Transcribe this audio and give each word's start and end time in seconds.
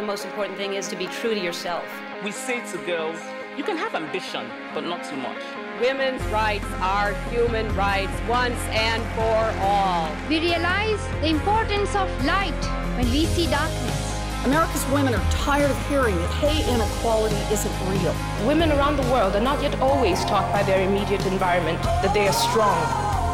the 0.00 0.06
most 0.06 0.24
important 0.24 0.56
thing 0.56 0.74
is 0.74 0.88
to 0.88 0.96
be 0.96 1.06
true 1.06 1.34
to 1.34 1.40
yourself. 1.40 1.84
We 2.24 2.32
say 2.32 2.64
to 2.72 2.78
girls, 2.86 3.18
you 3.58 3.62
can 3.62 3.76
have 3.76 3.94
ambition, 3.94 4.46
but 4.72 4.82
not 4.82 5.04
too 5.04 5.16
much. 5.16 5.42
Women's 5.78 6.22
rights 6.32 6.64
are 6.80 7.12
human 7.28 7.68
rights 7.76 8.12
once 8.26 8.58
and 8.70 9.02
for 9.14 9.42
all. 9.60 10.10
We 10.30 10.40
realize 10.40 11.00
the 11.20 11.28
importance 11.28 11.94
of 11.94 12.08
light 12.24 12.62
when 12.96 13.10
we 13.10 13.26
see 13.26 13.46
darkness. 13.50 14.00
America's 14.46 14.86
women 14.90 15.12
are 15.12 15.30
tired 15.30 15.70
of 15.70 15.88
hearing 15.88 16.16
that 16.16 16.30
pay 16.40 16.58
inequality 16.72 17.36
isn't 17.52 17.76
real. 17.90 18.14
Women 18.46 18.72
around 18.72 18.96
the 18.96 19.08
world 19.12 19.36
are 19.36 19.42
not 19.42 19.60
yet 19.62 19.78
always 19.80 20.24
taught 20.24 20.50
by 20.50 20.62
their 20.62 20.80
immediate 20.88 21.26
environment 21.26 21.82
that 21.82 22.14
they 22.14 22.26
are 22.26 22.32
strong, 22.32 22.80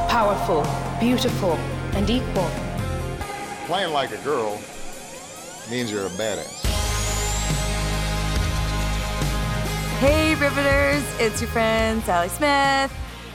powerful, 0.09 0.67
beautiful, 0.99 1.53
and 1.95 2.11
equal. 2.11 2.51
Playing 3.67 3.93
like 3.93 4.11
a 4.11 4.19
girl 4.25 4.61
means 5.71 5.91
you're 5.91 6.07
a 6.07 6.11
badass. 6.11 6.56
Hey, 9.99 10.35
Riveters, 10.35 11.03
it's 11.19 11.41
your 11.41 11.49
friend 11.49 12.03
Sally 12.03 12.29
Smith. 12.29 12.93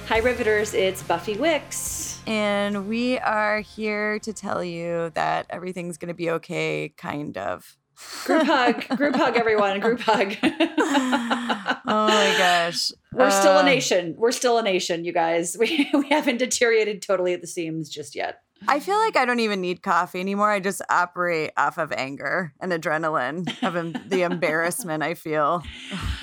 Hi, 0.07 0.19
Riveters, 0.19 0.75
it's 0.75 1.01
Buffy 1.01 1.35
Wicks. 1.35 2.21
And 2.27 2.87
we 2.87 3.17
are 3.17 3.61
here 3.61 4.19
to 4.19 4.31
tell 4.31 4.63
you 4.63 5.09
that 5.15 5.47
everything's 5.49 5.97
going 5.97 6.09
to 6.09 6.13
be 6.13 6.29
okay, 6.29 6.93
kind 6.95 7.35
of. 7.35 7.77
Group 8.25 8.43
hug, 8.43 8.87
group 8.97 9.15
hug, 9.15 9.37
everyone, 9.37 9.79
group 9.79 10.01
hug. 10.01 10.35
oh 10.43 11.77
my 11.87 12.35
gosh. 12.37 12.91
We're 13.11 13.31
still 13.31 13.53
a 13.53 13.61
um, 13.61 13.65
nation. 13.65 14.13
We're 14.15 14.31
still 14.31 14.59
a 14.59 14.63
nation, 14.63 15.03
you 15.03 15.13
guys. 15.13 15.57
We, 15.59 15.89
we 15.95 16.09
haven't 16.09 16.37
deteriorated 16.37 17.01
totally 17.01 17.33
at 17.33 17.41
the 17.41 17.47
seams 17.47 17.89
just 17.89 18.15
yet. 18.15 18.39
I 18.67 18.79
feel 18.79 18.97
like 18.97 19.15
I 19.17 19.25
don't 19.25 19.39
even 19.39 19.61
need 19.61 19.81
coffee 19.81 20.19
anymore. 20.19 20.49
I 20.51 20.59
just 20.59 20.81
operate 20.89 21.51
off 21.57 21.77
of 21.77 21.91
anger 21.91 22.53
and 22.59 22.71
adrenaline 22.71 23.47
of 23.63 23.75
em- 23.75 23.95
the 24.07 24.21
embarrassment 24.31 25.03
I 25.03 25.13
feel 25.13 25.63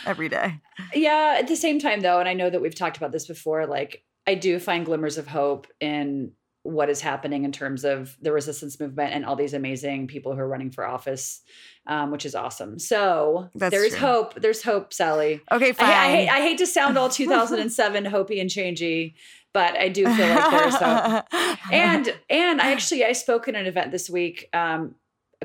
every 0.06 0.28
day. 0.28 0.60
Yeah, 0.94 1.36
at 1.38 1.48
the 1.48 1.56
same 1.56 1.78
time 1.78 2.00
though, 2.00 2.20
and 2.20 2.28
I 2.28 2.34
know 2.34 2.50
that 2.50 2.60
we've 2.60 2.74
talked 2.74 2.96
about 2.96 3.12
this 3.12 3.26
before, 3.26 3.66
like 3.66 4.04
I 4.26 4.34
do 4.34 4.58
find 4.58 4.84
glimmers 4.84 5.18
of 5.18 5.26
hope 5.26 5.66
in 5.80 6.32
what 6.62 6.90
is 6.90 7.00
happening 7.00 7.44
in 7.44 7.52
terms 7.52 7.84
of 7.84 8.16
the 8.20 8.32
resistance 8.32 8.78
movement 8.78 9.14
and 9.14 9.24
all 9.24 9.36
these 9.36 9.54
amazing 9.54 10.06
people 10.06 10.34
who 10.34 10.40
are 10.40 10.48
running 10.48 10.70
for 10.70 10.86
office, 10.86 11.40
um, 11.86 12.10
which 12.10 12.26
is 12.26 12.34
awesome. 12.34 12.78
So 12.78 13.48
That's 13.54 13.70
there 13.70 13.86
is 13.86 13.94
hope. 13.94 14.34
There's 14.34 14.62
hope, 14.62 14.92
Sally. 14.92 15.40
Okay, 15.50 15.72
fine. 15.72 15.88
I, 15.88 15.92
I, 15.92 16.10
hate, 16.10 16.28
I 16.28 16.40
hate 16.40 16.58
to 16.58 16.66
sound 16.66 16.98
all 16.98 17.08
2007 17.08 18.04
hopey 18.04 18.40
and 18.40 18.50
changey, 18.50 19.14
but 19.58 19.76
I 19.76 19.88
do 19.88 20.04
feel 20.04 20.28
like 20.28 20.50
there's 20.52 20.78
some. 20.78 21.22
and 21.72 22.14
and 22.30 22.60
I 22.60 22.70
actually 22.70 23.04
I 23.04 23.10
spoke 23.10 23.48
at 23.48 23.56
an 23.56 23.66
event 23.66 23.90
this 23.90 24.08
week 24.08 24.48
um, 24.52 24.94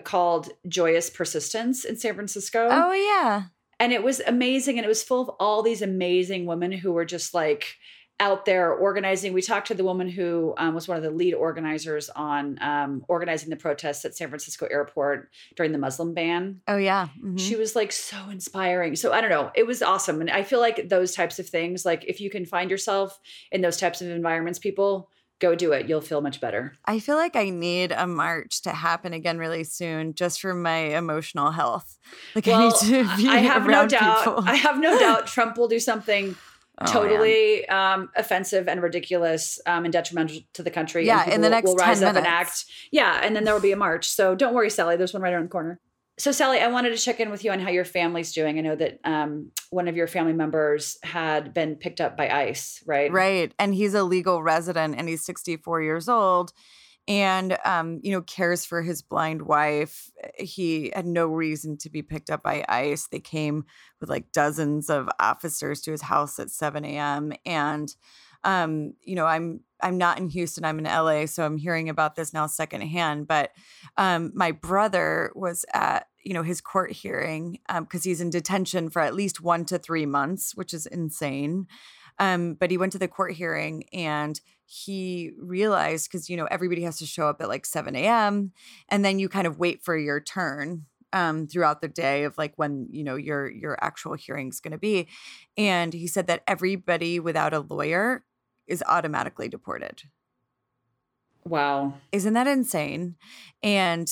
called 0.04 0.50
Joyous 0.68 1.10
Persistence 1.10 1.84
in 1.84 1.98
San 1.98 2.14
Francisco. 2.14 2.68
oh 2.72 2.92
yeah. 2.92 3.46
And 3.80 3.92
it 3.92 4.04
was 4.04 4.20
amazing. 4.20 4.78
And 4.78 4.86
it 4.86 4.88
was 4.88 5.02
full 5.02 5.20
of 5.20 5.30
all 5.40 5.64
these 5.64 5.82
amazing 5.82 6.46
women 6.46 6.72
who 6.72 6.92
were 6.92 7.06
just 7.06 7.34
like 7.34 7.76
out 8.20 8.46
there 8.46 8.72
organizing. 8.72 9.34
We 9.34 9.42
talked 9.42 9.68
to 9.68 9.74
the 9.74 9.84
woman 9.84 10.08
who 10.08 10.54
um, 10.58 10.76
was 10.76 10.88
one 10.88 10.98
of 10.98 11.04
the 11.04 11.10
lead 11.12 11.34
organizers 11.34 12.10
on 12.10 12.58
um, 12.62 13.04
organizing 13.08 13.50
the 13.50 13.56
protests 13.56 14.06
at 14.06 14.16
San 14.16 14.30
Francisco 14.30 14.68
airport 14.70 15.30
during 15.56 15.72
the 15.72 15.78
Muslim 15.78 16.14
ban. 16.14 16.62
Oh 16.68 16.78
yeah. 16.78 17.08
Mhm. 17.22 17.40
She 17.40 17.56
was 17.56 17.76
like 17.76 17.92
so 17.92 18.18
inspiring. 18.32 18.96
So 18.96 19.12
I 19.12 19.20
don't 19.20 19.30
know. 19.32 19.52
It 19.56 19.66
was 19.68 19.82
awesome. 19.82 20.22
And 20.22 20.30
I 20.30 20.44
feel 20.44 20.60
like 20.60 20.90
those 20.90 21.14
types 21.14 21.40
of 21.40 21.50
things, 21.50 21.86
like 21.86 22.06
if 22.06 22.22
you 22.22 22.30
can 22.30 22.46
find 22.46 22.70
yourself 22.72 23.20
in 23.52 23.62
those 23.62 23.78
types 23.78 24.02
of 24.02 24.08
environments, 24.10 24.60
people 24.60 25.10
go 25.40 25.56
do 25.56 25.74
it. 25.74 25.90
You'll 25.90 26.00
feel 26.00 26.22
much 26.22 26.40
better. 26.40 26.74
I 26.86 27.00
feel 27.00 27.18
like 27.18 27.36
I 27.36 27.50
need 27.50 27.92
a 27.92 28.08
march 28.08 28.62
to 28.62 28.70
happen 28.70 29.12
again 29.12 29.38
really 29.40 29.66
soon, 29.66 30.14
just 30.14 30.40
for 30.40 30.54
my 30.54 30.78
emotional 30.96 31.52
health. 31.52 31.98
Like 32.36 32.48
I 32.48 32.52
Well, 32.52 32.70
need 32.70 32.76
to 33.08 33.18
be 33.18 33.28
I 33.28 33.40
have 33.40 33.66
no 33.68 33.86
doubt. 33.88 34.24
people. 34.24 34.44
I 34.48 34.56
have 34.56 34.80
no 34.80 34.98
doubt 35.06 35.28
Trump 35.28 35.58
will 35.58 35.68
do 35.68 35.80
something 35.80 36.38
Oh, 36.80 36.92
totally 36.92 37.68
um, 37.70 38.10
offensive 38.16 38.68
and 38.68 38.82
ridiculous 38.82 39.60
um, 39.68 39.86
and 39.86 39.94
detrimental 39.94 40.40
to 40.54 40.64
the 40.64 40.72
country. 40.72 41.06
Yeah, 41.06 41.24
and 41.24 41.34
in 41.34 41.42
the 41.42 41.50
next 41.50 41.68
will 41.68 41.76
rise 41.76 42.00
10 42.00 42.08
up 42.08 42.16
and 42.16 42.24
minutes. 42.24 42.66
act. 42.66 42.90
Yeah, 42.92 43.20
and 43.22 43.36
then 43.36 43.44
there 43.44 43.54
will 43.54 43.62
be 43.62 43.72
a 43.72 43.78
march. 43.78 44.08
So 44.10 44.34
don't 44.34 44.56
worry, 44.56 44.72
Sally. 44.72 44.96
There's 44.96 45.14
one 45.14 45.22
right 45.22 45.34
around 45.34 45.44
the 45.44 45.50
corner. 45.50 45.80
So 46.18 46.32
Sally, 46.32 46.60
I 46.60 46.68
wanted 46.68 46.90
to 46.90 46.98
check 46.98 47.20
in 47.20 47.32
with 47.32 47.44
you 47.44 47.52
on 47.52 47.60
how 47.60 47.70
your 47.70 47.86
family's 47.86 48.34
doing. 48.34 48.58
I 48.58 48.62
know 48.62 48.76
that 48.76 49.00
um, 49.04 49.52
one 49.72 49.88
of 49.88 49.96
your 49.96 50.08
family 50.08 50.34
members 50.34 50.98
had 51.04 51.54
been 51.54 51.76
picked 51.76 52.02
up 52.02 52.16
by 52.18 52.30
ICE, 52.30 52.84
right? 52.86 53.12
Right. 53.12 53.52
And 53.58 53.74
he's 53.74 53.94
a 53.94 54.04
legal 54.04 54.42
resident 54.42 54.96
and 54.98 55.10
he's 55.10 55.26
64 55.26 55.82
years 55.82 56.08
old 56.08 56.54
and 57.08 57.58
um, 57.66 58.00
you 58.04 58.12
know, 58.12 58.22
cares 58.22 58.66
for 58.66 58.82
his 58.82 59.02
blind 59.02 59.42
wife. 59.42 60.10
He 60.38 60.92
had 60.96 61.06
no 61.06 61.28
reason 61.28 61.78
to 61.80 61.90
be 61.90 62.02
picked 62.02 62.30
up 62.30 62.44
by 62.44 62.64
ICE. 62.68 63.08
They 63.08 63.20
came 63.20 63.66
with 64.00 64.10
like 64.10 64.32
dozens 64.32 64.90
of 64.90 65.10
officers 65.20 65.82
to 65.82 65.92
his 65.92 66.04
house 66.04 66.40
at 66.40 66.50
7 66.50 66.86
a.m. 66.86 67.34
And 67.46 67.94
um, 68.44 68.94
you 69.02 69.16
know, 69.16 69.26
I'm 69.26 69.62
I'm 69.82 69.98
not 69.98 70.18
in 70.18 70.30
Houston, 70.30 70.66
I'm 70.66 70.80
in 70.80 70.86
LA, 70.86 71.26
so 71.26 71.46
I'm 71.46 71.58
hearing 71.58 71.90
about 71.90 72.16
this 72.16 72.34
now 72.34 72.48
secondhand. 72.48 73.28
But 73.28 73.52
um, 73.98 74.32
my 74.34 74.52
brother 74.52 75.32
was 75.36 75.66
at 75.74 76.08
you 76.24 76.34
know 76.34 76.44
his 76.44 76.62
court 76.62 76.92
hearing 76.92 77.60
because 77.80 78.04
he's 78.04 78.22
in 78.22 78.30
detention 78.30 78.90
for 78.90 79.02
at 79.02 79.16
least 79.16 79.42
one 79.42 79.66
to 79.66 79.78
three 79.78 80.06
months, 80.06 80.56
which 80.56 80.74
is 80.74 80.86
insane. 80.86 81.68
Um, 82.20 82.54
but 82.54 82.70
he 82.70 82.78
went 82.78 82.92
to 82.92 83.00
the 83.00 83.08
court 83.08 83.34
hearing 83.34 83.86
and 83.92 84.40
he 84.74 85.32
realized 85.38 86.10
because 86.12 86.30
you 86.30 86.38
know 86.38 86.48
everybody 86.50 86.82
has 86.82 86.98
to 86.98 87.06
show 87.06 87.28
up 87.28 87.42
at 87.42 87.48
like 87.48 87.66
7 87.66 87.96
a.m. 87.96 88.52
and 88.90 89.06
then 89.06 89.20
you 89.20 89.30
kind 89.30 89.46
of 89.46 89.60
wait 89.60 89.84
for 89.84 89.96
your 89.96 90.20
turn 90.20 90.86
um, 91.12 91.46
throughout 91.46 91.82
the 91.82 91.88
day 91.88 92.24
of 92.24 92.38
like 92.40 92.54
when 92.56 92.88
you 92.90 93.04
know 93.04 93.16
your 93.16 93.50
your 93.50 93.78
actual 93.82 94.16
hearing's 94.16 94.60
going 94.60 94.72
to 94.72 94.80
be. 94.80 95.08
And 95.58 95.94
he 95.94 96.08
said 96.08 96.26
that 96.28 96.44
everybody 96.48 97.20
without 97.20 97.54
a 97.54 97.60
lawyer 97.60 98.26
is 98.66 98.84
automatically 98.88 99.48
deported. 99.48 100.04
Wow. 101.46 101.94
Isn't 102.12 102.34
that 102.34 102.48
insane? 102.48 103.16
And 103.62 104.12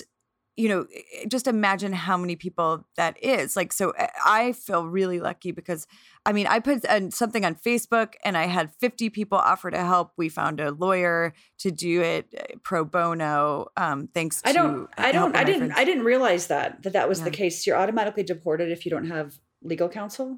you 0.61 0.69
know, 0.69 0.85
just 1.27 1.47
imagine 1.47 1.91
how 1.91 2.15
many 2.15 2.35
people 2.35 2.85
that 2.95 3.17
is. 3.23 3.55
Like, 3.55 3.73
so 3.73 3.93
uh, 3.97 4.05
I 4.23 4.51
feel 4.51 4.85
really 4.85 5.19
lucky 5.19 5.51
because 5.51 5.87
I 6.23 6.33
mean, 6.33 6.45
I 6.45 6.59
put 6.59 6.85
uh, 6.85 7.09
something 7.09 7.43
on 7.43 7.55
Facebook 7.55 8.13
and 8.23 8.37
I 8.37 8.45
had 8.45 8.71
50 8.75 9.09
people 9.09 9.39
offer 9.39 9.71
to 9.71 9.83
help. 9.83 10.11
We 10.17 10.29
found 10.29 10.59
a 10.59 10.69
lawyer 10.69 11.33
to 11.61 11.71
do 11.71 12.03
it 12.03 12.27
uh, 12.37 12.57
pro 12.61 12.85
bono. 12.85 13.69
Um, 13.75 14.07
thanks 14.13 14.39
I 14.45 14.51
don't. 14.51 14.87
I 14.99 15.11
don't. 15.11 15.35
I 15.35 15.43
didn't. 15.43 15.71
I 15.71 15.83
didn't 15.83 16.03
realize 16.03 16.45
that 16.47 16.83
that 16.83 16.93
that 16.93 17.09
was 17.09 17.23
the 17.23 17.31
case. 17.31 17.65
You're 17.65 17.77
automatically 17.77 18.21
deported 18.21 18.69
if 18.71 18.85
you 18.85 18.91
don't 18.91 19.07
have 19.07 19.39
legal 19.63 19.89
counsel. 19.89 20.37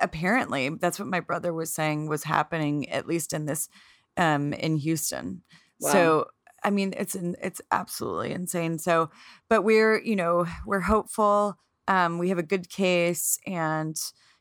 apparently 0.00 0.70
that's 0.70 0.98
what 0.98 1.08
my 1.08 1.20
brother 1.20 1.52
was 1.52 1.70
saying 1.70 2.08
was 2.08 2.24
happening 2.24 2.88
at 2.88 3.06
least 3.06 3.34
in 3.34 3.44
this 3.44 3.68
um 4.16 4.54
in 4.54 4.76
Houston. 4.76 5.42
Wow. 5.80 5.92
So 5.92 6.26
I 6.66 6.70
mean 6.70 6.92
it's 6.96 7.14
in, 7.14 7.36
it's 7.40 7.60
absolutely 7.70 8.32
insane. 8.32 8.78
So 8.78 9.10
but 9.48 9.62
we're, 9.62 10.00
you 10.02 10.16
know, 10.16 10.46
we're 10.66 10.80
hopeful. 10.80 11.56
Um 11.88 12.18
we 12.18 12.28
have 12.30 12.38
a 12.38 12.42
good 12.42 12.68
case 12.68 13.38
and 13.46 13.96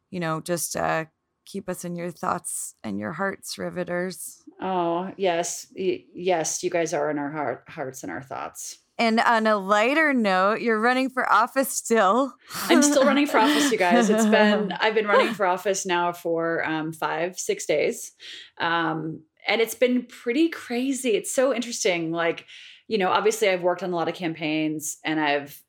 you 0.09 0.19
know, 0.19 0.41
just 0.41 0.75
uh 0.75 1.06
keep 1.46 1.69
us 1.69 1.86
in 1.86 1.96
your 1.96 2.09
thoughts 2.09 2.74
and 2.84 3.00
your 3.00 3.13
hearts, 3.13 3.58
riveters. 3.58 4.41
Oh 4.59 5.12
yes, 5.18 5.68
Y- 5.78 6.06
yes. 6.13 6.63
You 6.63 6.69
guys 6.72 6.94
are 6.94 7.12
in 7.12 7.19
our 7.19 7.31
heart, 7.31 7.63
hearts 7.69 8.02
and 8.03 8.12
our 8.12 8.24
thoughts. 8.24 8.80
And 8.97 9.19
on 9.19 9.46
a 9.46 9.57
lighter 9.57 10.13
note, 10.13 10.62
you're 10.62 10.80
running 10.80 11.09
for 11.09 11.30
office 11.31 11.69
still. 11.69 12.34
I'm 12.69 12.81
still 12.81 13.03
running 13.03 13.28
for 13.28 13.38
office, 13.40 13.69
you 13.69 13.78
guys. 13.78 14.09
It's 14.09 14.25
been 14.38 14.72
I've 14.72 14.96
been 14.96 15.06
running 15.06 15.34
for 15.34 15.46
office 15.46 15.86
now 15.86 16.13
for 16.13 16.66
um, 16.66 16.94
five, 16.94 17.38
six 17.38 17.66
days, 17.66 18.13
um, 18.57 19.22
and 19.47 19.61
it's 19.61 19.75
been 19.75 20.03
pretty 20.03 20.50
crazy. 20.50 21.11
It's 21.11 21.33
so 21.33 21.53
interesting. 21.53 22.11
Like, 22.11 22.45
you 22.88 22.97
know, 22.97 23.09
obviously 23.09 23.50
I've 23.50 23.61
worked 23.61 23.83
on 23.83 23.91
a 23.91 23.95
lot 23.95 24.07
of 24.07 24.16
campaigns, 24.16 24.97
and 25.03 25.19
I've 25.19 25.61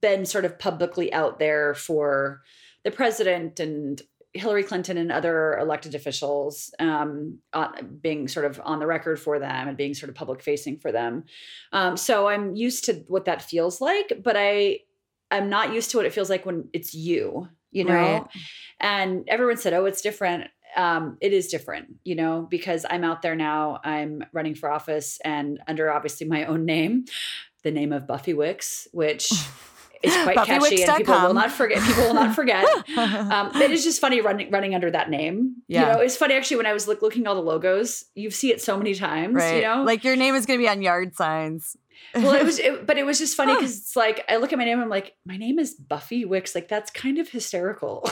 been 0.00 0.24
sort 0.24 0.44
of 0.44 0.58
publicly 0.58 1.12
out 1.12 1.38
there 1.38 1.74
for 1.74 2.42
the 2.84 2.90
president 2.90 3.60
and 3.60 4.00
Hillary 4.32 4.62
Clinton 4.62 4.96
and 4.98 5.10
other 5.10 5.56
elected 5.58 5.94
officials, 5.94 6.72
um, 6.78 7.38
uh, 7.52 7.68
being 8.00 8.28
sort 8.28 8.46
of 8.46 8.60
on 8.64 8.78
the 8.78 8.86
record 8.86 9.18
for 9.18 9.38
them 9.38 9.68
and 9.68 9.76
being 9.76 9.94
sort 9.94 10.10
of 10.10 10.14
public 10.14 10.42
facing 10.42 10.78
for 10.78 10.92
them. 10.92 11.24
Um, 11.72 11.96
so 11.96 12.28
I'm 12.28 12.54
used 12.54 12.84
to 12.84 13.04
what 13.08 13.24
that 13.24 13.42
feels 13.42 13.80
like, 13.80 14.20
but 14.22 14.36
I 14.36 14.80
I'm 15.30 15.48
not 15.48 15.72
used 15.74 15.90
to 15.90 15.96
what 15.96 16.06
it 16.06 16.12
feels 16.12 16.30
like 16.30 16.46
when 16.46 16.68
it's 16.72 16.94
you, 16.94 17.48
you 17.72 17.84
know. 17.84 17.92
Right. 17.94 18.26
And 18.78 19.24
everyone 19.28 19.56
said, 19.56 19.72
"Oh, 19.72 19.86
it's 19.86 20.02
different." 20.02 20.48
Um, 20.76 21.16
it 21.20 21.32
is 21.32 21.48
different, 21.48 21.96
you 22.04 22.14
know, 22.14 22.46
because 22.50 22.84
I'm 22.88 23.04
out 23.04 23.22
there 23.22 23.34
now. 23.34 23.80
I'm 23.82 24.24
running 24.32 24.54
for 24.54 24.70
office 24.70 25.18
and 25.24 25.60
under 25.66 25.90
obviously 25.90 26.26
my 26.26 26.44
own 26.44 26.64
name, 26.64 27.06
the 27.62 27.70
name 27.70 27.92
of 27.92 28.06
Buffy 28.06 28.34
Wicks, 28.34 28.86
which 28.92 29.32
is 30.02 30.14
quite 30.22 30.36
catchy 30.44 30.82
and 30.82 30.96
people 30.96 31.18
will 31.20 31.34
not 31.34 31.50
forget 31.50 31.82
people 31.82 32.04
will 32.04 32.14
not 32.14 32.34
forget 32.34 32.64
um, 32.98 33.50
it 33.56 33.70
is 33.70 33.82
just 33.82 34.00
funny 34.00 34.20
running 34.20 34.50
running 34.50 34.74
under 34.74 34.90
that 34.90 35.08
name 35.08 35.56
yeah. 35.68 35.80
you 35.80 35.86
know 35.86 36.00
it's 36.00 36.16
funny 36.16 36.34
actually 36.34 36.58
when 36.58 36.66
i 36.66 36.72
was 36.74 36.86
looking 36.86 37.22
at 37.22 37.28
all 37.28 37.34
the 37.34 37.40
logos 37.40 38.04
you 38.14 38.30
see 38.30 38.52
it 38.52 38.60
so 38.60 38.76
many 38.76 38.94
times 38.94 39.36
right. 39.36 39.56
you 39.56 39.62
know 39.62 39.82
like 39.84 40.04
your 40.04 40.14
name 40.14 40.34
is 40.34 40.44
going 40.44 40.58
to 40.58 40.62
be 40.62 40.68
on 40.68 40.82
yard 40.82 41.14
signs 41.16 41.78
well, 42.14 42.34
it 42.34 42.44
was, 42.44 42.58
it, 42.60 42.86
but 42.86 42.98
it 42.98 43.04
was 43.04 43.18
just 43.18 43.36
funny 43.36 43.54
because 43.54 43.78
it's 43.78 43.96
like 43.96 44.24
I 44.28 44.36
look 44.36 44.52
at 44.52 44.58
my 44.58 44.64
name, 44.64 44.80
I'm 44.80 44.88
like, 44.88 45.14
my 45.24 45.36
name 45.36 45.58
is 45.58 45.74
Buffy 45.74 46.24
Wicks. 46.24 46.54
Like 46.54 46.68
that's 46.68 46.90
kind 46.90 47.18
of 47.18 47.28
hysterical. 47.28 48.08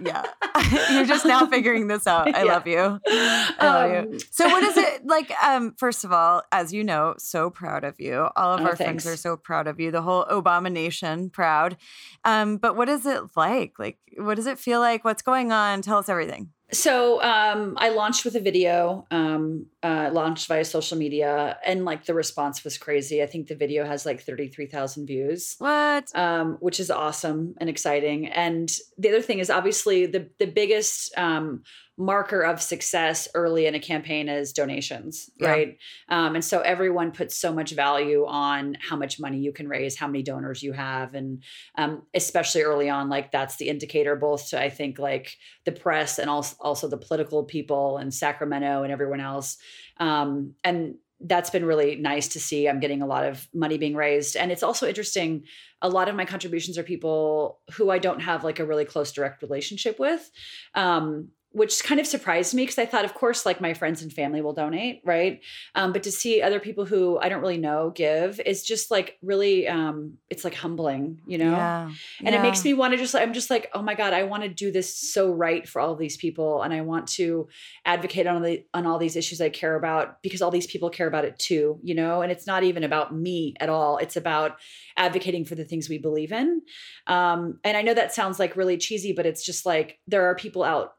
Yeah, 0.00 0.24
you're 0.90 1.06
just 1.06 1.24
now 1.24 1.46
figuring 1.46 1.86
this 1.86 2.06
out. 2.06 2.34
I 2.34 2.44
yeah. 2.44 2.52
love 2.52 2.66
you. 2.66 3.00
I 3.06 3.54
love 3.60 4.04
um, 4.06 4.12
you. 4.12 4.20
So, 4.30 4.48
what 4.48 4.62
is 4.62 4.76
it 4.76 5.02
like? 5.06 5.32
Um, 5.42 5.74
first 5.76 6.04
of 6.04 6.12
all, 6.12 6.42
as 6.52 6.72
you 6.72 6.84
know, 6.84 7.14
so 7.18 7.50
proud 7.50 7.84
of 7.84 8.00
you. 8.00 8.28
All 8.36 8.54
of 8.54 8.60
oh, 8.60 8.64
our 8.64 8.76
thanks. 8.76 9.04
friends 9.04 9.06
are 9.06 9.16
so 9.16 9.36
proud 9.36 9.66
of 9.66 9.80
you. 9.80 9.90
The 9.90 10.02
whole 10.02 10.24
Obama 10.26 10.70
nation 10.70 11.30
proud. 11.30 11.76
Um, 12.24 12.56
but 12.56 12.76
what 12.76 12.88
is 12.88 13.06
it 13.06 13.22
like? 13.36 13.78
Like, 13.78 13.98
what 14.16 14.34
does 14.34 14.46
it 14.46 14.58
feel 14.58 14.80
like? 14.80 15.04
What's 15.04 15.22
going 15.22 15.52
on? 15.52 15.82
Tell 15.82 15.98
us 15.98 16.08
everything. 16.08 16.50
So 16.70 17.22
um, 17.22 17.74
I 17.78 17.88
launched 17.88 18.24
with 18.26 18.34
a 18.34 18.40
video, 18.40 19.06
um, 19.10 19.66
uh, 19.82 20.10
launched 20.12 20.48
via 20.48 20.64
social 20.64 20.98
media, 20.98 21.56
and 21.64 21.84
like 21.84 22.04
the 22.04 22.14
response 22.14 22.64
was 22.64 22.76
crazy. 22.78 23.22
I 23.22 23.26
think 23.26 23.46
the 23.46 23.54
video 23.54 23.84
has 23.86 24.04
like 24.04 24.20
thirty 24.20 24.48
three 24.48 24.66
thousand 24.66 25.06
views. 25.06 25.54
What? 25.58 26.10
Um, 26.14 26.56
which 26.60 26.80
is 26.80 26.90
awesome 26.90 27.54
and 27.58 27.68
exciting. 27.70 28.26
And 28.26 28.70
the 28.96 29.08
other 29.10 29.22
thing 29.22 29.38
is 29.38 29.50
obviously 29.50 30.06
the 30.06 30.30
the 30.38 30.46
biggest 30.46 31.16
um, 31.16 31.62
marker 31.98 32.42
of 32.42 32.62
success 32.62 33.26
early 33.34 33.66
in 33.66 33.74
a 33.74 33.80
campaign 33.80 34.28
is 34.28 34.52
donations, 34.52 35.28
yeah. 35.38 35.48
right? 35.48 35.78
Um, 36.08 36.36
and 36.36 36.44
so 36.44 36.60
everyone 36.60 37.10
puts 37.10 37.36
so 37.36 37.52
much 37.52 37.72
value 37.72 38.24
on 38.24 38.76
how 38.80 38.94
much 38.94 39.18
money 39.18 39.38
you 39.38 39.52
can 39.52 39.68
raise, 39.68 39.96
how 39.96 40.06
many 40.06 40.22
donors 40.22 40.62
you 40.62 40.72
have, 40.72 41.14
and 41.14 41.42
um, 41.76 42.02
especially 42.14 42.62
early 42.62 42.88
on, 42.88 43.08
like 43.08 43.32
that's 43.32 43.56
the 43.56 43.68
indicator 43.68 44.14
both 44.14 44.50
to 44.50 44.62
I 44.62 44.70
think 44.70 45.00
like 45.00 45.36
the 45.64 45.72
press 45.72 46.18
and 46.18 46.30
also 46.30 46.56
also 46.60 46.88
the 46.88 46.96
political 46.96 47.44
people 47.44 47.98
and 47.98 48.14
Sacramento 48.14 48.84
and 48.84 48.92
everyone 48.92 49.20
else. 49.20 49.58
Um, 49.98 50.54
and 50.64 50.96
that's 51.20 51.50
been 51.50 51.64
really 51.64 51.96
nice 51.96 52.28
to 52.28 52.40
see. 52.40 52.68
I'm 52.68 52.80
getting 52.80 53.02
a 53.02 53.06
lot 53.06 53.24
of 53.24 53.48
money 53.52 53.76
being 53.76 53.96
raised. 53.96 54.36
And 54.36 54.52
it's 54.52 54.62
also 54.62 54.86
interesting. 54.86 55.44
A 55.82 55.88
lot 55.88 56.08
of 56.08 56.14
my 56.14 56.24
contributions 56.24 56.78
are 56.78 56.84
people 56.84 57.60
who 57.72 57.90
I 57.90 57.98
don't 57.98 58.20
have 58.20 58.44
like 58.44 58.60
a 58.60 58.64
really 58.64 58.84
close 58.84 59.10
direct 59.10 59.42
relationship 59.42 59.98
with. 59.98 60.30
Um, 60.74 61.30
which 61.52 61.82
kind 61.82 61.98
of 61.98 62.06
surprised 62.06 62.52
me 62.54 62.62
because 62.62 62.78
I 62.78 62.84
thought, 62.84 63.06
of 63.06 63.14
course, 63.14 63.46
like 63.46 63.60
my 63.60 63.72
friends 63.72 64.02
and 64.02 64.12
family 64.12 64.42
will 64.42 64.52
donate, 64.52 65.00
right? 65.04 65.40
Um, 65.74 65.94
but 65.94 66.02
to 66.02 66.12
see 66.12 66.42
other 66.42 66.60
people 66.60 66.84
who 66.84 67.18
I 67.18 67.30
don't 67.30 67.40
really 67.40 67.56
know 67.56 67.90
give 67.94 68.38
is 68.44 68.62
just 68.62 68.90
like 68.90 69.16
really, 69.22 69.66
um, 69.66 70.18
it's 70.28 70.44
like 70.44 70.54
humbling, 70.54 71.22
you 71.26 71.38
know? 71.38 71.52
Yeah. 71.52 71.90
And 72.20 72.34
yeah. 72.34 72.38
it 72.38 72.42
makes 72.42 72.62
me 72.64 72.74
want 72.74 72.92
to 72.92 72.98
just, 72.98 73.14
I'm 73.14 73.32
just 73.32 73.48
like, 73.48 73.70
oh 73.72 73.80
my 73.80 73.94
God, 73.94 74.12
I 74.12 74.24
want 74.24 74.42
to 74.42 74.48
do 74.50 74.70
this 74.70 74.94
so 74.94 75.32
right 75.32 75.66
for 75.66 75.80
all 75.80 75.92
of 75.92 75.98
these 75.98 76.18
people. 76.18 76.60
And 76.62 76.74
I 76.74 76.82
want 76.82 77.08
to 77.12 77.48
advocate 77.86 78.26
on 78.26 78.42
the, 78.42 78.64
on 78.74 78.86
all 78.86 78.98
these 78.98 79.16
issues 79.16 79.40
I 79.40 79.48
care 79.48 79.74
about 79.74 80.22
because 80.22 80.42
all 80.42 80.50
these 80.50 80.66
people 80.66 80.90
care 80.90 81.08
about 81.08 81.24
it 81.24 81.38
too, 81.38 81.80
you 81.82 81.94
know? 81.94 82.20
And 82.20 82.30
it's 82.30 82.46
not 82.46 82.62
even 82.62 82.84
about 82.84 83.16
me 83.16 83.54
at 83.58 83.70
all. 83.70 83.96
It's 83.96 84.16
about 84.16 84.58
advocating 84.98 85.46
for 85.46 85.54
the 85.54 85.64
things 85.64 85.88
we 85.88 85.96
believe 85.96 86.30
in. 86.30 86.60
Um, 87.06 87.58
and 87.64 87.74
I 87.74 87.82
know 87.82 87.94
that 87.94 88.12
sounds 88.12 88.38
like 88.38 88.54
really 88.54 88.76
cheesy, 88.76 89.14
but 89.14 89.24
it's 89.24 89.44
just 89.44 89.64
like, 89.64 89.98
there 90.06 90.26
are 90.26 90.34
people 90.34 90.62
out 90.62 90.92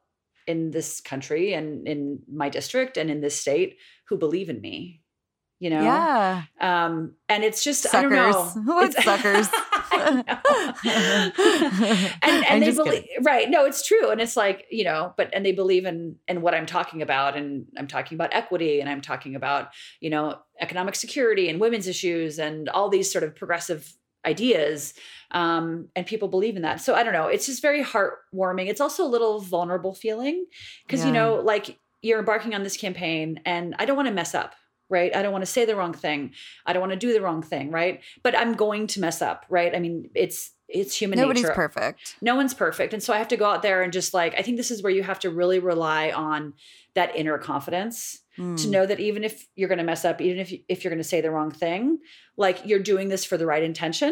in 0.49 0.71
this 0.71 0.99
country 0.99 1.53
and 1.53 1.87
in 1.87 2.19
my 2.31 2.49
district 2.49 2.97
and 2.97 3.09
in 3.09 3.21
this 3.21 3.39
state 3.39 3.77
who 4.07 4.17
believe 4.17 4.49
in 4.49 4.59
me 4.59 5.01
you 5.59 5.69
know? 5.69 5.81
Yeah. 5.81 6.43
Um 6.61 7.15
and 7.27 7.43
it's 7.43 7.63
just 7.63 7.83
suckers. 7.83 7.97
i 7.97 8.01
don't 8.31 8.65
know. 8.65 8.71
What 8.73 8.93
suckers? 8.93 9.47
And 12.21 12.45
and 12.45 12.63
they 12.63 12.71
believe 12.71 13.03
kidding. 13.03 13.23
right. 13.23 13.49
No 13.49 13.65
it's 13.65 13.85
true. 13.85 14.09
And 14.09 14.21
it's 14.21 14.37
like 14.37 14.65
you 14.71 14.85
know 14.85 15.13
but 15.17 15.29
and 15.33 15.45
they 15.45 15.51
believe 15.51 15.85
in 15.85 16.15
in 16.27 16.41
what 16.41 16.55
i'm 16.55 16.65
talking 16.65 17.01
about. 17.01 17.35
And 17.35 17.65
i'm 17.77 17.87
talking 17.87 18.15
about 18.15 18.33
equity 18.33 18.79
and 18.79 18.89
i'm 18.89 19.01
talking 19.01 19.35
about 19.35 19.69
you 19.99 20.09
know 20.09 20.39
economic 20.61 20.95
security 20.95 21.49
and 21.49 21.59
women's 21.59 21.87
issues 21.87 22.39
and 22.39 22.69
all 22.69 22.89
these 22.89 23.11
sort 23.11 23.23
of 23.23 23.35
progressive 23.35 23.93
ideas 24.25 24.93
um, 25.31 25.87
and 25.95 26.05
people 26.05 26.27
believe 26.27 26.55
in 26.55 26.63
that 26.63 26.81
so 26.81 26.93
i 26.95 27.03
don't 27.03 27.13
know 27.13 27.27
it's 27.27 27.45
just 27.45 27.61
very 27.61 27.83
heartwarming 27.83 28.67
it's 28.67 28.81
also 28.81 29.05
a 29.05 29.07
little 29.07 29.39
vulnerable 29.39 29.93
feeling 29.93 30.45
because 30.85 31.01
yeah. 31.01 31.07
you 31.07 31.13
know 31.13 31.35
like 31.35 31.79
you're 32.01 32.19
embarking 32.19 32.53
on 32.53 32.63
this 32.63 32.77
campaign 32.77 33.39
and 33.45 33.75
i 33.79 33.85
don't 33.85 33.95
want 33.95 34.07
to 34.07 34.13
mess 34.13 34.35
up 34.35 34.55
right 34.89 35.15
i 35.15 35.21
don't 35.21 35.31
want 35.31 35.43
to 35.43 35.51
say 35.51 35.65
the 35.65 35.75
wrong 35.75 35.93
thing 35.93 36.31
i 36.65 36.73
don't 36.73 36.81
want 36.81 36.91
to 36.91 36.97
do 36.97 37.13
the 37.13 37.21
wrong 37.21 37.41
thing 37.41 37.71
right 37.71 38.01
but 38.23 38.37
i'm 38.37 38.53
going 38.53 38.87
to 38.87 38.99
mess 38.99 39.21
up 39.21 39.45
right 39.49 39.75
i 39.75 39.79
mean 39.79 40.09
it's 40.15 40.51
it's 40.69 40.95
human 40.95 41.17
nature. 41.17 41.25
Nobody's 41.25 41.43
nature. 41.43 41.55
perfect. 41.55 42.15
No 42.21 42.35
one's 42.35 42.53
perfect. 42.53 42.93
And 42.93 43.01
so 43.01 43.11
I 43.13 43.17
have 43.17 43.27
to 43.29 43.37
go 43.37 43.45
out 43.45 43.61
there 43.61 43.81
and 43.81 43.91
just 43.91 44.13
like, 44.13 44.35
I 44.37 44.43
think 44.43 44.57
this 44.57 44.71
is 44.71 44.83
where 44.83 44.91
you 44.91 45.03
have 45.03 45.19
to 45.21 45.29
really 45.29 45.59
rely 45.59 46.11
on 46.11 46.53
that 46.93 47.15
inner 47.15 47.37
confidence 47.37 48.19
mm. 48.39 48.61
to 48.61 48.69
know 48.69 48.85
that 48.85 48.99
even 48.99 49.23
if 49.23 49.45
you're 49.55 49.69
going 49.69 49.79
to 49.79 49.83
mess 49.83 50.05
up, 50.05 50.21
even 50.21 50.39
if, 50.39 50.51
you, 50.51 50.59
if 50.67 50.83
you're 50.83 50.91
going 50.91 51.03
to 51.03 51.07
say 51.07 51.21
the 51.21 51.31
wrong 51.31 51.51
thing, 51.51 51.99
like 52.37 52.65
you're 52.65 52.79
doing 52.79 53.09
this 53.09 53.25
for 53.25 53.37
the 53.37 53.45
right 53.45 53.63
intention 53.63 54.09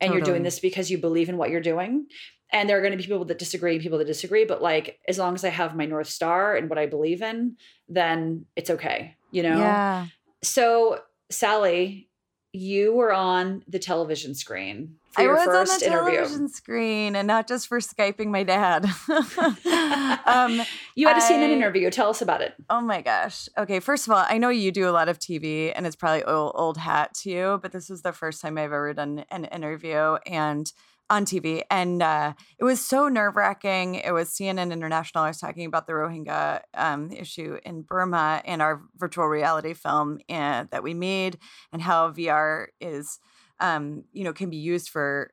and 0.00 0.08
totally. 0.08 0.18
you're 0.18 0.26
doing 0.26 0.42
this 0.42 0.58
because 0.58 0.90
you 0.90 0.98
believe 0.98 1.28
in 1.28 1.36
what 1.36 1.50
you're 1.50 1.60
doing 1.60 2.06
and 2.52 2.68
there 2.68 2.76
are 2.76 2.82
going 2.82 2.92
to 2.92 2.98
be 2.98 3.04
people 3.04 3.24
that 3.24 3.38
disagree 3.38 3.78
people 3.78 3.98
that 3.98 4.06
disagree 4.06 4.44
but 4.44 4.62
like 4.62 4.98
as 5.08 5.18
long 5.18 5.34
as 5.34 5.44
i 5.44 5.48
have 5.48 5.74
my 5.74 5.86
north 5.86 6.08
star 6.08 6.54
and 6.54 6.68
what 6.68 6.78
i 6.78 6.86
believe 6.86 7.22
in 7.22 7.56
then 7.88 8.44
it's 8.56 8.70
okay 8.70 9.16
you 9.30 9.42
know 9.42 9.56
yeah 9.56 10.06
so 10.42 11.00
sally 11.30 12.08
you 12.52 12.92
were 12.92 13.12
on 13.12 13.62
the 13.66 13.78
television 13.78 14.34
screen 14.34 14.96
I 15.16 15.26
was 15.26 15.46
on 15.46 15.66
the 15.66 15.86
interview. 15.86 16.16
television 16.16 16.48
screen 16.48 17.16
and 17.16 17.26
not 17.26 17.46
just 17.46 17.68
for 17.68 17.80
Skyping 17.80 18.28
my 18.28 18.44
dad. 18.44 18.84
um, 20.26 20.62
you 20.94 21.06
had 21.06 21.14
to 21.14 21.20
see 21.20 21.34
an 21.34 21.50
interview. 21.50 21.90
Tell 21.90 22.08
us 22.08 22.22
about 22.22 22.40
it. 22.40 22.54
Oh 22.70 22.80
my 22.80 23.02
gosh. 23.02 23.48
Okay, 23.58 23.80
first 23.80 24.06
of 24.06 24.12
all, 24.12 24.24
I 24.26 24.38
know 24.38 24.48
you 24.48 24.72
do 24.72 24.88
a 24.88 24.90
lot 24.90 25.08
of 25.08 25.18
TV 25.18 25.72
and 25.74 25.86
it's 25.86 25.96
probably 25.96 26.24
old, 26.24 26.52
old 26.54 26.78
hat 26.78 27.14
to 27.22 27.30
you, 27.30 27.58
but 27.60 27.72
this 27.72 27.90
was 27.90 28.02
the 28.02 28.12
first 28.12 28.40
time 28.40 28.56
I've 28.56 28.64
ever 28.72 28.94
done 28.94 29.24
an 29.30 29.44
interview 29.46 30.16
and 30.26 30.72
on 31.12 31.24
TV. 31.24 31.62
And 31.70 32.02
uh, 32.02 32.32
it 32.58 32.64
was 32.64 32.80
so 32.80 33.08
nerve 33.08 33.36
wracking. 33.36 33.96
It 33.96 34.12
was 34.12 34.30
CNN 34.30 34.72
International. 34.72 35.24
I 35.24 35.28
was 35.28 35.38
talking 35.38 35.66
about 35.66 35.86
the 35.86 35.92
Rohingya 35.92 36.62
um, 36.74 37.12
issue 37.12 37.58
in 37.64 37.82
Burma 37.82 38.42
and 38.44 38.60
our 38.60 38.82
virtual 38.96 39.26
reality 39.26 39.74
film 39.74 40.18
uh, 40.28 40.64
that 40.70 40.82
we 40.82 40.94
made 40.94 41.38
and 41.72 41.82
how 41.82 42.10
VR 42.10 42.66
is– 42.80 43.18
um, 43.62 44.04
you 44.12 44.24
know, 44.24 44.32
can 44.32 44.50
be 44.50 44.56
used 44.56 44.90
for 44.90 45.32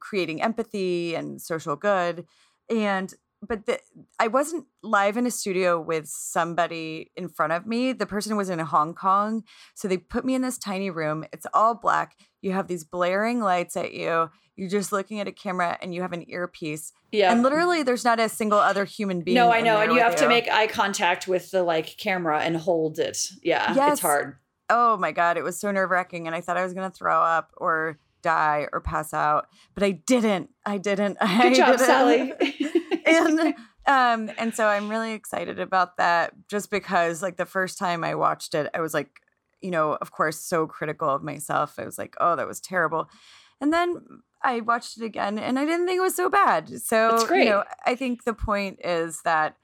creating 0.00 0.40
empathy 0.40 1.14
and 1.14 1.42
social 1.42 1.76
good. 1.76 2.24
And 2.70 3.12
but 3.46 3.66
the, 3.66 3.78
I 4.18 4.28
wasn't 4.28 4.64
live 4.82 5.16
in 5.16 5.26
a 5.26 5.30
studio 5.30 5.78
with 5.78 6.06
somebody 6.06 7.12
in 7.16 7.28
front 7.28 7.52
of 7.52 7.66
me. 7.66 7.92
The 7.92 8.06
person 8.06 8.36
was 8.36 8.48
in 8.48 8.58
Hong 8.60 8.94
Kong. 8.94 9.42
So 9.74 9.86
they 9.88 9.98
put 9.98 10.24
me 10.24 10.34
in 10.34 10.42
this 10.42 10.58
tiny 10.58 10.90
room. 10.90 11.24
It's 11.32 11.46
all 11.52 11.74
black. 11.74 12.16
You 12.40 12.52
have 12.52 12.66
these 12.66 12.84
blaring 12.84 13.40
lights 13.40 13.76
at 13.76 13.92
you. 13.92 14.30
You're 14.56 14.70
just 14.70 14.90
looking 14.90 15.20
at 15.20 15.28
a 15.28 15.32
camera 15.32 15.78
and 15.82 15.94
you 15.94 16.02
have 16.02 16.12
an 16.12 16.28
earpiece. 16.28 16.92
Yeah. 17.12 17.30
And 17.30 17.42
literally 17.42 17.82
there's 17.82 18.04
not 18.04 18.18
a 18.18 18.28
single 18.28 18.58
other 18.58 18.84
human 18.84 19.20
being. 19.20 19.34
No, 19.34 19.52
I 19.52 19.60
know. 19.60 19.80
And 19.80 19.92
you 19.92 20.00
have 20.00 20.12
you. 20.12 20.18
to 20.18 20.28
make 20.28 20.50
eye 20.50 20.66
contact 20.66 21.28
with 21.28 21.50
the 21.50 21.62
like 21.62 21.96
camera 21.98 22.40
and 22.40 22.56
hold 22.56 22.98
it. 22.98 23.30
Yeah. 23.42 23.74
Yes. 23.74 23.92
It's 23.92 24.00
hard 24.00 24.36
oh 24.70 24.96
my 24.96 25.12
god, 25.12 25.36
it 25.36 25.44
was 25.44 25.58
so 25.58 25.70
nerve 25.70 25.90
wracking, 25.90 26.26
and 26.26 26.34
I 26.34 26.40
thought 26.40 26.56
I 26.56 26.64
was 26.64 26.74
gonna 26.74 26.90
throw 26.90 27.20
up 27.20 27.52
or 27.56 27.98
die 28.22 28.66
or 28.72 28.80
pass 28.80 29.14
out, 29.14 29.48
but 29.74 29.82
I 29.82 29.92
didn't. 29.92 30.50
I 30.64 30.78
didn't. 30.78 31.18
Good 31.20 31.28
I 31.28 31.54
job, 31.54 31.78
didn't. 31.78 31.86
Sally. 31.86 32.32
and 33.06 33.54
um, 33.86 34.30
and 34.38 34.54
so 34.54 34.66
I'm 34.66 34.88
really 34.88 35.12
excited 35.12 35.58
about 35.60 35.96
that, 35.98 36.34
just 36.48 36.70
because 36.70 37.22
like 37.22 37.36
the 37.36 37.46
first 37.46 37.78
time 37.78 38.04
I 38.04 38.14
watched 38.14 38.54
it, 38.54 38.68
I 38.74 38.80
was 38.80 38.94
like, 38.94 39.20
you 39.60 39.70
know, 39.70 39.94
of 39.94 40.10
course, 40.10 40.38
so 40.38 40.66
critical 40.66 41.08
of 41.08 41.22
myself. 41.22 41.78
I 41.78 41.84
was 41.84 41.98
like, 41.98 42.14
oh, 42.20 42.36
that 42.36 42.48
was 42.48 42.60
terrible, 42.60 43.08
and 43.60 43.72
then 43.72 44.22
I 44.46 44.60
watched 44.60 44.96
it 44.96 45.04
again, 45.04 45.40
and 45.40 45.58
I 45.58 45.64
didn't 45.64 45.86
think 45.86 45.98
it 45.98 46.02
was 46.02 46.14
so 46.14 46.30
bad. 46.30 46.80
So 46.80 47.28
you 47.34 47.46
know, 47.46 47.64
I 47.84 47.96
think 47.96 48.22
the 48.22 48.32
point 48.32 48.78
is 48.84 49.20
that 49.24 49.56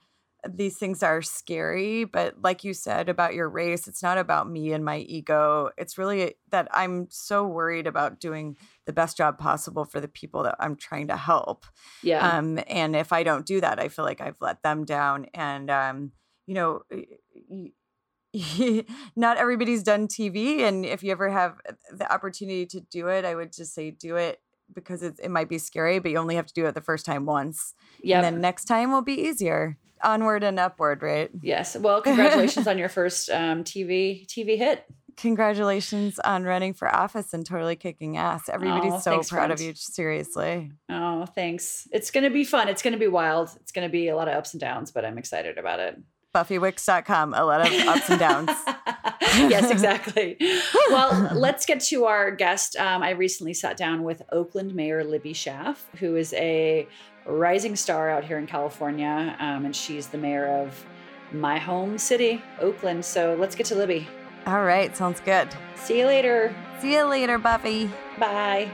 these 0.45 0.77
things 0.77 1.01
are 1.01 1.21
scary, 1.21 2.03
but 2.03 2.35
like 2.43 2.65
you 2.65 2.73
said 2.73 3.07
about 3.07 3.33
your 3.33 3.47
race, 3.47 3.87
it's 3.87 4.03
not 4.03 4.17
about 4.17 4.49
me 4.49 4.73
and 4.73 4.83
my 4.83 4.97
ego. 4.97 5.69
It's 5.77 5.97
really 5.97 6.35
that 6.51 6.67
I'm 6.71 7.07
so 7.09 7.47
worried 7.47 7.87
about 7.87 8.19
doing 8.19 8.57
the 8.85 8.91
best 8.91 9.15
job 9.15 9.37
possible 9.37 9.85
for 9.85 10.01
the 10.01 10.09
people 10.09 10.43
that 10.43 10.57
I'm 10.59 10.75
trying 10.75 11.07
to 11.07 11.15
help. 11.15 11.65
Yeah. 12.01 12.37
Um, 12.37 12.59
and 12.67 12.93
if 12.93 13.13
I 13.13 13.23
don't 13.23 13.45
do 13.45 13.61
that, 13.61 13.79
I 13.79 13.87
feel 13.87 14.03
like 14.03 14.19
I've 14.19 14.41
let 14.41 14.63
them 14.63 14.83
down. 14.83 15.27
And 15.33 15.69
um, 15.69 16.11
you 16.45 16.55
know, 16.55 16.81
not 19.15 19.37
everybody's 19.37 19.83
done 19.83 20.09
TV, 20.09 20.59
and 20.59 20.85
if 20.85 21.03
you 21.03 21.11
ever 21.13 21.29
have 21.29 21.55
the 21.89 22.11
opportunity 22.13 22.65
to 22.65 22.81
do 22.81 23.07
it, 23.07 23.23
I 23.23 23.33
would 23.33 23.53
just 23.53 23.73
say 23.73 23.89
do 23.89 24.17
it 24.17 24.41
because 24.73 25.03
it, 25.03 25.19
it 25.21 25.29
might 25.31 25.49
be 25.49 25.57
scary, 25.57 25.99
but 25.99 26.11
you 26.11 26.17
only 26.17 26.35
have 26.35 26.45
to 26.47 26.53
do 26.53 26.65
it 26.65 26.75
the 26.75 26.81
first 26.81 27.05
time 27.05 27.25
once. 27.25 27.73
Yeah. 28.01 28.17
And 28.17 28.25
then 28.35 28.41
next 28.41 28.65
time 28.65 28.91
will 28.91 29.01
be 29.01 29.13
easier 29.19 29.77
onward 30.03 30.43
and 30.43 30.59
upward, 30.59 31.01
right? 31.01 31.29
Yes. 31.41 31.75
Well, 31.77 32.01
congratulations 32.09 32.67
on 32.67 32.77
your 32.77 32.89
first 32.89 33.29
um, 33.29 33.63
TV 33.63 34.25
TV 34.27 34.57
hit. 34.57 34.85
congratulations 35.15 36.19
on 36.19 36.43
running 36.43 36.73
for 36.73 36.93
office 36.93 37.33
and 37.33 37.45
totally 37.45 37.75
kicking 37.75 38.17
ass. 38.17 38.49
Everybody's 38.49 38.93
Oh, 38.93 38.99
so 38.99 39.11
thanks, 39.11 39.29
proud 39.29 39.51
of 39.51 39.61
you. 39.61 39.73
Seriously. 39.75 40.71
Oh, 40.89 41.25
thanks. 41.25 41.87
It's 41.91 42.11
going 42.11 42.23
to 42.23 42.29
be 42.29 42.43
fun. 42.43 42.67
It's 42.67 42.81
going 42.81 42.93
to 42.93 42.99
be 42.99 43.07
wild. 43.07 43.51
It's 43.61 43.71
going 43.71 43.87
to 43.87 43.91
be 43.91 44.09
a 44.09 44.15
lot 44.15 44.27
of 44.27 44.33
ups 44.33 44.53
and 44.53 44.59
downs, 44.61 44.91
but 44.91 45.05
I'm 45.05 45.17
excited 45.17 45.57
about 45.57 45.79
it. 45.79 45.99
BuffyWicks.com. 46.35 47.33
A 47.33 47.45
lot 47.45 47.61
of 47.65 47.71
ups 47.87 48.09
and 48.09 48.19
downs. 48.19 48.49
yes, 49.21 49.69
exactly. 49.71 50.37
well, 50.89 51.31
let's 51.33 51.65
get 51.65 51.79
to 51.81 52.05
our 52.05 52.31
guest. 52.31 52.75
Um, 52.75 53.03
I 53.03 53.11
recently 53.11 53.53
sat 53.53 53.77
down 53.77 54.03
with 54.03 54.21
Oakland 54.31 54.73
Mayor 54.73 55.03
Libby 55.03 55.33
Schaaf, 55.33 55.77
who 55.99 56.15
is 56.15 56.33
a 56.33 56.87
rising 57.25 57.75
star 57.75 58.09
out 58.09 58.23
here 58.23 58.37
in 58.37 58.47
California, 58.47 59.35
um, 59.39 59.65
and 59.65 59.75
she's 59.75 60.07
the 60.07 60.17
mayor 60.17 60.47
of 60.47 60.85
my 61.31 61.57
home 61.57 61.97
city, 61.97 62.41
Oakland. 62.59 63.03
So 63.03 63.35
let's 63.39 63.55
get 63.55 63.65
to 63.67 63.75
Libby. 63.75 64.07
All 64.45 64.63
right. 64.63 64.95
Sounds 64.95 65.19
good. 65.21 65.49
See 65.75 65.99
you 65.99 66.05
later. 66.05 66.53
See 66.79 66.93
you 66.93 67.05
later, 67.05 67.37
Buffy. 67.37 67.89
Bye. 68.19 68.69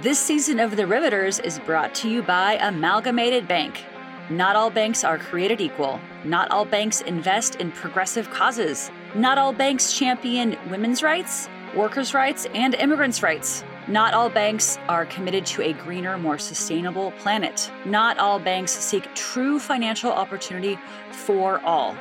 This 0.00 0.20
season 0.20 0.60
of 0.60 0.76
The 0.76 0.86
Riveters 0.86 1.40
is 1.40 1.58
brought 1.58 1.92
to 1.96 2.08
you 2.08 2.22
by 2.22 2.52
Amalgamated 2.54 3.48
Bank. 3.48 3.84
Not 4.30 4.54
all 4.54 4.70
banks 4.70 5.02
are 5.02 5.18
created 5.18 5.60
equal. 5.60 5.98
Not 6.28 6.50
all 6.50 6.66
banks 6.66 7.00
invest 7.00 7.54
in 7.54 7.72
progressive 7.72 8.28
causes. 8.28 8.90
Not 9.14 9.38
all 9.38 9.54
banks 9.54 9.94
champion 9.94 10.58
women's 10.68 11.02
rights, 11.02 11.48
workers' 11.74 12.12
rights, 12.12 12.46
and 12.52 12.74
immigrants' 12.74 13.22
rights. 13.22 13.64
Not 13.86 14.12
all 14.12 14.28
banks 14.28 14.78
are 14.90 15.06
committed 15.06 15.46
to 15.46 15.62
a 15.62 15.72
greener, 15.72 16.18
more 16.18 16.36
sustainable 16.36 17.12
planet. 17.12 17.72
Not 17.86 18.18
all 18.18 18.38
banks 18.38 18.72
seek 18.72 19.14
true 19.14 19.58
financial 19.58 20.12
opportunity 20.12 20.78
for 21.12 21.60
all. 21.60 21.96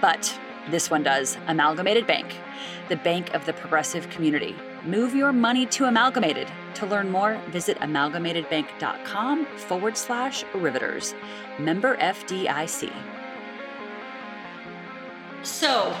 But 0.00 0.34
this 0.70 0.90
one 0.90 1.02
does 1.02 1.36
Amalgamated 1.46 2.06
Bank, 2.06 2.34
the 2.88 2.96
bank 2.96 3.34
of 3.34 3.44
the 3.44 3.52
progressive 3.52 4.08
community. 4.08 4.56
Move 4.86 5.14
your 5.14 5.34
money 5.34 5.66
to 5.66 5.84
Amalgamated. 5.84 6.48
To 6.76 6.86
learn 6.86 7.10
more, 7.10 7.38
visit 7.48 7.78
amalgamatedbank.com 7.80 9.46
forward 9.46 9.98
slash 9.98 10.44
riveters. 10.54 11.14
Member 11.58 11.98
FDIC. 11.98 12.90
So, 15.46 15.96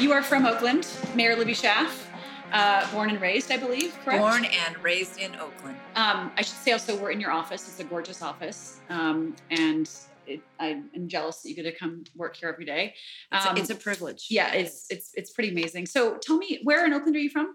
you 0.00 0.12
are 0.12 0.22
from 0.22 0.46
Oakland, 0.46 0.88
Mayor 1.14 1.36
Libby 1.36 1.52
Schaaf, 1.52 2.06
uh, 2.50 2.90
born 2.92 3.10
and 3.10 3.20
raised, 3.20 3.52
I 3.52 3.58
believe, 3.58 3.94
correct? 4.02 4.20
Born 4.20 4.46
and 4.46 4.82
raised 4.82 5.18
in 5.20 5.34
Oakland. 5.36 5.76
Um, 5.94 6.32
I 6.36 6.42
should 6.42 6.56
say 6.56 6.72
also 6.72 6.96
we're 6.96 7.10
in 7.10 7.20
your 7.20 7.30
office. 7.30 7.68
It's 7.68 7.78
a 7.78 7.84
gorgeous 7.84 8.22
office, 8.22 8.80
um, 8.88 9.36
and 9.50 9.88
it, 10.26 10.40
I'm 10.58 10.88
jealous 11.08 11.42
that 11.42 11.50
you 11.50 11.54
get 11.54 11.64
to 11.64 11.72
come 11.72 12.04
work 12.16 12.36
here 12.36 12.48
every 12.48 12.64
day. 12.64 12.94
It's, 13.32 13.46
Um, 13.46 13.56
a, 13.56 13.60
it's 13.60 13.70
a 13.70 13.74
privilege. 13.74 14.26
yeah, 14.30 14.52
it's 14.54 14.86
it's 14.90 15.12
it's 15.14 15.30
pretty 15.30 15.50
amazing. 15.50 15.86
So 15.86 16.16
tell 16.16 16.38
me, 16.38 16.60
where 16.64 16.84
in 16.86 16.92
Oakland 16.94 17.16
are 17.16 17.20
you 17.20 17.30
from? 17.30 17.54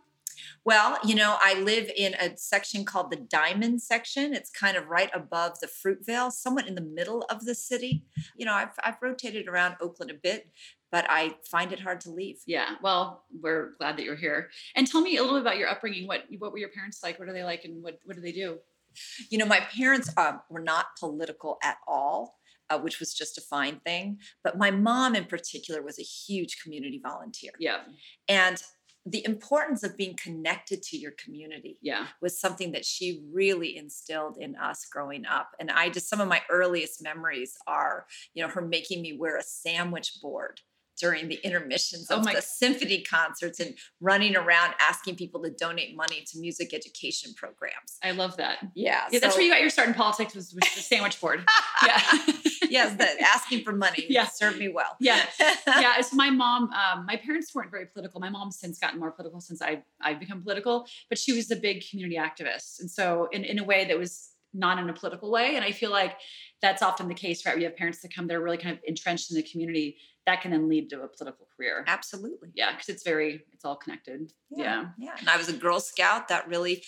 Well, 0.63 0.99
you 1.03 1.15
know, 1.15 1.37
I 1.41 1.59
live 1.59 1.89
in 1.97 2.13
a 2.15 2.37
section 2.37 2.85
called 2.85 3.11
the 3.11 3.17
Diamond 3.17 3.81
section. 3.81 4.33
It's 4.33 4.51
kind 4.51 4.77
of 4.77 4.87
right 4.87 5.09
above 5.13 5.59
the 5.59 5.67
Fruitvale, 5.67 6.31
somewhat 6.31 6.67
in 6.67 6.75
the 6.75 6.81
middle 6.81 7.23
of 7.29 7.45
the 7.45 7.55
city. 7.55 8.05
You 8.37 8.45
know, 8.45 8.53
I've, 8.53 8.69
I've 8.83 9.01
rotated 9.01 9.47
around 9.47 9.75
Oakland 9.81 10.11
a 10.11 10.15
bit, 10.15 10.49
but 10.91 11.05
I 11.09 11.35
find 11.49 11.71
it 11.71 11.79
hard 11.79 12.01
to 12.01 12.11
leave. 12.11 12.39
Yeah, 12.45 12.75
well, 12.81 13.23
we're 13.41 13.73
glad 13.77 13.97
that 13.97 14.03
you're 14.03 14.15
here. 14.15 14.49
And 14.75 14.87
tell 14.87 15.01
me 15.01 15.17
a 15.17 15.21
little 15.21 15.37
bit 15.37 15.43
about 15.43 15.57
your 15.57 15.69
upbringing. 15.69 16.07
What 16.07 16.23
what 16.39 16.51
were 16.51 16.57
your 16.57 16.69
parents 16.69 16.99
like? 17.03 17.19
What 17.19 17.29
are 17.29 17.33
they 17.33 17.43
like, 17.43 17.65
and 17.65 17.81
what 17.83 17.99
what 18.05 18.15
do 18.15 18.21
they 18.21 18.31
do? 18.31 18.57
You 19.29 19.37
know, 19.37 19.45
my 19.45 19.61
parents 19.61 20.11
um, 20.17 20.41
were 20.49 20.61
not 20.61 20.87
political 20.99 21.57
at 21.63 21.77
all. 21.87 22.37
Uh, 22.69 22.79
which 22.79 23.01
was 23.01 23.13
just 23.13 23.37
a 23.37 23.41
fine 23.41 23.81
thing. 23.83 24.17
But 24.45 24.57
my 24.57 24.71
mom, 24.71 25.13
in 25.13 25.25
particular, 25.25 25.81
was 25.81 25.99
a 25.99 26.03
huge 26.03 26.63
community 26.63 27.01
volunteer. 27.03 27.51
Yeah, 27.59 27.79
And 28.29 28.63
the 29.05 29.25
importance 29.25 29.83
of 29.83 29.97
being 29.97 30.15
connected 30.15 30.83
to 30.83 30.97
your 30.97 31.11
community 31.11 31.77
yeah, 31.81 32.07
was 32.21 32.39
something 32.39 32.71
that 32.71 32.85
she 32.85 33.23
really 33.33 33.75
instilled 33.75 34.37
in 34.39 34.55
us 34.55 34.85
growing 34.85 35.25
up. 35.25 35.49
And 35.59 35.71
I 35.71 35.89
just, 35.89 36.07
some 36.07 36.21
of 36.21 36.27
my 36.27 36.41
earliest 36.49 37.01
memories 37.01 37.57
are, 37.65 38.05
you 38.33 38.43
know, 38.43 38.49
her 38.49 38.61
making 38.61 39.01
me 39.01 39.17
wear 39.17 39.37
a 39.37 39.43
sandwich 39.43 40.19
board 40.21 40.61
during 40.99 41.27
the 41.27 41.39
intermissions 41.43 42.07
Oh 42.09 42.17
of 42.17 42.25
my- 42.25 42.33
the 42.35 42.41
symphony 42.41 43.01
concerts 43.01 43.59
and 43.59 43.75
running 43.99 44.35
around 44.35 44.75
asking 44.79 45.15
people 45.15 45.41
to 45.43 45.49
donate 45.49 45.95
money 45.95 46.23
to 46.31 46.39
music 46.39 46.73
education 46.73 47.33
programs. 47.35 47.97
I 48.03 48.11
love 48.11 48.37
that. 48.37 48.59
Yeah. 48.75 49.05
Yeah, 49.11 49.19
that's 49.19 49.35
where 49.35 49.43
you 49.45 49.51
got 49.51 49.61
your 49.61 49.69
start 49.69 49.87
in 49.87 49.93
politics 49.93 50.35
was, 50.35 50.53
was 50.53 50.63
the 50.75 50.81
sandwich 50.81 51.19
board. 51.19 51.43
yeah, 51.85 52.01
yes, 52.69 52.95
that 52.97 53.19
asking 53.19 53.63
for 53.63 53.71
money 53.73 54.05
Yeah. 54.09 54.27
served 54.27 54.57
me 54.59 54.69
well. 54.69 54.95
Yeah. 54.99 55.21
yeah, 55.67 55.93
it's 55.97 56.13
my 56.13 56.29
mom. 56.29 56.71
Um, 56.73 57.05
my 57.05 57.15
parents 57.17 57.53
weren't 57.53 57.71
very 57.71 57.87
political. 57.87 58.19
My 58.19 58.29
mom's 58.29 58.59
since 58.59 58.79
gotten 58.79 58.99
more 58.99 59.11
political 59.11 59.41
since 59.41 59.61
I 59.61 59.83
I've 60.01 60.19
become 60.19 60.41
political, 60.41 60.85
but 61.09 61.17
she 61.17 61.33
was 61.33 61.49
a 61.51 61.55
big 61.55 61.83
community 61.89 62.17
activist, 62.17 62.79
and 62.79 62.89
so 62.89 63.27
in 63.31 63.43
in 63.43 63.59
a 63.59 63.63
way 63.63 63.85
that 63.85 63.97
was 63.97 64.29
not 64.53 64.77
in 64.79 64.89
a 64.89 64.93
political 64.93 65.31
way. 65.31 65.55
And 65.55 65.63
I 65.63 65.71
feel 65.71 65.91
like 65.91 66.17
that's 66.61 66.81
often 66.81 67.07
the 67.07 67.13
case, 67.13 67.45
right? 67.45 67.55
We 67.55 67.63
have 67.63 67.75
parents 67.77 68.01
that 68.01 68.13
come 68.13 68.27
that 68.27 68.35
are 68.35 68.41
really 68.43 68.57
kind 68.57 68.75
of 68.75 68.81
entrenched 68.85 69.31
in 69.31 69.37
the 69.37 69.43
community 69.43 69.97
that 70.25 70.41
can 70.41 70.51
then 70.51 70.69
lead 70.69 70.89
to 70.91 71.01
a 71.01 71.07
political 71.07 71.47
career. 71.55 71.83
Absolutely. 71.87 72.49
Yeah, 72.53 72.71
because 72.71 72.89
it's 72.89 73.03
very 73.03 73.43
it's 73.51 73.65
all 73.65 73.75
connected. 73.75 74.31
Yeah. 74.49 74.85
Yeah. 74.99 75.15
And 75.19 75.29
I 75.29 75.37
was 75.37 75.49
a 75.49 75.53
Girl 75.53 75.79
Scout 75.79 76.27
that 76.27 76.47
really 76.47 76.83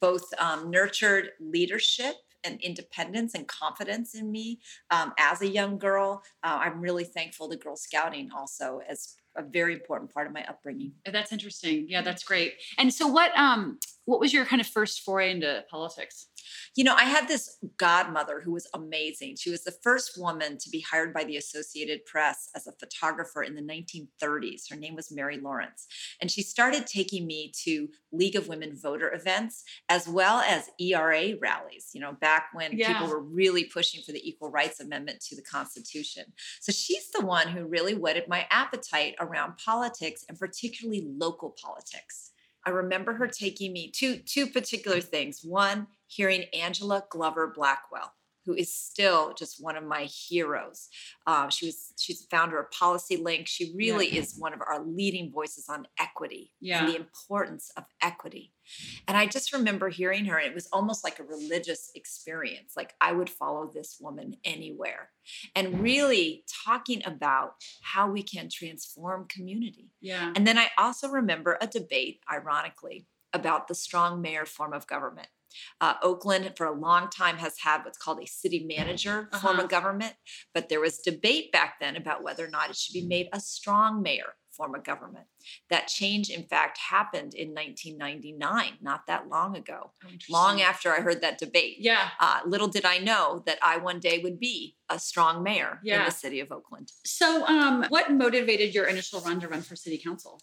both 0.00 0.24
um, 0.38 0.70
nurtured 0.70 1.30
leadership 1.40 2.14
and 2.44 2.60
independence 2.60 3.34
and 3.34 3.46
confidence 3.46 4.14
in 4.14 4.30
me 4.30 4.60
um, 4.90 5.12
as 5.18 5.42
a 5.42 5.48
young 5.48 5.76
girl. 5.78 6.22
Uh, 6.42 6.60
I'm 6.62 6.80
really 6.80 7.04
thankful 7.04 7.48
to 7.50 7.56
Girl 7.56 7.76
Scouting 7.76 8.30
also 8.34 8.80
as 8.88 9.16
a 9.36 9.42
very 9.42 9.74
important 9.74 10.12
part 10.12 10.26
of 10.26 10.32
my 10.32 10.44
upbringing. 10.48 10.92
That's 11.10 11.32
interesting. 11.32 11.86
Yeah, 11.88 12.02
that's 12.02 12.24
great. 12.24 12.54
And 12.78 12.92
so 12.92 13.06
what 13.06 13.36
um 13.36 13.78
what 14.04 14.20
was 14.20 14.32
your 14.32 14.44
kind 14.46 14.60
of 14.60 14.66
first 14.66 15.02
foray 15.02 15.30
into 15.30 15.64
politics? 15.70 16.27
You 16.76 16.84
know, 16.84 16.94
I 16.94 17.04
had 17.04 17.28
this 17.28 17.58
godmother 17.76 18.40
who 18.40 18.52
was 18.52 18.68
amazing. 18.74 19.36
She 19.36 19.50
was 19.50 19.64
the 19.64 19.76
first 19.82 20.18
woman 20.18 20.58
to 20.58 20.70
be 20.70 20.80
hired 20.80 21.12
by 21.12 21.24
the 21.24 21.36
Associated 21.36 22.04
Press 22.04 22.48
as 22.54 22.66
a 22.66 22.72
photographer 22.72 23.42
in 23.42 23.54
the 23.54 23.62
1930s. 23.62 24.70
Her 24.70 24.76
name 24.76 24.94
was 24.94 25.10
Mary 25.10 25.38
Lawrence. 25.38 25.86
And 26.20 26.30
she 26.30 26.42
started 26.42 26.86
taking 26.86 27.26
me 27.26 27.52
to 27.64 27.88
League 28.12 28.36
of 28.36 28.48
Women 28.48 28.76
voter 28.80 29.12
events 29.12 29.64
as 29.88 30.08
well 30.08 30.38
as 30.40 30.70
ERA 30.80 31.34
rallies, 31.40 31.90
you 31.94 32.00
know, 32.00 32.12
back 32.12 32.50
when 32.52 32.76
Yeah. 32.76 32.92
people 32.92 33.08
were 33.08 33.22
really 33.22 33.64
pushing 33.64 34.02
for 34.02 34.12
the 34.12 34.26
Equal 34.28 34.50
Rights 34.50 34.80
Amendment 34.80 35.20
to 35.28 35.36
the 35.36 35.42
Constitution. 35.42 36.32
So 36.60 36.72
she's 36.72 37.10
the 37.10 37.24
one 37.24 37.48
who 37.48 37.66
really 37.66 37.94
whetted 37.94 38.28
my 38.28 38.46
appetite 38.50 39.14
around 39.20 39.56
politics 39.58 40.24
and 40.28 40.38
particularly 40.38 41.06
local 41.06 41.50
politics. 41.60 42.32
I 42.66 42.70
remember 42.70 43.14
her 43.14 43.26
taking 43.26 43.72
me 43.72 43.90
to 43.92 44.18
two 44.18 44.46
particular 44.46 45.00
things. 45.00 45.40
One, 45.42 45.86
hearing 46.08 46.44
Angela 46.52 47.04
Glover 47.10 47.46
Blackwell, 47.54 48.12
who 48.44 48.54
is 48.54 48.72
still 48.72 49.34
just 49.34 49.62
one 49.62 49.76
of 49.76 49.84
my 49.84 50.04
heroes. 50.04 50.88
Uh, 51.26 51.48
she 51.50 51.66
was 51.66 51.92
she's 51.98 52.22
the 52.22 52.28
founder 52.30 52.58
of 52.58 52.70
Policy 52.70 53.16
Link. 53.18 53.46
She 53.46 53.72
really 53.76 54.16
is 54.16 54.34
one 54.38 54.54
of 54.54 54.60
our 54.60 54.82
leading 54.84 55.30
voices 55.30 55.68
on 55.68 55.86
equity 56.00 56.52
Yeah. 56.60 56.80
and 56.80 56.88
the 56.88 56.96
importance 56.96 57.70
of 57.76 57.84
equity. 58.02 58.54
And 59.06 59.16
I 59.16 59.26
just 59.26 59.52
remember 59.52 59.88
hearing 59.90 60.26
her, 60.26 60.36
and 60.38 60.46
it 60.46 60.54
was 60.54 60.68
almost 60.72 61.02
like 61.04 61.18
a 61.18 61.24
religious 61.24 61.90
experience. 61.94 62.72
Like 62.76 62.94
I 63.00 63.12
would 63.12 63.30
follow 63.30 63.70
this 63.72 63.98
woman 64.00 64.36
anywhere, 64.44 65.10
and 65.54 65.80
really 65.82 66.44
talking 66.64 67.02
about 67.06 67.54
how 67.82 68.10
we 68.10 68.22
can 68.22 68.48
transform 68.50 69.26
community. 69.28 69.90
Yeah. 70.00 70.32
And 70.34 70.46
then 70.46 70.56
I 70.58 70.68
also 70.78 71.08
remember 71.08 71.58
a 71.60 71.66
debate, 71.66 72.20
ironically, 72.32 73.06
about 73.34 73.68
the 73.68 73.74
strong 73.74 74.22
mayor 74.22 74.46
form 74.46 74.72
of 74.72 74.86
government. 74.86 75.28
Uh, 75.80 75.94
Oakland, 76.02 76.52
for 76.56 76.66
a 76.66 76.72
long 76.72 77.08
time, 77.08 77.38
has 77.38 77.58
had 77.60 77.84
what's 77.84 77.98
called 77.98 78.20
a 78.22 78.26
city 78.26 78.64
manager 78.68 79.28
form 79.40 79.54
Uh-huh. 79.54 79.64
of 79.64 79.68
government, 79.70 80.14
but 80.54 80.68
there 80.68 80.80
was 80.80 80.98
debate 80.98 81.50
back 81.52 81.78
then 81.80 81.96
about 81.96 82.22
whether 82.22 82.44
or 82.44 82.50
not 82.50 82.70
it 82.70 82.76
should 82.76 82.92
be 82.92 83.06
made 83.06 83.28
a 83.32 83.40
strong 83.40 84.02
mayor 84.02 84.34
form 84.50 84.74
of 84.74 84.82
government. 84.82 85.26
That 85.70 85.86
change, 85.86 86.30
in 86.30 86.42
fact, 86.42 86.78
happened 86.78 87.32
in 87.32 87.54
1999, 87.54 88.78
not 88.80 89.06
that 89.06 89.28
long 89.28 89.56
ago, 89.56 89.92
Oh, 90.04 90.08
long 90.28 90.60
after 90.60 90.92
I 90.92 91.00
heard 91.00 91.20
that 91.22 91.38
debate. 91.38 91.76
Yeah. 91.78 92.10
Uh, 92.18 92.40
little 92.44 92.66
did 92.68 92.84
I 92.84 92.98
know 92.98 93.42
that 93.46 93.58
I 93.62 93.76
one 93.76 94.00
day 94.00 94.18
would 94.18 94.40
be 94.40 94.76
a 94.88 94.98
strong 94.98 95.42
mayor 95.44 95.80
in 95.84 96.04
the 96.04 96.10
city 96.10 96.40
of 96.40 96.50
Oakland. 96.50 96.90
So 97.04 97.46
um 97.46 97.84
what 97.88 98.10
motivated 98.12 98.74
your 98.74 98.86
initial 98.86 99.20
run 99.20 99.38
to 99.40 99.48
run 99.48 99.62
for 99.62 99.76
city 99.76 99.98
council? 99.98 100.40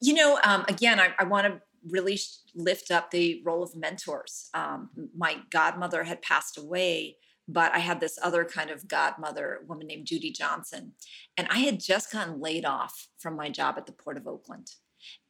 You 0.00 0.14
know, 0.14 0.38
um, 0.44 0.64
again, 0.66 0.98
I, 0.98 1.12
I 1.18 1.24
want 1.24 1.46
to 1.46 1.60
really 1.88 2.16
sh- 2.16 2.38
lift 2.54 2.90
up 2.90 3.10
the 3.10 3.42
role 3.44 3.62
of 3.62 3.74
mentors. 3.76 4.50
Um, 4.54 4.90
my 5.16 5.38
godmother 5.50 6.04
had 6.04 6.22
passed 6.22 6.58
away, 6.58 7.16
but 7.48 7.72
I 7.74 7.78
had 7.78 8.00
this 8.00 8.18
other 8.22 8.44
kind 8.44 8.70
of 8.70 8.88
godmother, 8.88 9.60
a 9.62 9.66
woman 9.66 9.86
named 9.86 10.06
Judy 10.06 10.30
Johnson. 10.32 10.92
And 11.36 11.46
I 11.50 11.60
had 11.60 11.80
just 11.80 12.12
gotten 12.12 12.40
laid 12.40 12.64
off 12.64 13.08
from 13.18 13.36
my 13.36 13.48
job 13.48 13.74
at 13.78 13.86
the 13.86 13.92
Port 13.92 14.16
of 14.16 14.26
Oakland. 14.26 14.72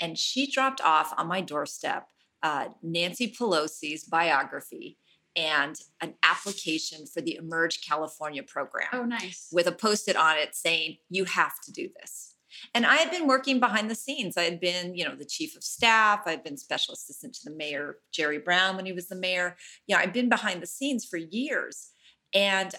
And 0.00 0.18
she 0.18 0.50
dropped 0.50 0.80
off 0.80 1.14
on 1.16 1.28
my 1.28 1.40
doorstep 1.40 2.08
uh, 2.42 2.68
Nancy 2.82 3.30
Pelosi's 3.32 4.04
biography 4.04 4.98
and 5.36 5.76
an 6.00 6.14
application 6.22 7.06
for 7.06 7.20
the 7.20 7.36
Emerge 7.36 7.86
California 7.86 8.42
program 8.42 8.88
Oh 8.92 9.04
nice. 9.04 9.48
with 9.52 9.66
a 9.66 9.72
post 9.72 10.08
it 10.08 10.16
on 10.16 10.36
it 10.36 10.54
saying, 10.54 10.96
You 11.08 11.24
have 11.24 11.60
to 11.66 11.72
do 11.72 11.88
this. 12.00 12.29
And 12.74 12.86
I 12.86 12.96
had 12.96 13.10
been 13.10 13.26
working 13.26 13.60
behind 13.60 13.90
the 13.90 13.94
scenes. 13.94 14.36
I 14.36 14.42
had 14.42 14.60
been, 14.60 14.94
you 14.94 15.04
know, 15.04 15.14
the 15.14 15.24
chief 15.24 15.56
of 15.56 15.64
staff. 15.64 16.22
I'd 16.26 16.44
been 16.44 16.56
special 16.56 16.94
assistant 16.94 17.34
to 17.34 17.50
the 17.50 17.56
mayor, 17.56 17.96
Jerry 18.12 18.38
Brown, 18.38 18.76
when 18.76 18.86
he 18.86 18.92
was 18.92 19.08
the 19.08 19.16
mayor. 19.16 19.56
Yeah, 19.86 19.98
I'd 19.98 20.12
been 20.12 20.28
behind 20.28 20.62
the 20.62 20.66
scenes 20.66 21.04
for 21.04 21.16
years. 21.16 21.90
And 22.34 22.74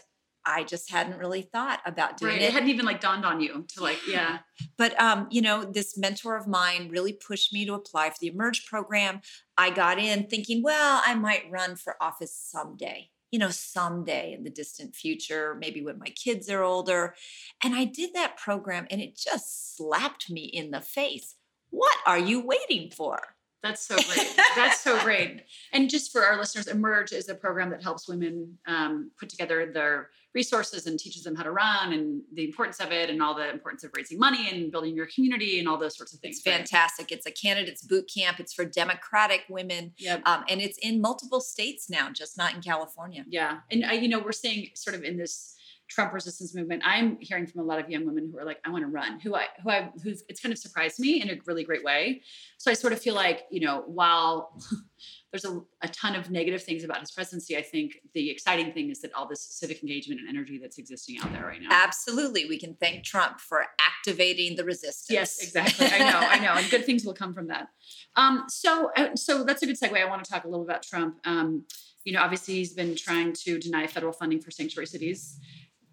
I 0.46 0.64
just 0.64 0.90
hadn't 0.90 1.20
really 1.20 1.44
thought 1.44 1.82
about 1.86 2.18
doing 2.18 2.34
right. 2.34 2.42
it. 2.42 2.46
It 2.46 2.54
hadn't 2.54 2.70
even 2.70 2.86
like 2.86 3.00
dawned 3.00 3.26
on 3.26 3.42
you 3.42 3.66
to 3.76 3.84
like, 3.84 4.00
yeah. 4.08 4.40
But 4.78 5.00
um, 5.00 5.28
you 5.30 5.42
know, 5.42 5.64
this 5.64 5.98
mentor 5.98 6.36
of 6.36 6.48
mine 6.48 6.90
really 6.90 7.14
pushed 7.14 7.54
me 7.54 7.66
to 7.66 7.74
apply 7.74 8.10
for 8.10 8.18
the 8.20 8.28
Emerge 8.28 8.66
program. 8.66 9.22
I 9.58 9.70
got 9.70 10.00
in 10.00 10.28
thinking, 10.28 10.64
well, 10.64 11.02
I 11.06 11.14
might 11.14 11.52
run 11.52 11.76
for 11.76 11.96
office 12.02 12.36
someday. 12.36 13.10
You 13.32 13.40
know, 13.40 13.50
someday 13.50 14.34
in 14.34 14.44
the 14.44 14.50
distant 14.50 14.96
future, 14.96 15.56
maybe 15.60 15.82
when 15.82 15.98
my 15.98 16.08
kids 16.08 16.50
are 16.50 16.64
older. 16.64 17.16
And 17.64 17.74
I 17.74 17.86
did 17.86 18.14
that 18.14 18.38
program 18.38 18.88
and 18.90 19.02
it 19.02 19.16
just 19.16 19.78
slapped 19.78 20.30
me 20.30 20.44
in 20.44 20.72
the 20.72 20.82
face. 20.82 21.36
What 21.70 21.98
are 22.06 22.20
you 22.20 22.46
waiting 22.46 22.92
for? 22.92 23.20
That's 23.64 23.86
so 23.86 23.96
great. 23.96 24.36
That's 24.56 24.82
so 24.82 25.00
great. 25.02 25.44
And 25.74 25.90
just 25.90 26.12
for 26.12 26.24
our 26.24 26.38
listeners, 26.38 26.68
Emerge 26.68 27.14
is 27.14 27.30
a 27.30 27.36
program 27.36 27.70
that 27.70 27.84
helps 27.84 28.08
women 28.08 28.58
um, 28.68 29.12
put 29.20 29.30
together 29.30 29.72
their 29.72 30.10
resources 30.34 30.88
and 30.88 30.98
teaches 30.98 31.24
them 31.24 31.36
how 31.36 31.44
to 31.44 31.52
run 31.52 31.94
and 31.94 32.22
the 32.34 32.46
importance 32.46 32.80
of 32.80 32.92
it 32.92 33.10
and 33.10 33.22
all 33.22 33.36
the 33.36 33.50
importance 33.50 33.84
of 33.84 33.92
raising 33.96 34.18
money 34.18 34.50
and 34.50 34.72
building 34.72 34.96
your 34.96 35.08
community 35.14 35.60
and 35.60 35.68
all 35.68 35.78
those 35.78 35.98
sorts 35.98 36.14
of 36.14 36.20
things. 36.20 36.38
It's 36.38 36.44
fantastic. 36.44 37.12
It's 37.12 37.26
a 37.26 37.32
candidates 37.32 37.82
boot 37.82 38.10
camp. 38.14 38.40
It's 38.40 38.54
for 38.54 38.64
Democratic 38.64 39.44
women. 39.50 39.94
Yep. 39.98 40.22
Um, 40.26 40.44
and 40.48 40.62
it's 40.62 40.78
in 40.78 41.02
multiple 41.02 41.42
states 41.42 41.90
now, 41.90 42.10
just 42.12 42.38
not 42.38 42.54
in 42.54 42.62
California. 42.62 43.26
Yeah. 43.28 43.60
And, 43.70 43.86
I, 43.86 43.94
you 43.94 44.08
know, 44.08 44.20
we're 44.20 44.32
seeing 44.32 44.70
sort 44.74 44.96
of 44.96 45.04
in 45.04 45.18
this 45.18 45.58
Trump 45.92 46.14
resistance 46.14 46.56
movement, 46.56 46.82
I'm 46.86 47.18
hearing 47.20 47.46
from 47.46 47.60
a 47.62 47.64
lot 47.66 47.78
of 47.78 47.90
young 47.90 48.06
women 48.06 48.30
who 48.32 48.40
are 48.40 48.46
like, 48.46 48.60
I 48.66 48.70
want 48.70 48.84
to 48.84 48.88
run, 48.88 49.20
who 49.20 49.36
I, 49.36 49.48
who 49.62 49.70
I, 49.70 49.90
who's, 50.02 50.24
it's 50.30 50.40
kind 50.40 50.54
of 50.54 50.58
surprised 50.58 51.00
me 51.00 51.22
in 51.22 51.30
a 51.30 51.38
really 51.46 51.66
great 51.66 51.84
way. 51.84 52.22
So 52.58 52.72
I 52.72 52.76
sort 52.76 52.94
of 52.94 53.02
feel 53.02 53.14
like, 53.14 53.44
you 53.52 53.60
know, 53.60 53.84
while 53.88 54.58
there's 55.32 55.44
a, 55.44 55.60
a 55.82 55.90
ton 55.90 56.16
of 56.16 56.32
negative 56.32 56.64
things 56.64 56.86
about 56.86 57.02
his 57.02 57.12
presidency, 57.12 57.58
I 57.58 57.62
think 57.62 57.98
the 58.14 58.30
exciting 58.30 58.72
thing 58.72 58.90
is 58.90 59.02
that 59.02 59.14
all 59.14 59.28
this 59.28 59.42
civic 59.42 59.84
engagement 59.84 60.22
and 60.22 60.30
energy 60.30 60.60
that's 60.62 60.78
existing 60.78 61.18
out 61.22 61.32
there 61.34 61.46
right 61.46 61.62
now. 61.62 61.68
Absolutely. 61.72 62.46
We 62.46 62.58
can 62.58 62.76
thank 62.76 63.04
Trump 63.04 63.42
for 63.42 63.66
activating 63.82 64.56
the 64.56 64.64
resistance. 64.64 65.10
Yes, 65.10 65.44
exactly. 65.44 65.88
I 65.88 66.00
know, 66.00 66.20
I 66.20 66.40
know. 66.40 66.54
And 66.54 66.70
good 66.72 66.86
things 66.86 67.04
will 67.04 67.14
come 67.14 67.34
from 67.34 67.48
that. 67.48 67.68
Um, 68.16 68.46
so, 68.48 68.92
uh, 68.96 69.16
so 69.16 69.44
that's 69.44 69.62
a 69.62 69.66
good 69.66 69.78
segue. 69.78 70.02
I 70.02 70.06
want 70.06 70.24
to 70.24 70.32
talk 70.32 70.46
a 70.46 70.48
little 70.48 70.64
about 70.64 70.84
Trump. 70.84 71.18
Um, 71.26 71.66
you 72.04 72.14
know, 72.14 72.22
obviously 72.22 72.56
he's 72.56 72.74
been 72.74 72.96
trying 72.96 73.34
to 73.34 73.60
deny 73.60 73.88
federal 73.88 74.14
funding 74.14 74.42
for 74.42 74.52
sanctuary 74.52 74.88
cities. 74.88 75.40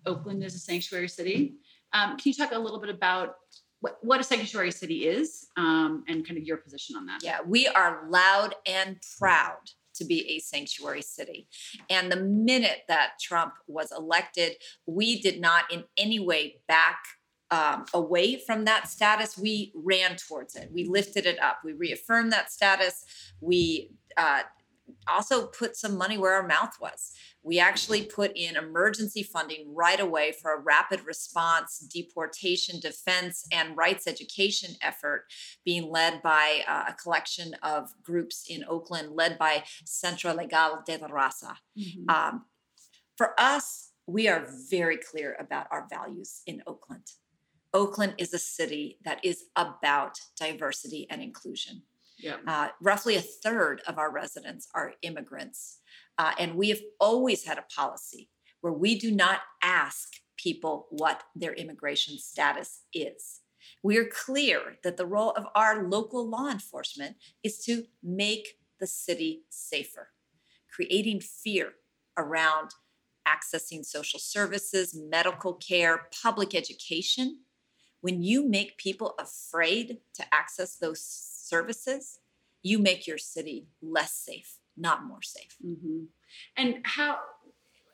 Oakland 0.08 0.42
is 0.42 0.54
a 0.54 0.58
sanctuary 0.58 1.08
city. 1.08 1.54
Um, 1.92 2.16
can 2.16 2.30
you 2.30 2.34
talk 2.34 2.52
a 2.52 2.58
little 2.58 2.80
bit 2.80 2.90
about 2.90 3.36
what, 3.80 3.98
what 4.02 4.20
a 4.20 4.24
sanctuary 4.24 4.72
city 4.72 5.06
is 5.06 5.46
um, 5.56 6.04
and 6.08 6.26
kind 6.26 6.38
of 6.38 6.44
your 6.44 6.56
position 6.56 6.96
on 6.96 7.06
that? 7.06 7.20
Yeah, 7.22 7.38
we 7.46 7.68
are 7.68 8.08
loud 8.10 8.54
and 8.66 8.96
proud 9.18 9.58
to 9.94 10.04
be 10.04 10.28
a 10.30 10.38
sanctuary 10.38 11.02
city. 11.02 11.48
And 11.90 12.10
the 12.10 12.16
minute 12.16 12.82
that 12.88 13.12
Trump 13.20 13.54
was 13.66 13.92
elected, 13.92 14.56
we 14.86 15.20
did 15.20 15.40
not 15.40 15.70
in 15.72 15.84
any 15.96 16.18
way 16.18 16.60
back 16.66 16.98
um, 17.50 17.86
away 17.94 18.38
from 18.46 18.64
that 18.66 18.88
status. 18.88 19.38
We 19.38 19.72
ran 19.74 20.16
towards 20.16 20.54
it. 20.54 20.70
We 20.72 20.84
lifted 20.84 21.26
it 21.26 21.40
up. 21.40 21.58
We 21.64 21.72
reaffirmed 21.72 22.32
that 22.32 22.52
status. 22.52 23.04
We 23.40 23.92
uh, 24.16 24.42
also 25.06 25.46
put 25.46 25.76
some 25.76 25.96
money 25.96 26.18
where 26.18 26.34
our 26.34 26.46
mouth 26.46 26.74
was. 26.80 27.12
We 27.42 27.58
actually 27.58 28.04
put 28.04 28.32
in 28.36 28.56
emergency 28.56 29.22
funding 29.22 29.74
right 29.74 30.00
away 30.00 30.32
for 30.32 30.52
a 30.52 30.60
rapid 30.60 31.06
response, 31.06 31.78
deportation, 31.78 32.80
defense, 32.80 33.46
and 33.52 33.76
rights 33.76 34.06
education 34.06 34.74
effort 34.82 35.24
being 35.64 35.90
led 35.90 36.22
by 36.22 36.62
uh, 36.66 36.84
a 36.88 36.94
collection 36.94 37.54
of 37.62 37.90
groups 38.02 38.44
in 38.48 38.64
Oakland, 38.68 39.12
led 39.14 39.38
by 39.38 39.64
Centro 39.84 40.34
Legal 40.34 40.82
de 40.86 40.96
la 40.98 41.08
Raza. 41.08 41.54
Mm-hmm. 41.78 42.10
Um, 42.10 42.44
for 43.16 43.34
us, 43.38 43.92
we 44.06 44.28
are 44.28 44.46
very 44.70 44.96
clear 44.96 45.36
about 45.38 45.66
our 45.70 45.86
values 45.90 46.42
in 46.46 46.62
Oakland. 46.66 47.04
Oakland 47.74 48.14
is 48.16 48.32
a 48.32 48.38
city 48.38 48.98
that 49.04 49.22
is 49.24 49.44
about 49.54 50.18
diversity 50.38 51.06
and 51.10 51.22
inclusion. 51.22 51.82
Yeah. 52.18 52.36
Uh, 52.46 52.68
roughly 52.82 53.16
a 53.16 53.20
third 53.20 53.80
of 53.86 53.98
our 53.98 54.10
residents 54.10 54.68
are 54.74 54.94
immigrants. 55.02 55.78
Uh, 56.18 56.32
and 56.38 56.56
we 56.56 56.68
have 56.70 56.80
always 56.98 57.44
had 57.44 57.58
a 57.58 57.64
policy 57.74 58.28
where 58.60 58.72
we 58.72 58.98
do 58.98 59.12
not 59.12 59.40
ask 59.62 60.08
people 60.36 60.86
what 60.90 61.22
their 61.34 61.52
immigration 61.54 62.18
status 62.18 62.82
is. 62.92 63.40
We 63.82 63.96
are 63.98 64.06
clear 64.06 64.78
that 64.82 64.96
the 64.96 65.06
role 65.06 65.30
of 65.32 65.46
our 65.54 65.88
local 65.88 66.28
law 66.28 66.50
enforcement 66.50 67.16
is 67.44 67.58
to 67.64 67.84
make 68.02 68.58
the 68.80 68.86
city 68.86 69.42
safer, 69.50 70.08
creating 70.74 71.20
fear 71.20 71.72
around 72.16 72.70
accessing 73.26 73.84
social 73.84 74.18
services, 74.18 74.94
medical 74.94 75.54
care, 75.54 76.08
public 76.22 76.54
education. 76.54 77.40
When 78.00 78.22
you 78.22 78.48
make 78.48 78.78
people 78.78 79.14
afraid 79.18 79.98
to 80.14 80.24
access 80.34 80.76
those 80.76 81.00
services, 81.48 82.18
you 82.62 82.78
make 82.78 83.06
your 83.06 83.18
city 83.18 83.68
less 83.82 84.12
safe, 84.12 84.58
not 84.76 85.04
more 85.04 85.22
safe. 85.22 85.56
Mm-hmm. 85.64 86.04
And 86.56 86.76
how 86.84 87.18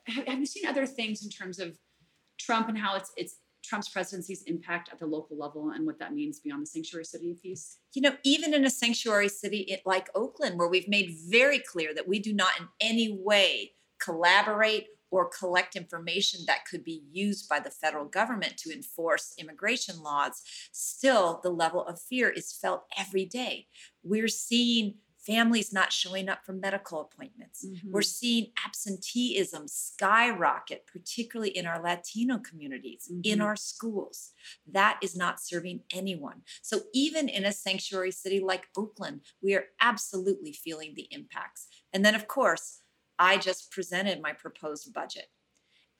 have 0.07 0.39
you 0.39 0.47
seen 0.47 0.67
other 0.67 0.87
things 0.87 1.25
in 1.25 1.31
terms 1.31 1.59
of 1.59 1.79
Trump 2.39 2.69
and 2.69 2.79
how 2.79 2.97
it's 2.97 3.13
it's 3.17 3.37
Trump's 3.65 3.89
presidency's 3.89 4.43
impact 4.43 4.91
at 4.93 4.99
the 4.99 5.07
local 5.07 5.39
level 5.39 5.71
and 5.71 5.87
what 5.87 5.99
that 5.99 6.13
means 6.13 6.39
beyond 6.39 6.63
the 6.63 6.67
sanctuary 6.67 7.05
city 7.05 7.37
piece? 7.41 7.79
You 7.95 8.03
know, 8.03 8.17
even 8.23 8.53
in 8.53 8.65
a 8.65 8.71
sanctuary 8.71 9.29
city 9.29 9.77
like 9.87 10.09
Oakland, 10.15 10.59
where 10.59 10.69
we've 10.69 10.89
made 10.89 11.17
very 11.29 11.59
clear 11.59 11.95
that 11.95 12.09
we 12.09 12.19
do 12.19 12.35
not 12.35 12.53
in 12.61 12.69
any 12.81 13.19
way 13.23 13.73
collaborate 14.03 14.89
or 15.15 15.29
collect 15.29 15.77
information 15.77 16.41
that 16.45 16.67
could 16.69 16.83
be 16.83 17.05
used 17.13 17.49
by 17.49 17.61
the 17.61 17.71
federal 17.71 18.05
government 18.05 18.57
to 18.57 18.73
enforce 18.73 19.33
immigration 19.39 20.03
laws, 20.03 20.43
still 20.73 21.39
the 21.45 21.51
level 21.51 21.87
of 21.87 22.01
fear 22.01 22.29
is 22.29 22.53
felt 22.53 22.83
every 22.99 23.25
day. 23.25 23.69
We're 24.03 24.27
seeing 24.27 24.95
families 25.25 25.73
not 25.73 25.93
showing 25.93 26.29
up 26.29 26.45
for 26.45 26.53
medical 26.53 27.01
appointments. 27.01 27.65
Mm-hmm. 27.65 27.93
We're 27.93 28.03
seeing 28.03 28.49
absenteeism 28.67 29.69
skyrocket, 29.69 30.85
particularly 30.87 31.57
in 31.57 31.65
our 31.65 31.81
Latino 31.81 32.39
communities, 32.39 33.09
mm-hmm. 33.09 33.21
in 33.23 33.41
our 33.41 33.55
schools. 33.55 34.33
That 34.71 34.99
is 35.01 35.17
not 35.17 35.41
serving 35.41 35.83
anyone. 35.95 36.43
So, 36.61 36.81
even 36.93 37.29
in 37.29 37.45
a 37.45 37.53
sanctuary 37.53 38.11
city 38.11 38.41
like 38.41 38.67
Oakland, 38.77 39.21
we 39.41 39.55
are 39.55 39.67
absolutely 39.81 40.53
feeling 40.53 40.95
the 40.95 41.07
impacts. 41.13 41.69
And 41.93 42.05
then, 42.05 42.17
of 42.17 42.27
course, 42.27 42.81
I 43.19 43.37
just 43.37 43.71
presented 43.71 44.21
my 44.21 44.33
proposed 44.33 44.93
budget. 44.93 45.27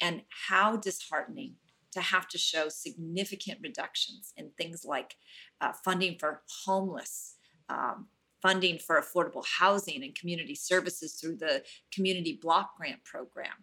And 0.01 0.23
how 0.49 0.77
disheartening 0.77 1.55
to 1.93 2.01
have 2.01 2.29
to 2.29 2.39
show 2.39 2.69
significant 2.69 3.61
reductions 3.63 4.33
in 4.37 4.51
things 4.59 4.85
like 4.85 5.15
uh, 5.61 5.73
funding 5.85 6.19
for 6.19 6.43
homeless, 6.65 7.37
um, 7.69 8.09
funding 8.43 8.79
for 8.79 9.01
affordable 9.01 9.45
housing 9.59 10.03
and 10.03 10.15
community 10.15 10.57
services 10.57 11.15
through 11.15 11.37
the 11.37 11.63
Community 11.93 12.39
Block 12.43 12.77
Grant 12.77 13.05
Program. 13.05 13.55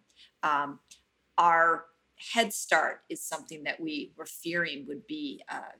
Um, 0.42 0.80
our 1.36 1.84
Head 2.32 2.52
Start 2.52 3.00
is 3.10 3.22
something 3.22 3.64
that 3.64 3.80
we 3.80 4.12
were 4.16 4.26
fearing 4.26 4.86
would 4.88 5.06
be. 5.06 5.42
Uh, 5.50 5.76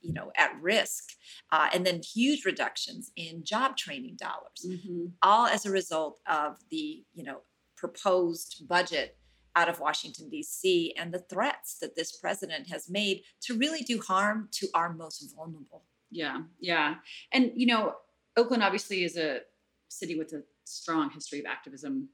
you 0.00 0.12
know 0.12 0.30
at 0.36 0.52
risk 0.60 1.10
uh, 1.52 1.68
and 1.72 1.86
then 1.86 2.00
huge 2.02 2.44
reductions 2.44 3.10
in 3.16 3.44
job 3.44 3.76
training 3.76 4.16
dollars 4.16 4.66
mm-hmm. 4.66 5.06
all 5.22 5.46
as 5.46 5.66
a 5.66 5.70
result 5.70 6.20
of 6.28 6.56
the 6.70 7.04
you 7.12 7.24
know 7.24 7.40
proposed 7.76 8.62
budget 8.68 9.16
out 9.56 9.68
of 9.68 9.80
washington 9.80 10.28
d.c 10.28 10.94
and 10.96 11.12
the 11.12 11.18
threats 11.18 11.78
that 11.78 11.96
this 11.96 12.12
president 12.12 12.68
has 12.68 12.88
made 12.88 13.22
to 13.40 13.56
really 13.56 13.82
do 13.82 14.00
harm 14.00 14.48
to 14.52 14.68
our 14.74 14.92
most 14.92 15.34
vulnerable. 15.34 15.84
Yeah 16.10 16.42
yeah. 16.60 16.96
And 17.32 17.52
you 17.54 17.66
know 17.66 17.94
oakland 18.36 18.62
obviously 18.62 19.04
is 19.04 19.16
a 19.16 19.40
city 19.88 20.16
with 20.16 20.32
a 20.32 20.42
strong 20.64 21.10
history 21.10 21.40
of 21.40 21.46
activism. 21.46 22.08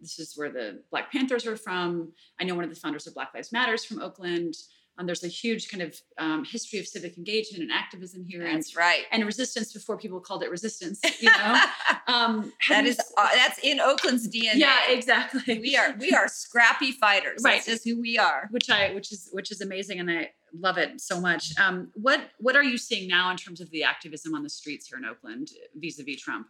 This 0.00 0.18
is 0.18 0.34
where 0.36 0.50
the 0.50 0.82
black 0.90 1.10
panthers 1.10 1.46
are 1.46 1.56
from. 1.56 2.12
I 2.38 2.44
know 2.44 2.54
one 2.54 2.64
of 2.64 2.70
the 2.70 2.76
founders 2.76 3.06
of 3.06 3.14
black 3.14 3.30
lives 3.34 3.52
matters 3.52 3.84
from 3.84 4.00
oakland 4.00 4.54
um, 4.98 5.06
there's 5.06 5.24
a 5.24 5.28
huge 5.28 5.68
kind 5.68 5.82
of 5.82 6.00
um, 6.18 6.44
history 6.44 6.78
of 6.78 6.86
civic 6.86 7.18
engagement 7.18 7.62
and 7.62 7.72
activism 7.72 8.24
here. 8.24 8.42
That's 8.42 8.70
and, 8.70 8.76
right. 8.76 9.02
And 9.12 9.24
resistance 9.24 9.72
before 9.72 9.98
people 9.98 10.20
called 10.20 10.42
it 10.42 10.50
resistance. 10.50 11.00
You 11.20 11.30
know, 11.30 11.60
um, 12.06 12.52
that 12.68 12.86
is 12.86 12.98
uh, 13.16 13.28
that's 13.34 13.58
in 13.62 13.80
Oakland's 13.80 14.28
DNA. 14.28 14.54
Yeah, 14.54 14.90
exactly. 14.90 15.58
We 15.58 15.76
are 15.76 15.94
we 15.98 16.12
are 16.12 16.28
scrappy 16.28 16.92
fighters. 16.92 17.42
Right. 17.44 17.56
That's 17.56 17.66
just 17.66 17.84
who 17.84 18.00
we 18.00 18.18
are. 18.18 18.48
Which 18.50 18.70
I 18.70 18.92
which 18.94 19.12
is 19.12 19.28
which 19.32 19.50
is 19.50 19.60
amazing, 19.60 20.00
and 20.00 20.10
I 20.10 20.30
love 20.54 20.78
it 20.78 21.00
so 21.00 21.20
much. 21.20 21.52
Um, 21.58 21.90
what 21.94 22.20
what 22.38 22.56
are 22.56 22.64
you 22.64 22.78
seeing 22.78 23.08
now 23.08 23.30
in 23.30 23.36
terms 23.36 23.60
of 23.60 23.70
the 23.70 23.82
activism 23.84 24.34
on 24.34 24.42
the 24.42 24.50
streets 24.50 24.86
here 24.88 24.98
in 24.98 25.04
Oakland 25.04 25.50
vis-a-vis 25.74 26.20
Trump? 26.20 26.46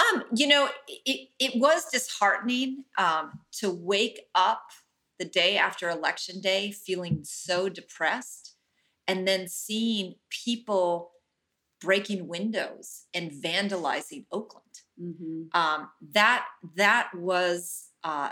Um, 0.00 0.24
you 0.34 0.48
know, 0.48 0.68
it, 0.88 1.28
it 1.38 1.52
was 1.60 1.84
disheartening 1.90 2.84
um, 2.98 3.38
to 3.60 3.70
wake 3.70 4.20
up 4.34 4.62
the 5.18 5.24
day 5.24 5.56
after 5.56 5.88
election 5.90 6.40
day 6.40 6.70
feeling 6.72 7.20
so 7.24 7.68
depressed 7.68 8.56
and 9.06 9.26
then 9.28 9.48
seeing 9.48 10.14
people 10.30 11.12
breaking 11.80 12.28
windows 12.28 13.04
and 13.14 13.30
vandalizing 13.30 14.26
Oakland. 14.32 14.64
Mhm. 15.00 15.54
Um, 15.54 15.90
that 16.12 16.46
that 16.76 17.10
was 17.14 17.88
uh, 18.02 18.30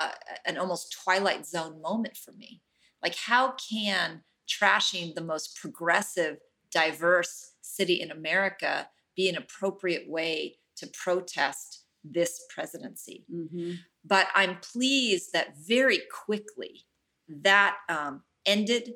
a, 0.00 0.10
an 0.44 0.58
almost 0.58 0.92
twilight 1.04 1.46
zone 1.46 1.80
moment 1.80 2.16
for 2.16 2.32
me. 2.32 2.62
Like, 3.02 3.16
how 3.16 3.52
can 3.52 4.22
trashing 4.48 5.14
the 5.14 5.20
most 5.22 5.56
progressive, 5.56 6.38
diverse 6.70 7.54
city 7.62 8.00
in 8.00 8.10
America 8.10 8.88
be 9.16 9.28
an 9.28 9.36
appropriate 9.36 10.08
way 10.08 10.58
to 10.76 10.86
protest 10.88 11.84
this 12.04 12.44
presidency? 12.54 13.24
Mhm. 13.32 13.78
But 14.06 14.28
I'm 14.34 14.58
pleased 14.58 15.32
that 15.32 15.56
very 15.58 16.00
quickly 16.24 16.84
that 17.28 17.76
um, 17.88 18.22
ended. 18.44 18.94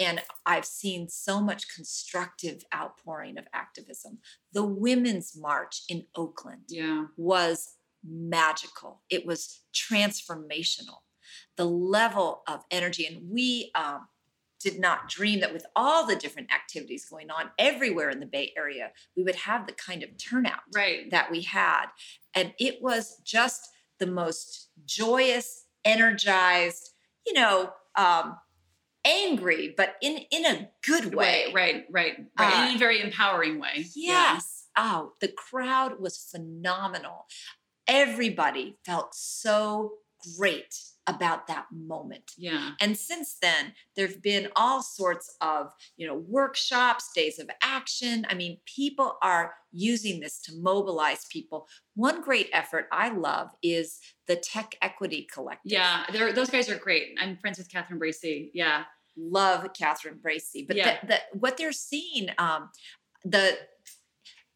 And 0.00 0.20
I've 0.46 0.64
seen 0.64 1.08
so 1.08 1.40
much 1.40 1.74
constructive 1.74 2.62
outpouring 2.72 3.36
of 3.36 3.46
activism. 3.52 4.18
The 4.52 4.64
Women's 4.64 5.36
March 5.36 5.82
in 5.88 6.04
Oakland 6.14 6.62
Yeah. 6.68 7.06
was 7.16 7.74
magical, 8.04 9.02
it 9.10 9.26
was 9.26 9.62
transformational. 9.74 10.98
The 11.56 11.64
level 11.64 12.42
of 12.46 12.64
energy, 12.70 13.06
and 13.06 13.28
we 13.28 13.70
um, 13.74 14.06
did 14.60 14.78
not 14.78 15.08
dream 15.08 15.40
that 15.40 15.52
with 15.52 15.66
all 15.76 16.06
the 16.06 16.16
different 16.16 16.52
activities 16.52 17.04
going 17.04 17.30
on 17.30 17.50
everywhere 17.58 18.08
in 18.10 18.20
the 18.20 18.26
Bay 18.26 18.52
Area, 18.56 18.92
we 19.16 19.22
would 19.24 19.34
have 19.36 19.66
the 19.66 19.72
kind 19.72 20.02
of 20.02 20.16
turnout 20.16 20.60
Right. 20.74 21.10
that 21.10 21.30
we 21.30 21.42
had. 21.42 21.86
And 22.34 22.54
it 22.58 22.80
was 22.80 23.20
just 23.24 23.68
the 23.98 24.06
most 24.06 24.68
joyous, 24.84 25.64
energized, 25.84 26.90
you 27.26 27.32
know, 27.32 27.70
um, 27.96 28.36
angry, 29.04 29.74
but 29.76 29.96
in 30.02 30.18
in 30.30 30.44
a 30.44 30.70
good 30.86 31.14
way. 31.14 31.46
Right, 31.46 31.54
right, 31.54 31.84
right, 31.90 32.26
right. 32.38 32.54
Uh, 32.54 32.68
in 32.70 32.76
a 32.76 32.78
very 32.78 33.00
empowering 33.00 33.60
way. 33.60 33.86
Yes. 33.94 34.66
Oh, 34.76 35.12
the 35.20 35.28
crowd 35.28 36.00
was 36.00 36.18
phenomenal. 36.18 37.26
Everybody 37.86 38.76
felt 38.84 39.14
so 39.14 39.94
great 40.36 40.74
about 41.08 41.46
that 41.46 41.66
moment. 41.72 42.32
Yeah. 42.36 42.72
And 42.80 42.96
since 42.96 43.36
then, 43.40 43.72
there've 43.96 44.22
been 44.22 44.48
all 44.54 44.82
sorts 44.82 45.34
of, 45.40 45.72
you 45.96 46.06
know, 46.06 46.14
workshops, 46.14 47.10
days 47.14 47.38
of 47.38 47.50
action. 47.62 48.26
I 48.28 48.34
mean, 48.34 48.58
people 48.66 49.16
are 49.22 49.54
using 49.72 50.20
this 50.20 50.38
to 50.42 50.52
mobilize 50.54 51.24
people. 51.30 51.66
One 51.94 52.20
great 52.20 52.50
effort 52.52 52.86
I 52.92 53.08
love 53.08 53.50
is 53.62 53.98
the 54.26 54.36
Tech 54.36 54.76
Equity 54.82 55.26
Collective. 55.32 55.72
Yeah. 55.72 56.04
They're, 56.12 56.32
those 56.32 56.50
guys 56.50 56.68
are 56.68 56.78
great. 56.78 57.16
I'm 57.18 57.36
friends 57.38 57.58
with 57.58 57.70
Catherine 57.70 57.98
Bracy. 57.98 58.50
Yeah. 58.54 58.84
Love 59.16 59.66
Catherine 59.72 60.18
Bracy, 60.22 60.64
but 60.66 60.76
Yeah. 60.76 60.98
the, 61.00 61.06
the, 61.08 61.38
what 61.38 61.56
they're 61.56 61.72
seeing, 61.72 62.28
um, 62.38 62.70
the 63.24 63.58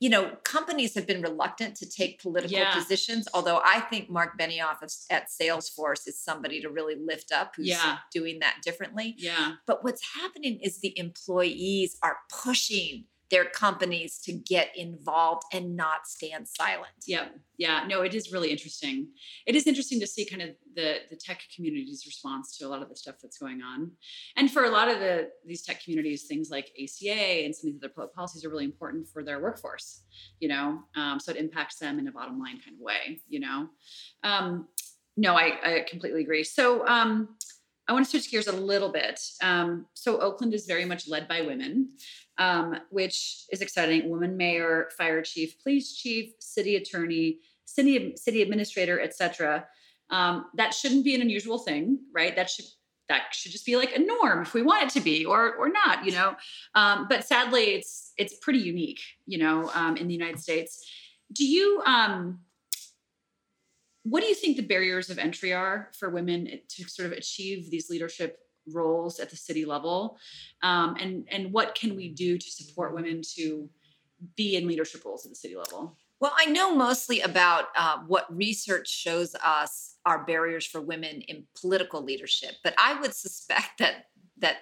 you 0.03 0.09
know, 0.09 0.35
companies 0.43 0.97
have 0.97 1.07
been 1.07 1.23
reluctant 1.23 1.77
to 1.77 1.89
take 1.89 2.21
political 2.21 2.59
Yeah. 2.59 2.75
positions. 2.75 3.29
Although 3.35 3.61
I 3.65 3.79
think 3.79 4.11
Mark 4.11 4.37
Benioff 4.37 4.83
of, 4.83 4.91
at 5.11 5.29
Salesforce 5.31 6.09
is 6.09 6.21
somebody 6.21 6.61
to 6.61 6.69
really 6.71 6.97
lift 6.97 7.31
up 7.31 7.53
who's 7.55 7.69
Yeah. 7.69 7.99
doing 8.13 8.41
that 8.41 8.57
differently. 8.65 9.15
Yeah. 9.17 9.53
But 9.65 9.85
what's 9.85 10.03
happening 10.21 10.59
is 10.61 10.81
the 10.81 10.99
employees 10.99 11.97
are 12.03 12.19
pushing 12.29 13.05
their 13.33 13.47
companies 13.47 14.19
to 14.19 14.33
get 14.33 14.69
involved 14.77 15.45
and 15.55 15.75
not 15.75 16.07
stand 16.07 16.47
silent. 16.47 16.93
Yeah, 17.07 17.29
yeah. 17.57 17.83
No, 17.89 18.03
it 18.03 18.15
is 18.15 18.31
really 18.31 18.51
interesting. 18.51 19.09
It 19.47 19.57
is 19.57 19.67
interesting 19.67 19.99
to 20.01 20.07
see 20.07 20.27
kind 20.27 20.43
of 20.43 20.51
the 20.77 20.99
the 21.09 21.17
tech 21.17 21.41
community's 21.57 22.05
response 22.07 22.57
to 22.59 22.67
a 22.67 22.69
lot 22.69 22.83
of 22.83 22.91
the 22.91 22.95
stuff 22.95 23.17
that's 23.23 23.39
going 23.39 23.63
on, 23.63 23.91
and 24.37 24.51
for 24.51 24.65
a 24.65 24.71
lot 24.71 24.89
of 24.89 25.01
the 25.01 25.31
these 25.47 25.63
tech 25.63 25.83
communities, 25.83 26.25
things 26.25 26.51
like 26.51 26.71
ACA 26.81 27.45
and 27.45 27.57
some 27.57 27.69
of 27.69 27.75
these 27.75 27.83
other 27.83 28.09
policies 28.15 28.45
are 28.45 28.51
really 28.51 28.67
important 28.67 29.09
for 29.09 29.25
their 29.25 29.41
workforce. 29.41 30.03
You 30.39 30.49
know, 30.49 30.83
um, 30.95 31.19
so 31.19 31.33
it 31.33 31.39
impacts 31.39 31.79
them 31.79 31.99
in 31.99 32.09
a 32.09 32.13
bottom 32.13 32.39
line 32.39 32.61
kind 32.63 32.77
of 32.77 32.81
way. 32.81 33.23
You 33.29 33.41
know, 33.41 33.69
um, 34.25 34.69
no, 35.17 35.35
I 35.37 35.59
I 35.65 35.87
completely 35.89 36.21
agree. 36.21 36.45
So. 36.45 36.87
Um, 36.87 37.31
I 37.89 37.93
want 37.93 38.05
to 38.05 38.11
switch 38.11 38.31
gears 38.31 38.47
a 38.47 38.53
little 38.53 38.91
bit. 38.91 39.21
Um, 39.43 39.87
so 39.95 40.19
Oakland 40.21 40.55
is 40.55 40.67
very 40.67 40.85
much 40.85 41.09
led 41.09 41.27
by 41.27 41.41
women, 41.41 41.91
um, 42.39 42.77
which 42.91 43.45
is 43.51 43.61
exciting. 43.61 44.09
Woman 44.09 44.37
mayor, 44.37 44.89
fire 44.97 45.23
chief, 45.23 45.61
police 45.63 45.97
chief, 45.97 46.33
city 46.39 46.77
attorney, 46.77 47.41
city 47.65 48.15
city 48.17 48.43
administrator, 48.43 49.01
etc. 49.01 49.67
Um, 50.11 50.47
that 50.55 50.75
shouldn't 50.75 51.05
be 51.05 51.15
an 51.15 51.23
unusual 51.23 51.59
thing, 51.59 51.99
right? 52.13 52.37
That 52.37 52.51
should 52.51 52.67
that 53.09 53.35
should 53.35 53.53
just 53.53 53.67
be 53.67 53.77
like 53.77 53.95
a 53.97 53.99
norm 53.99 54.43
if 54.43 54.55
we 54.55 54.63
want 54.63 54.85
it 54.85 54.91
to 54.91 55.01
be, 55.01 55.25
or 55.25 55.55
or 55.57 55.69
not, 55.69 56.05
you 56.05 56.13
know. 56.13 56.37
Um, 56.75 57.07
but 57.09 57.25
sadly, 57.25 57.75
it's 57.75 58.13
it's 58.17 58.35
pretty 58.37 58.61
unique, 58.61 59.01
you 59.27 59.39
know, 59.39 59.71
um, 59.75 59.97
in 59.97 60.07
the 60.07 60.15
United 60.15 60.41
States. 60.41 60.85
Do 61.33 61.47
you? 61.47 61.83
Um, 61.85 62.41
what 64.05 64.21
do 64.21 64.27
you 64.27 64.35
think 64.35 64.57
the 64.57 64.63
barriers 64.67 65.11
of 65.11 65.19
entry 65.19 65.53
are 65.53 65.91
for 65.99 66.11
women 66.11 66.49
to 66.69 66.89
sort 66.89 67.07
of 67.07 67.13
achieve 67.13 67.71
these 67.71 67.89
leadership 67.89 68.39
roles 68.73 69.19
at 69.21 69.31
the 69.31 69.37
city 69.37 69.65
level 69.65 70.19
um, 70.63 70.97
and 71.01 71.27
and 71.31 71.53
what 71.53 71.75
can 71.75 71.97
we 71.97 72.09
do 72.09 72.39
to 72.39 72.51
support 72.51 72.95
women 72.95 73.21
to 73.37 73.69
be 74.37 74.57
in 74.57 74.69
leadership 74.69 75.05
roles 75.05 75.25
at 75.27 75.31
the 75.31 75.37
city 75.37 75.57
level 75.57 75.97
Well, 76.21 76.33
I 76.37 76.47
know 76.47 76.73
mostly 76.73 77.21
about 77.23 77.65
uh, 77.77 77.99
what 78.07 78.27
research 78.35 78.89
shows 78.89 79.35
us 79.45 79.97
are 80.07 80.25
barriers 80.25 80.65
for 80.65 80.81
women 80.81 81.23
in 81.23 81.47
political 81.61 82.01
leadership, 82.01 82.53
but 82.63 82.75
I 82.79 83.01
would 83.01 83.15
suspect 83.15 83.79
that 83.81 84.07
that 84.39 84.59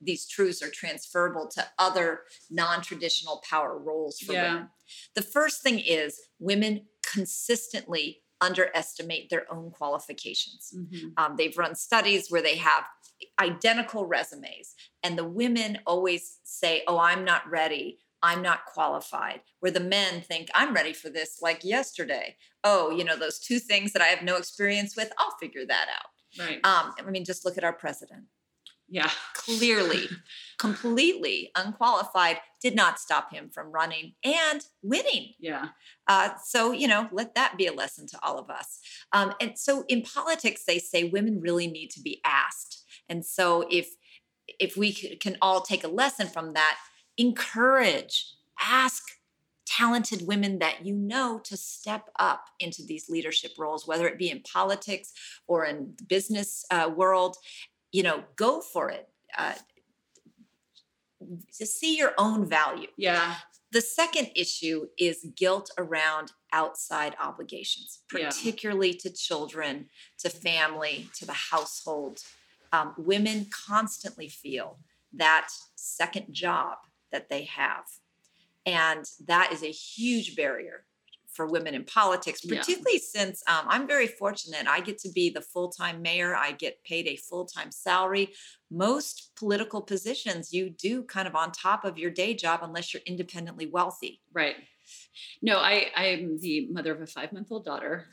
these 0.00 0.26
truths 0.28 0.62
are 0.62 0.70
transferable 0.70 1.48
to 1.54 1.64
other 1.78 2.20
non-traditional 2.50 3.42
power 3.48 3.78
roles 3.78 4.18
for 4.18 4.32
Yeah. 4.34 4.42
women. 4.54 4.68
The 5.14 5.22
first 5.22 5.62
thing 5.62 5.78
is 5.78 6.20
women 6.38 6.86
consistently 7.02 8.23
underestimate 8.48 9.24
their 9.30 9.44
own 9.52 9.70
qualifications. 9.78 10.62
Um, 11.20 11.30
they've 11.38 11.56
run 11.64 11.74
studies 11.74 12.22
where 12.30 12.42
they 12.42 12.56
have 12.70 12.84
identical 13.40 14.02
resumes, 14.06 14.74
and 15.02 15.16
the 15.18 15.28
women 15.42 15.78
always 15.86 16.22
say, 16.44 16.82
Oh, 16.86 16.98
I'm 16.98 17.24
not 17.24 17.42
ready. 17.50 17.98
I'm 18.22 18.42
not 18.42 18.60
qualified. 18.74 19.40
Where 19.60 19.72
the 19.72 19.80
men 19.80 20.22
think, 20.22 20.48
I'm 20.54 20.72
ready 20.74 20.94
for 20.94 21.10
this 21.10 21.40
like 21.42 21.62
yesterday. 21.62 22.36
Oh, 22.62 22.90
you 22.90 23.04
know, 23.04 23.16
those 23.18 23.38
two 23.38 23.58
things 23.58 23.92
that 23.92 24.02
I 24.02 24.06
have 24.06 24.22
no 24.22 24.36
experience 24.36 24.96
with, 24.96 25.12
I'll 25.18 25.36
figure 25.38 25.66
that 25.66 25.86
out. 25.98 26.10
right 26.44 26.60
Um, 26.64 26.86
I 26.98 27.10
mean, 27.10 27.24
just 27.24 27.44
look 27.44 27.58
at 27.58 27.64
our 27.64 27.72
president. 27.84 28.24
Yeah 28.88 29.10
Clearly, 29.34 30.08
completely 30.58 31.50
unqualified, 31.54 32.38
did 32.62 32.74
not 32.74 32.98
stop 32.98 33.32
him 33.32 33.50
from 33.52 33.70
running 33.70 34.14
and 34.24 34.64
winning. 34.82 35.34
yeah 35.38 35.68
Uh, 36.06 36.30
so, 36.42 36.72
you 36.72 36.88
know, 36.88 37.08
let 37.12 37.34
that 37.34 37.58
be 37.58 37.66
a 37.66 37.72
lesson 37.72 38.06
to 38.06 38.18
all 38.22 38.38
of 38.38 38.48
us. 38.50 38.80
Um, 39.12 39.34
and 39.40 39.58
so 39.58 39.84
in 39.88 40.02
politics, 40.02 40.64
they 40.66 40.78
say 40.78 41.04
women 41.04 41.40
really 41.40 41.66
need 41.66 41.90
to 41.90 42.00
be 42.00 42.20
asked. 42.24 42.84
And 43.08 43.24
so 43.24 43.66
if 43.70 43.88
if 44.58 44.76
we 44.76 44.92
can 44.92 45.36
all 45.40 45.62
take 45.62 45.84
a 45.84 45.88
lesson 45.88 46.26
from 46.26 46.52
that, 46.52 46.76
encourage, 47.16 48.26
ask 48.60 49.02
talented 49.66 50.26
women 50.26 50.58
that 50.58 50.84
you 50.84 50.94
know 50.94 51.40
to 51.44 51.56
step 51.56 52.10
up 52.18 52.46
into 52.60 52.82
these 52.82 53.08
leadership 53.08 53.52
roles, 53.58 53.86
whether 53.86 54.06
it 54.06 54.18
be 54.18 54.30
in 54.30 54.40
politics 54.42 55.12
or 55.46 55.64
in 55.64 55.94
the 55.96 56.04
business 56.04 56.64
uh, 56.70 56.90
world. 56.94 57.36
You 57.94 58.02
know, 58.02 58.24
go 58.34 58.60
for 58.60 58.90
it. 58.90 59.08
Uh, 59.38 59.54
to 61.58 61.64
see 61.64 61.96
your 61.96 62.12
own 62.18 62.44
value. 62.44 62.88
yeah 62.96 63.36
The 63.70 63.80
second 63.80 64.30
issue 64.34 64.86
is 64.98 65.26
guilt 65.36 65.70
around 65.78 66.32
outside 66.52 67.14
obligations, 67.20 68.00
Yeah. 68.12 68.28
particularly 68.30 68.94
to 68.94 69.10
children, 69.10 69.88
to 70.18 70.28
family, 70.28 71.08
to 71.18 71.24
the 71.24 71.38
household. 71.52 72.16
Um, 72.72 72.94
women 72.98 73.46
constantly 73.68 74.28
feel 74.28 74.78
that 75.12 75.48
second 75.76 76.26
job 76.34 76.78
that 77.12 77.28
they 77.28 77.44
have. 77.44 77.84
And 78.66 79.04
that 79.32 79.52
is 79.52 79.62
a 79.62 79.70
huge 79.70 80.34
barrier 80.34 80.84
for 81.34 81.46
women 81.46 81.74
in 81.74 81.84
politics, 81.84 82.40
Yeah. 82.44 82.58
particularly 82.58 82.98
since 82.98 83.42
um, 83.46 83.66
I'm 83.68 83.86
very 83.86 84.06
fortunate. 84.06 84.66
I 84.66 84.80
get 84.80 84.98
to 84.98 85.10
be 85.10 85.30
the 85.30 85.40
full 85.42 85.68
time 85.70 86.00
mayor, 86.02 86.34
I 86.34 86.52
get 86.52 86.82
paid 86.84 87.06
a 87.08 87.16
full 87.16 87.44
time 87.46 87.70
salary. 87.70 88.32
Most 88.70 89.32
political 89.36 89.82
positions 89.82 90.52
you 90.52 90.70
do 90.70 91.02
kind 91.04 91.28
of 91.28 91.34
on 91.34 91.52
top 91.52 91.84
of 91.84 91.98
your 91.98 92.10
day 92.10 92.34
job 92.34 92.60
unless 92.62 92.92
you're 92.94 93.02
independently 93.06 93.66
wealthy. 93.66 94.20
right 94.32 94.56
no 95.42 95.56
i 95.58 95.86
i'm 95.96 96.38
the 96.40 96.68
mother 96.70 96.92
of 96.92 97.00
a 97.00 97.06
five 97.06 97.32
month 97.32 97.48
old 97.50 97.64
daughter 97.64 98.06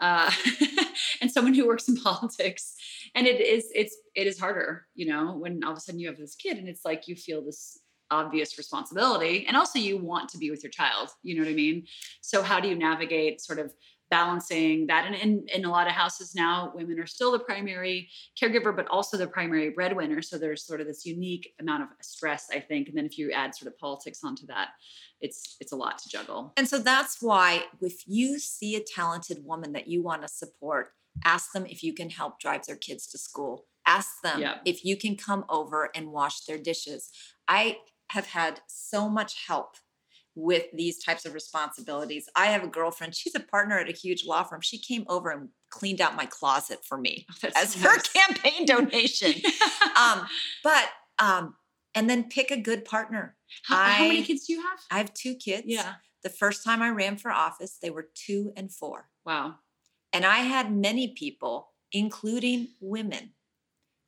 uh, 0.00 0.30
and 1.20 1.30
someone 1.30 1.54
who 1.54 1.66
works 1.66 1.88
in 1.88 1.96
politics 2.10 2.74
and 3.14 3.26
it 3.28 3.40
is 3.40 3.70
it's 3.74 3.96
it 4.14 4.26
is 4.26 4.38
harder 4.38 4.86
you 4.94 5.06
know 5.06 5.36
when 5.36 5.62
all 5.64 5.72
of 5.72 5.78
a 5.78 5.80
sudden 5.80 6.00
you 6.00 6.08
have 6.08 6.18
this 6.18 6.34
kid 6.34 6.56
and 6.58 6.68
it's 6.68 6.84
like 6.84 7.06
you 7.08 7.14
feel 7.14 7.44
this 7.44 7.78
obvious 8.10 8.56
responsibility 8.58 9.44
and 9.46 9.56
also 9.56 9.78
you 9.78 9.96
want 9.96 10.28
to 10.28 10.38
be 10.38 10.50
with 10.50 10.62
your 10.62 10.70
child 10.70 11.08
you 11.22 11.34
know 11.34 11.42
what 11.42 11.50
i 11.50 11.54
mean 11.54 11.84
so 12.20 12.42
how 12.42 12.60
do 12.60 12.68
you 12.68 12.74
navigate 12.74 13.40
sort 13.40 13.58
of 13.58 13.72
balancing 14.10 14.86
that. 14.86 15.06
And 15.06 15.14
in, 15.14 15.46
in 15.52 15.64
a 15.64 15.70
lot 15.70 15.86
of 15.86 15.92
houses 15.92 16.34
now, 16.34 16.72
women 16.74 16.98
are 16.98 17.06
still 17.06 17.32
the 17.32 17.38
primary 17.38 18.08
caregiver, 18.40 18.74
but 18.74 18.86
also 18.88 19.16
the 19.16 19.26
primary 19.26 19.70
breadwinner. 19.70 20.22
So 20.22 20.38
there's 20.38 20.64
sort 20.66 20.80
of 20.80 20.86
this 20.86 21.04
unique 21.04 21.52
amount 21.60 21.82
of 21.82 21.88
stress, 22.02 22.46
I 22.52 22.60
think. 22.60 22.88
And 22.88 22.96
then 22.96 23.06
if 23.06 23.18
you 23.18 23.32
add 23.32 23.54
sort 23.54 23.72
of 23.72 23.78
politics 23.78 24.20
onto 24.24 24.46
that, 24.46 24.68
it's 25.20 25.56
it's 25.60 25.72
a 25.72 25.76
lot 25.76 25.98
to 25.98 26.08
juggle. 26.08 26.52
And 26.56 26.68
so 26.68 26.78
that's 26.78 27.20
why 27.20 27.64
if 27.80 28.02
you 28.06 28.38
see 28.38 28.76
a 28.76 28.80
talented 28.80 29.38
woman 29.44 29.72
that 29.72 29.88
you 29.88 30.02
want 30.02 30.22
to 30.22 30.28
support, 30.28 30.90
ask 31.24 31.52
them 31.52 31.66
if 31.66 31.82
you 31.82 31.92
can 31.92 32.10
help 32.10 32.38
drive 32.38 32.66
their 32.66 32.76
kids 32.76 33.06
to 33.08 33.18
school. 33.18 33.66
Ask 33.86 34.20
them 34.22 34.40
Yeah. 34.40 34.58
if 34.64 34.84
you 34.84 34.96
can 34.96 35.16
come 35.16 35.44
over 35.48 35.90
and 35.94 36.12
wash 36.12 36.40
their 36.40 36.58
dishes. 36.58 37.10
I 37.48 37.78
have 38.10 38.26
had 38.26 38.60
so 38.66 39.08
much 39.08 39.46
help 39.46 39.76
with 40.34 40.64
these 40.74 41.02
types 41.02 41.24
of 41.24 41.32
responsibilities. 41.32 42.28
I 42.36 42.46
have 42.46 42.62
a 42.62 42.68
girlfriend, 42.68 43.14
she's 43.14 43.34
a 43.34 43.40
partner 43.40 43.78
at 43.78 43.88
a 43.88 43.92
huge 43.92 44.26
law 44.26 44.42
firm. 44.42 44.60
She 44.60 44.78
came 44.78 45.04
over 45.08 45.30
and 45.30 45.48
cleaned 45.70 46.00
out 46.00 46.14
my 46.14 46.26
closet 46.26 46.80
for 46.84 46.98
me 46.98 47.26
That's 47.40 47.56
as 47.56 47.74
so 47.74 47.88
her 47.88 47.96
nice. 47.96 48.08
campaign 48.12 48.66
donation. 48.66 49.34
um, 49.98 50.26
but 50.62 50.88
um, 51.18 51.54
and 51.94 52.10
then 52.10 52.24
pick 52.24 52.50
a 52.50 52.60
good 52.60 52.84
partner. 52.84 53.36
how, 53.64 53.76
how 53.76 54.06
many 54.06 54.22
kids 54.22 54.46
do 54.46 54.52
you 54.52 54.60
have? 54.62 54.78
I 54.90 54.98
have 54.98 55.14
two 55.14 55.34
kids. 55.36 55.64
Yeah. 55.66 55.94
The 56.22 56.28
first 56.28 56.62
time 56.64 56.82
I 56.82 56.90
ran 56.90 57.16
for 57.16 57.30
office, 57.30 57.78
they 57.80 57.88
were 57.90 58.08
two 58.14 58.52
and 58.56 58.70
four. 58.70 59.08
Wow. 59.24 59.54
And 60.12 60.26
I 60.26 60.38
had 60.38 60.70
many 60.74 61.14
people, 61.16 61.68
including 61.92 62.68
women, 62.80 63.30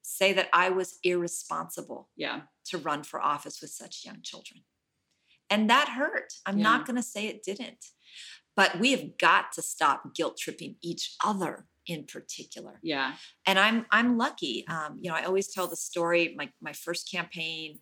say 0.09 0.33
that 0.33 0.49
I 0.53 0.71
was 0.71 0.99
irresponsible 1.03 2.09
Yeah. 2.17 2.43
to 2.67 2.79
run 2.79 3.03
for 3.05 3.21
office 3.21 3.61
with 3.61 3.71
such 3.71 4.05
young 4.05 4.23
children. 4.23 4.65
And 5.51 5.69
that 5.71 5.91
hurt. 5.91 6.35
I'm 6.47 6.59
Yeah. 6.59 6.65
not 6.65 6.87
going 6.87 6.97
to 6.97 7.03
say 7.03 7.27
it 7.27 7.43
didn't. 7.43 7.85
But 8.57 8.79
we 8.81 8.91
have 8.93 9.19
got 9.19 9.53
to 9.53 9.63
stop 9.63 10.15
guilt 10.15 10.37
tripping 10.39 10.77
each 10.83 11.15
other 11.23 11.69
in 11.87 12.07
particular. 12.07 12.81
Yeah. 12.83 13.17
And 13.47 13.59
I'm 13.59 13.87
I'm 13.91 14.19
lucky. 14.19 14.67
Um, 14.67 14.99
you 15.01 15.09
know, 15.11 15.17
I 15.17 15.25
always 15.25 15.49
tell 15.53 15.69
the 15.69 15.77
story. 15.77 16.35
My 16.37 16.53
my 16.61 16.73
first 16.73 17.11
campaign, 17.11 17.81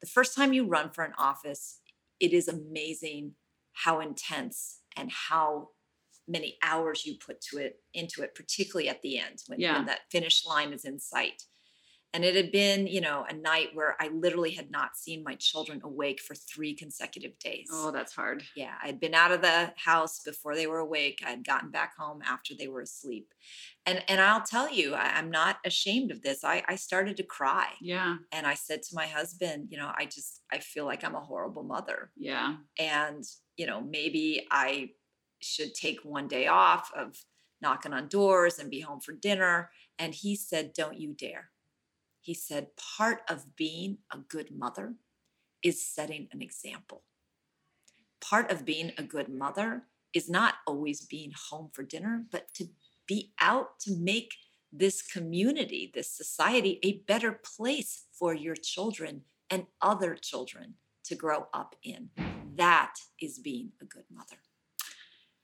the 0.00 0.06
first 0.08 0.34
time 0.34 0.52
you 0.52 0.66
run 0.66 0.90
for 0.90 1.04
an 1.04 1.12
office, 1.18 1.80
it 2.18 2.32
is 2.32 2.48
amazing 2.48 3.34
how 3.72 4.00
intense 4.00 4.80
and 4.96 5.12
how 5.12 5.70
many 6.26 6.58
hours 6.62 7.04
you 7.06 7.14
put 7.18 7.40
to 7.40 7.58
it 7.58 7.82
into 7.92 8.22
it, 8.22 8.34
particularly 8.34 8.88
at 8.88 9.02
the 9.02 9.18
end 9.18 9.42
when, 9.48 9.60
Yeah. 9.60 9.76
when 9.76 9.86
that 9.86 10.10
finish 10.10 10.44
line 10.46 10.72
is 10.72 10.84
in 10.84 10.98
sight. 10.98 11.42
And 12.16 12.24
it 12.24 12.34
had 12.34 12.50
been, 12.50 12.86
you 12.86 13.02
know, 13.02 13.26
a 13.28 13.34
night 13.34 13.72
where 13.74 13.94
I 14.00 14.08
literally 14.08 14.52
had 14.52 14.70
not 14.70 14.96
seen 14.96 15.22
my 15.22 15.34
children 15.34 15.82
awake 15.84 16.22
for 16.22 16.34
three 16.34 16.74
consecutive 16.74 17.38
days. 17.38 17.68
Oh, 17.70 17.90
that's 17.90 18.14
hard. 18.14 18.42
Yeah, 18.56 18.72
I'd 18.82 18.98
been 18.98 19.12
out 19.12 19.32
of 19.32 19.42
the 19.42 19.74
house 19.76 20.20
before 20.20 20.54
they 20.54 20.66
were 20.66 20.78
awake. 20.78 21.22
I'd 21.26 21.46
gotten 21.46 21.70
back 21.70 21.94
home 21.94 22.22
after 22.26 22.54
they 22.54 22.68
were 22.68 22.80
asleep. 22.80 23.34
And 23.84 24.02
and 24.08 24.18
I'll 24.18 24.40
tell 24.40 24.72
you, 24.72 24.94
I, 24.94 25.18
I'm 25.18 25.30
not 25.30 25.58
ashamed 25.66 26.10
of 26.10 26.22
this. 26.22 26.42
I, 26.42 26.62
I 26.66 26.76
started 26.76 27.18
to 27.18 27.22
cry. 27.22 27.66
Yeah. 27.82 28.16
And 28.32 28.46
I 28.46 28.54
said 28.54 28.82
to 28.84 28.94
my 28.94 29.06
husband, 29.06 29.68
you 29.70 29.76
know, 29.76 29.92
I 29.94 30.06
just 30.06 30.40
I 30.50 30.60
feel 30.60 30.86
like 30.86 31.04
I'm 31.04 31.16
a 31.16 31.20
horrible 31.20 31.64
mother. 31.64 32.12
Yeah. 32.16 32.56
And, 32.78 33.24
you 33.58 33.66
know, 33.66 33.82
maybe 33.82 34.46
I 34.50 34.92
should 35.42 35.74
take 35.74 36.00
one 36.02 36.28
day 36.28 36.46
off 36.46 36.90
of 36.96 37.18
knocking 37.60 37.92
on 37.92 38.08
doors 38.08 38.58
and 38.58 38.70
be 38.70 38.80
home 38.80 39.00
for 39.00 39.12
dinner. 39.12 39.70
And 39.98 40.14
he 40.14 40.34
said, 40.34 40.72
Don't 40.72 40.98
you 40.98 41.12
dare. 41.12 41.50
He 42.26 42.34
said, 42.34 42.70
part 42.76 43.20
of 43.30 43.54
being 43.54 43.98
a 44.12 44.18
good 44.18 44.50
mother 44.50 44.94
is 45.62 45.80
setting 45.86 46.26
an 46.32 46.42
example. 46.42 47.04
Part 48.20 48.50
of 48.50 48.64
being 48.64 48.90
a 48.98 49.04
good 49.04 49.28
mother 49.28 49.84
is 50.12 50.28
not 50.28 50.54
always 50.66 51.02
being 51.06 51.30
home 51.50 51.70
for 51.72 51.84
dinner, 51.84 52.24
but 52.32 52.52
to 52.54 52.64
be 53.06 53.30
out 53.40 53.78
to 53.82 53.94
make 53.96 54.34
this 54.72 55.02
community, 55.02 55.92
this 55.94 56.10
society, 56.10 56.80
a 56.82 56.94
better 57.06 57.30
place 57.30 58.06
for 58.10 58.34
your 58.34 58.56
children 58.56 59.20
and 59.48 59.66
other 59.80 60.16
children 60.16 60.74
to 61.04 61.14
grow 61.14 61.46
up 61.54 61.76
in. 61.84 62.08
That 62.56 62.94
is 63.22 63.38
being 63.38 63.70
a 63.80 63.84
good 63.84 64.06
mother. 64.12 64.38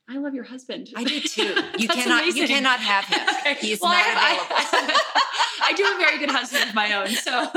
I 0.09 0.17
love 0.17 0.35
your 0.35 0.43
husband. 0.43 0.89
I 0.97 1.05
do 1.05 1.21
too. 1.21 1.55
You 1.77 1.87
cannot. 1.87 2.25
You 2.35 2.45
cannot 2.45 2.81
have 2.81 3.05
him. 3.05 3.21
Okay. 3.39 3.53
He's 3.67 3.79
Well, 3.79 3.91
not 3.93 4.03
I- 4.05 4.33
available. 4.33 4.55
I 4.57 5.09
do 5.75 5.83
a 5.83 5.97
very 5.97 6.17
good 6.19 6.29
husband 6.31 6.69
of 6.69 6.75
my 6.75 6.93
own. 6.93 7.07
So 7.07 7.31
No, 7.31 7.43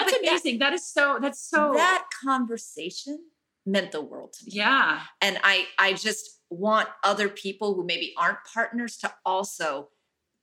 that's 0.00 0.12
but 0.12 0.12
that- 0.12 0.20
amazing. 0.22 0.58
that 0.60 0.72
is 0.72 0.86
so, 0.86 1.18
that's 1.20 1.40
so, 1.40 1.72
that 1.74 2.06
conversation 2.24 3.18
meant 3.66 3.92
the 3.92 4.00
world 4.02 4.32
to 4.34 4.44
me. 4.44 4.52
yeah. 4.54 5.00
And 5.22 5.38
I 5.42 5.66
I 5.78 5.92
just 5.94 6.40
want 6.50 6.88
other 7.02 7.28
people 7.28 7.74
who 7.74 7.84
maybe 7.84 8.14
aren't 8.18 8.38
partners 8.52 8.96
to 8.98 9.12
also 9.24 9.88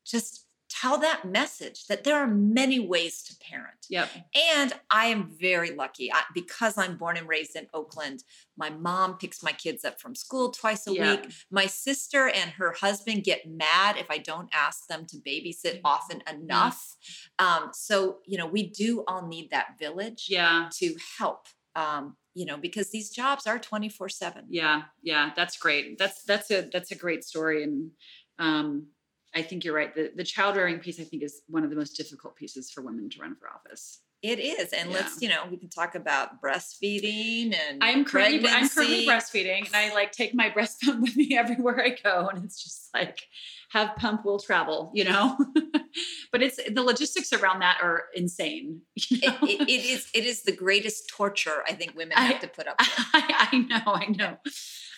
just 0.05 0.47
tell 0.81 0.97
that 0.97 1.25
message 1.25 1.85
that 1.87 2.03
there 2.03 2.15
are 2.15 2.27
many 2.27 2.79
ways 2.79 3.21
to 3.23 3.35
parent. 3.37 3.85
Yep. 3.89 4.09
And 4.53 4.73
I 4.89 5.07
am 5.07 5.29
very 5.39 5.71
lucky 5.71 6.11
I, 6.11 6.23
because 6.33 6.77
I'm 6.77 6.97
born 6.97 7.17
and 7.17 7.27
raised 7.27 7.55
in 7.55 7.67
Oakland. 7.73 8.23
My 8.57 8.69
mom 8.71 9.17
picks 9.17 9.43
my 9.43 9.51
kids 9.51 9.85
up 9.85 9.99
from 10.01 10.15
school 10.15 10.49
twice 10.51 10.87
a 10.87 10.93
Yeah. 10.93 11.15
week. 11.15 11.31
My 11.51 11.67
sister 11.67 12.29
and 12.29 12.49
her 12.51 12.71
husband 12.73 13.23
get 13.23 13.45
mad 13.45 13.97
if 13.97 14.09
I 14.09 14.17
don't 14.17 14.49
ask 14.51 14.87
them 14.87 15.05
to 15.07 15.17
babysit 15.17 15.75
Mm. 15.77 15.81
often 15.85 16.23
enough. 16.27 16.95
Um, 17.37 17.69
so, 17.73 18.19
you 18.25 18.37
know, 18.37 18.47
we 18.47 18.63
do 18.67 19.03
all 19.07 19.27
need 19.27 19.51
that 19.51 19.77
village 19.77 20.25
Yeah. 20.29 20.69
to 20.79 20.95
help, 21.17 21.47
um, 21.75 22.17
you 22.33 22.45
know, 22.45 22.57
because 22.57 22.89
these 22.89 23.09
jobs 23.11 23.45
are 23.45 23.59
24 23.59 24.09
7. 24.09 24.45
Yeah. 24.49 24.83
Yeah. 25.03 25.31
That's 25.35 25.57
great. 25.57 25.97
That's, 25.99 26.23
that's 26.23 26.49
a, 26.49 26.61
that's 26.73 26.91
a 26.91 26.95
great 26.95 27.23
story. 27.23 27.63
And, 27.63 27.91
um, 28.39 28.87
I 29.33 29.41
think 29.41 29.63
you're 29.63 29.75
right. 29.75 29.93
The, 29.93 30.11
the 30.15 30.23
child 30.23 30.55
rearing 30.55 30.79
piece, 30.79 30.99
I 30.99 31.03
think, 31.03 31.23
is 31.23 31.41
one 31.47 31.63
of 31.63 31.69
the 31.69 31.75
most 31.75 31.95
difficult 31.95 32.35
pieces 32.35 32.69
for 32.69 32.81
women 32.81 33.09
to 33.09 33.19
run 33.19 33.35
for 33.35 33.49
office. 33.49 34.01
It 34.21 34.39
is. 34.39 34.71
And 34.71 34.91
let's, 34.91 35.19
you 35.19 35.29
know, 35.29 35.43
we 35.49 35.57
can 35.57 35.69
talk 35.69 35.95
about 35.95 36.41
breastfeeding 36.43 37.55
and 37.55 37.83
I'm 37.83 38.05
currently 38.05 38.47
I'm 38.47 38.69
currently 38.69 39.07
breastfeeding, 39.07 39.65
and 39.65 39.75
I 39.75 39.91
like 39.95 40.11
take 40.11 40.35
my 40.35 40.49
breast 40.53 40.81
pump 40.81 41.01
with 41.01 41.15
me 41.15 41.35
everywhere 41.35 41.81
I 41.81 41.89
go, 41.89 42.27
and 42.27 42.45
it's 42.45 42.61
just 42.63 42.89
like 42.93 43.27
have 43.71 43.95
pump 43.95 44.23
will 44.23 44.37
travel, 44.37 44.91
you 44.93 45.05
know. 45.05 45.37
but 46.31 46.43
it's 46.43 46.59
the 46.71 46.83
logistics 46.83 47.33
around 47.33 47.61
that 47.61 47.79
are 47.81 48.03
insane. 48.13 48.81
You 49.09 49.27
know? 49.27 49.37
It, 49.41 49.61
it, 49.61 49.69
it 49.69 49.85
is 49.85 50.07
it 50.13 50.25
is 50.25 50.43
the 50.43 50.55
greatest 50.55 51.09
torture 51.09 51.63
I 51.67 51.73
think 51.73 51.95
women 51.95 52.13
I- 52.15 52.25
have 52.25 52.41
to 52.41 52.47
put 52.47 52.67
up 52.67 52.75
with. 52.79 52.89
I, 53.13 53.47
I 53.51 53.57
know, 53.57 53.93
I 53.93 54.05
know. 54.05 54.37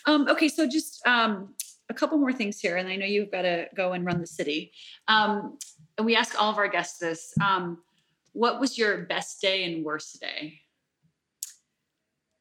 Um, 0.06 0.28
okay, 0.28 0.50
so 0.50 0.68
just 0.68 1.02
um, 1.08 1.56
a 1.90 1.94
couple 1.94 2.18
more 2.18 2.34
things 2.34 2.60
here, 2.60 2.78
and 2.78 2.88
I 2.88 2.96
know 2.96 3.06
you've 3.06 3.32
got 3.32 3.44
to 3.44 3.68
go 3.76 3.94
and 3.94 4.06
run 4.06 4.20
the 4.22 4.28
city. 4.28 4.72
Um, 5.08 5.58
and 5.98 6.06
we 6.06 6.16
ask 6.16 6.40
all 6.42 6.50
of 6.52 6.58
our 6.58 6.68
guests 6.68 7.00
this: 7.00 7.34
um, 7.44 7.80
What 8.34 8.60
was 8.60 8.78
your 8.78 9.06
best 9.06 9.42
day 9.42 9.64
and 9.64 9.84
worst 9.84 10.20
day? 10.22 10.60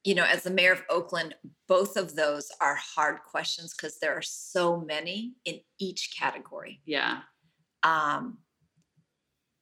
you 0.05 0.17
know, 0.17 0.25
as 0.25 0.43
the 0.43 0.51
mayor 0.51 0.73
of 0.73 0.83
Oakland, 0.91 1.35
both 1.69 1.97
of 1.97 2.17
those 2.17 2.51
are 2.61 2.75
hard 2.75 3.23
questions 3.23 3.73
because 3.73 3.99
there 4.01 4.13
are 4.13 4.23
so 4.23 4.81
many 4.81 5.35
in 5.45 5.61
each 5.79 6.17
category. 6.19 6.81
Yeah, 6.85 7.21
Um, 7.85 8.39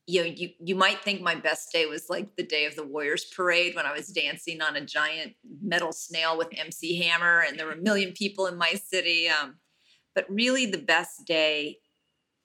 you 0.06 0.22
know, 0.22 0.26
you 0.26 0.48
you 0.58 0.74
might 0.74 1.04
think 1.04 1.20
my 1.20 1.34
best 1.34 1.70
day 1.72 1.84
was 1.86 2.08
like 2.08 2.36
the 2.36 2.42
day 2.42 2.64
of 2.64 2.74
the 2.74 2.86
Warriors 2.86 3.26
parade 3.36 3.76
when 3.76 3.84
I 3.86 3.92
was 3.92 4.08
dancing 4.08 4.60
on 4.62 4.76
a 4.76 4.80
giant 4.84 5.34
metal 5.62 5.92
snail 5.92 6.36
with 6.38 6.48
MC 6.56 6.98
Hammer, 7.02 7.44
and 7.46 7.58
there 7.58 7.66
were 7.66 7.72
a 7.72 7.82
million 7.82 8.12
people 8.12 8.46
in 8.46 8.56
my 8.56 8.72
city. 8.72 9.28
Um, 9.28 9.56
but 10.14 10.26
really, 10.28 10.66
the 10.66 10.78
best 10.78 11.26
day 11.26 11.78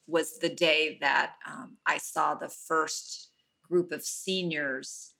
was 0.07 0.37
the 0.39 0.49
day 0.49 0.97
that 1.01 1.33
um, 1.47 1.77
I 1.85 1.97
saw 1.97 2.35
the 2.35 2.49
first 2.49 3.31
group 3.67 3.91
of 3.91 4.03
seniors 4.03 5.13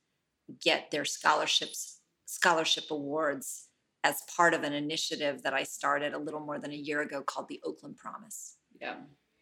get 0.62 0.92
their 0.92 1.06
scholarships 1.06 2.02
scholarship 2.28 2.86
awards 2.92 3.70
as 4.04 4.22
part 4.36 4.54
of 4.54 4.64
an 4.64 4.74
initiative 4.74 5.42
that 5.44 5.54
I 5.54 5.64
started 5.64 6.14
a 6.14 6.20
little 6.20 6.40
more 6.40 6.60
than 6.60 6.72
a 6.72 6.76
year 6.76 7.02
ago 7.02 7.22
called 7.22 7.48
the 7.48 7.62
Oakland 7.64 7.98
Promise. 7.98 8.58
yeah, 8.80 8.96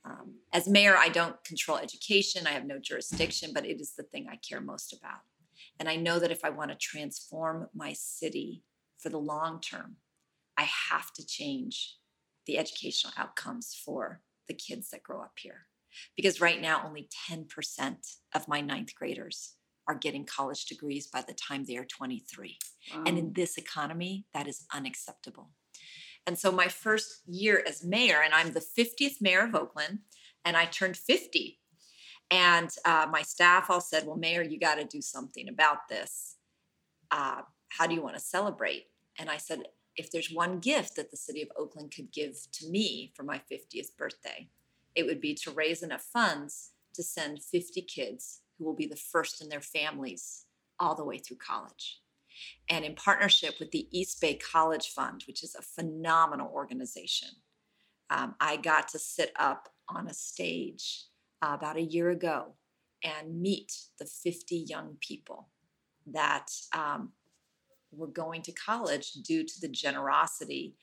Um, 0.06 0.36
as 0.54 0.68
mayor, 0.68 0.96
I 0.98 1.10
don't 1.10 1.42
control 1.44 1.78
education, 1.78 2.48
I 2.48 2.52
have 2.52 2.66
no 2.66 2.80
jurisdiction, 2.80 3.52
but 3.54 3.66
it 3.66 3.82
is 3.82 3.94
the 3.96 4.04
thing 4.04 4.28
I 4.30 4.38
care 4.38 4.62
most 4.62 4.94
about. 4.94 5.20
And 5.80 5.90
I 5.90 5.96
know 5.96 6.20
that 6.20 6.32
if 6.32 6.44
I 6.44 6.50
want 6.50 6.72
to 6.72 6.78
transform 6.78 7.68
my 7.74 7.94
city 7.94 8.64
for 8.98 9.10
the 9.10 9.18
long 9.18 9.60
term, 9.60 9.98
I 10.58 10.64
have 10.64 11.12
to 11.14 11.26
change 11.26 11.98
the 12.46 12.58
educational 12.58 13.14
outcomes 13.18 13.80
for 13.86 14.22
the 14.48 14.54
kids 14.54 14.90
that 14.90 15.04
grow 15.04 15.22
up 15.22 15.34
here. 15.38 15.68
Because 16.16 16.42
right 16.42 16.60
now, 16.60 16.82
only 16.86 17.08
10% 17.30 18.18
of 18.34 18.48
my 18.48 18.62
ninth 18.62 18.96
graders 18.96 19.56
are 19.88 19.96
getting 19.96 20.26
college 20.26 20.66
degrees 20.66 21.08
by 21.08 21.22
the 21.22 21.34
time 21.34 21.66
they 21.66 21.78
are 21.78 21.86
23. 21.86 22.58
And 22.94 23.10
Um, 23.10 23.18
in 23.18 23.34
this 23.34 23.58
economy, 23.58 24.26
that 24.34 24.48
is 24.48 24.66
unacceptable. 24.74 25.52
And 26.26 26.40
so, 26.40 26.52
my 26.52 26.68
first 26.68 27.22
year 27.28 27.64
as 27.68 27.84
mayor, 27.84 28.22
and 28.24 28.34
I'm 28.34 28.54
the 28.54 28.62
50th 28.62 29.22
mayor 29.22 29.42
of 29.42 29.56
Oakland, 29.56 30.00
and 30.46 30.56
I 30.56 30.66
turned 30.66 30.98
50. 30.98 31.60
And 32.32 32.70
uh, 32.86 33.08
my 33.12 33.22
staff 33.22 33.70
all 33.70 33.82
said, 33.82 34.08
Well, 34.08 34.18
Mayor, 34.18 34.42
you 34.42 34.60
got 34.60 34.76
to 34.76 34.86
do 34.86 35.02
something 35.02 35.50
about 35.50 35.88
this. 35.90 36.38
Uh, 37.12 37.42
how 37.70 37.88
do 37.88 37.94
you 37.94 38.02
want 38.02 38.16
to 38.16 38.22
celebrate? 38.22 38.86
And 39.20 39.30
I 39.30 39.38
said, 39.38 39.64
if 39.96 40.12
there's 40.12 40.32
one 40.32 40.60
gift 40.60 40.96
that 40.96 41.12
the 41.12 41.18
city 41.18 41.42
of 41.42 41.52
Oakland 41.58 41.94
could 41.96 42.12
give 42.12 42.36
to 42.54 42.68
me 42.68 43.12
for 43.16 43.24
my 43.24 43.42
50th 43.52 43.96
birthday, 43.98 44.48
it 44.96 45.06
would 45.06 45.22
be 45.22 45.34
to 45.36 45.52
raise 45.52 45.84
enough 45.84 46.04
funds 46.04 46.72
to 46.94 47.04
send 47.04 47.44
50 47.44 47.82
kids 47.82 48.42
who 48.58 48.66
will 48.66 48.76
be 48.76 48.86
the 48.86 48.96
first 48.96 49.42
in 49.42 49.50
their 49.50 49.62
families 49.62 50.46
all 50.80 50.96
the 50.96 51.04
way 51.04 51.18
through 51.18 51.38
college. 51.38 52.00
And 52.70 52.84
in 52.84 52.96
partnership 52.96 53.56
with 53.60 53.72
the 53.72 53.88
East 53.98 54.20
Bay 54.20 54.36
College 54.36 54.90
Fund, 54.90 55.24
which 55.28 55.44
is 55.44 55.56
a 55.56 55.62
phenomenal 55.62 56.50
organization, 56.52 57.30
um, 58.10 58.36
I 58.40 58.58
got 58.58 58.88
to 58.90 59.00
sit 59.00 59.32
up 59.36 59.70
on 59.88 60.08
a 60.08 60.14
stage 60.14 61.06
uh, 61.42 61.52
about 61.54 61.78
a 61.78 61.82
year 61.82 62.10
ago 62.10 62.54
and 63.04 63.42
meet 63.42 63.74
the 64.00 64.06
50 64.06 64.56
young 64.56 64.98
people 65.00 65.50
that 66.08 66.52
um, 66.74 67.12
were 67.96 68.08
going 68.08 68.42
to 68.44 68.52
college 68.52 69.14
due 69.14 69.44
to 69.44 69.62
the 69.62 69.68
generosity 69.68 70.76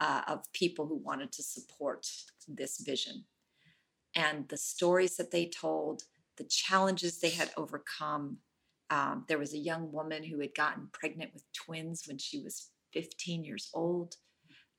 uh, 0.00 0.22
of 0.26 0.52
people 0.52 0.86
who 0.86 0.96
wanted 0.96 1.32
to 1.32 1.42
support 1.42 2.06
this 2.48 2.80
vision. 2.80 3.24
And 4.14 4.48
the 4.48 4.56
stories 4.56 5.16
that 5.16 5.30
they 5.30 5.46
told, 5.46 6.02
the 6.36 6.44
challenges 6.44 7.18
they 7.18 7.30
had 7.30 7.50
overcome. 7.56 8.38
Um, 8.90 9.24
there 9.28 9.38
was 9.38 9.52
a 9.52 9.58
young 9.58 9.92
woman 9.92 10.22
who 10.22 10.40
had 10.40 10.54
gotten 10.54 10.88
pregnant 10.92 11.32
with 11.34 11.44
twins 11.52 12.04
when 12.06 12.18
she 12.18 12.40
was 12.40 12.70
15 12.92 13.44
years 13.44 13.70
old. 13.74 14.16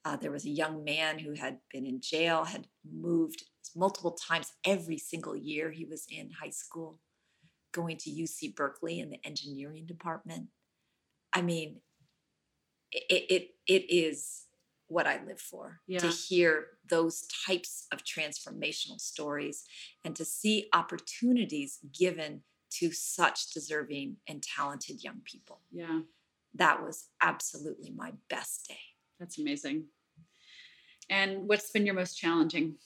Uh, 0.06 0.16
there 0.16 0.32
was 0.32 0.46
a 0.46 0.50
young 0.50 0.84
man 0.84 1.20
who 1.20 1.34
had 1.34 1.58
been 1.72 1.86
in 1.86 2.00
jail, 2.00 2.46
had 2.46 2.68
moved 2.90 3.44
multiple 3.76 4.12
times 4.12 4.54
every 4.66 4.98
single 4.98 5.36
year 5.36 5.72
he 5.72 5.86
was 5.86 6.06
in 6.10 6.32
high 6.32 6.50
school, 6.50 7.00
going 7.74 7.98
to 7.98 8.10
UC 8.10 8.56
Berkeley 8.56 9.00
in 9.00 9.10
the 9.10 9.26
engineering 9.26 9.86
department. 9.86 10.48
I 11.34 11.42
mean, 11.42 11.82
it 12.92 13.26
it, 13.30 13.56
it 13.68 13.92
is 13.94 14.44
what 14.88 15.06
I 15.06 15.22
live 15.26 15.42
for 15.42 15.82
Yeah. 15.88 16.00
to 16.00 16.08
hear 16.08 16.68
those 16.90 17.28
types 17.46 17.88
of 17.92 18.04
transformational 18.04 19.02
stories 19.02 19.66
and 20.06 20.16
to 20.16 20.24
see 20.24 20.70
opportunities 20.74 21.80
given 21.92 22.44
to 22.70 22.92
such 22.92 23.52
deserving 23.52 24.18
and 24.28 24.42
talented 24.42 25.04
young 25.04 25.22
people. 25.26 25.62
Yeah, 25.72 26.02
That 26.54 26.82
was 26.84 27.10
absolutely 27.22 27.92
my 27.92 28.14
best 28.30 28.68
day. 28.70 28.80
that's 29.20 29.38
amazing. 29.40 29.90
And 31.10 31.48
what's 31.48 31.72
been 31.72 31.86
your 31.86 31.96
most 31.96 32.18
challenging? 32.18 32.78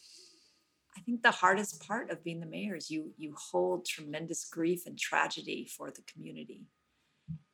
I 0.97 1.01
think 1.01 1.21
the 1.23 1.31
hardest 1.31 1.85
part 1.87 2.09
of 2.11 2.23
being 2.23 2.39
the 2.39 2.45
mayor 2.45 2.75
is 2.75 2.89
you 2.91 3.13
you 3.17 3.33
hold 3.37 3.85
tremendous 3.85 4.45
grief 4.45 4.85
and 4.85 4.97
tragedy 4.97 5.65
for 5.65 5.89
the 5.91 6.01
community, 6.03 6.65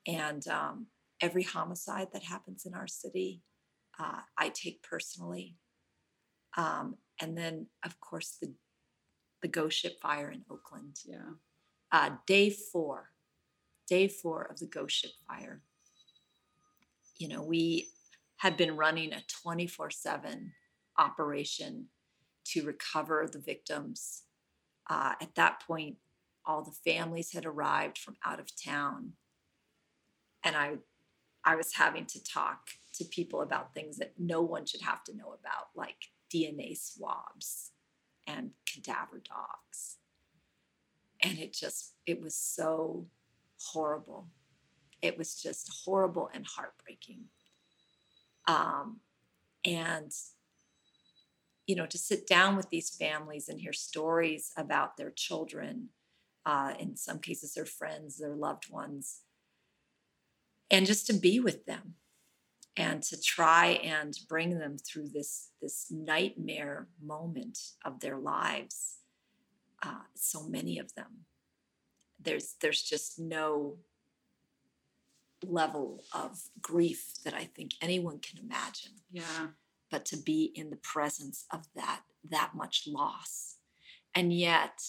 and 0.08 0.48
um, 0.48 0.88
every 1.22 1.43
homicide 1.43 2.08
that 2.13 2.24
happens 2.24 2.65
in 2.65 2.74
our 2.74 2.88
city, 2.88 3.43
uh, 4.00 4.22
I 4.38 4.50
take 4.50 4.82
personally. 4.82 5.58
Um, 6.56 6.96
and 7.22 7.38
then, 7.38 7.67
of 7.86 8.00
course, 8.00 8.38
the 8.41 8.54
the 9.43 9.48
ghost 9.48 9.78
ship 9.78 10.00
fire 10.02 10.32
in 10.32 10.43
Oakland. 10.50 10.96
Yeah. 11.06 11.34
Uh, 11.91 12.15
day 12.26 12.50
four, 12.50 13.12
day 13.88 14.08
four 14.08 14.43
of 14.43 14.58
the 14.60 14.65
ghost 14.65 14.96
ship 14.96 15.12
fire. 15.28 15.62
You 17.17 17.28
know, 17.28 17.43
we 17.43 17.89
had 18.38 18.58
been 18.58 18.76
running 18.76 19.13
a 19.13 19.22
twenty 19.41 19.67
four 19.67 19.91
seven 19.91 20.54
operation 20.98 21.88
to 22.46 22.63
recover 22.63 23.28
the 23.32 23.39
victims. 23.39 24.24
Uh, 24.89 25.13
at 25.22 25.36
that 25.36 25.62
point, 25.67 25.98
all 26.46 26.63
the 26.63 26.91
families 26.91 27.34
had 27.34 27.46
arrived 27.46 27.98
from 27.98 28.15
out 28.26 28.39
of 28.39 28.50
town, 28.63 29.13
and 30.48 30.56
I, 30.56 30.76
I 31.44 31.58
was 31.58 31.74
having 31.74 32.06
to 32.06 32.24
talk 32.24 32.70
to 32.94 33.04
people 33.04 33.42
about 33.42 33.74
things 33.74 33.98
that 33.98 34.14
no 34.18 34.42
one 34.42 34.66
should 34.66 34.82
have 34.82 35.04
to 35.04 35.16
know 35.16 35.36
about, 35.38 35.68
like 35.76 35.98
DNA 36.34 36.78
swabs 36.78 37.72
and 38.26 38.52
cadaver 38.66 39.22
dogs. 39.28 39.98
And 41.22 41.38
it 41.38 41.52
just, 41.52 41.96
it 42.06 42.22
was 42.22 42.34
so 42.34 43.08
horrible. 43.62 44.30
It 45.02 45.18
was 45.18 45.36
just 45.36 45.70
horrible 45.84 46.30
and 46.34 46.46
heartbreaking. 46.48 47.26
Um, 48.48 49.02
and 49.66 50.14
you 51.66 51.76
know, 51.76 51.86
to 51.86 51.98
sit 51.98 52.26
down 52.26 52.56
with 52.56 52.70
these 52.70 52.96
families 52.96 53.50
and 53.50 53.60
hear 53.60 53.74
stories 53.74 54.54
about 54.56 54.96
their 54.96 55.12
children, 55.12 55.90
uh, 56.46 56.74
in 56.80 56.96
some 56.96 57.20
cases, 57.20 57.54
their 57.54 57.66
friends, 57.66 58.18
their 58.18 58.36
loved 58.36 58.72
ones, 58.72 59.24
and 60.69 60.86
just 60.86 61.08
to 61.08 61.13
be 61.13 61.39
with 61.39 61.65
them 61.65 61.95
and 62.75 63.01
to 63.03 63.19
try 63.19 63.67
and 63.84 64.17
bring 64.30 64.60
them 64.60 64.77
through 64.77 65.08
this, 65.10 65.49
this 65.62 65.88
nightmare 65.89 66.88
moment 67.01 67.58
of 67.84 67.99
their 68.01 68.17
lives. 68.17 68.97
Uh, 69.82 70.01
so 70.15 70.43
many 70.47 70.77
of 70.77 70.93
them. 70.95 71.25
There's, 72.19 72.56
there's 72.62 72.82
just 72.82 73.19
no 73.19 73.77
level 75.43 76.03
of 76.13 76.39
grief 76.62 77.13
that 77.23 77.34
I 77.34 77.43
think 77.45 77.73
anyone 77.82 78.19
can 78.19 78.39
imagine 78.39 78.93
Yeah. 79.12 79.47
but 79.91 80.03
to 80.06 80.17
be 80.17 80.51
in 80.56 80.71
the 80.71 80.77
presence 80.77 81.45
of 81.51 81.67
that 81.75 82.01
that 82.30 82.51
much 82.56 82.88
loss 82.88 83.58
and 84.15 84.34
yet 84.34 84.82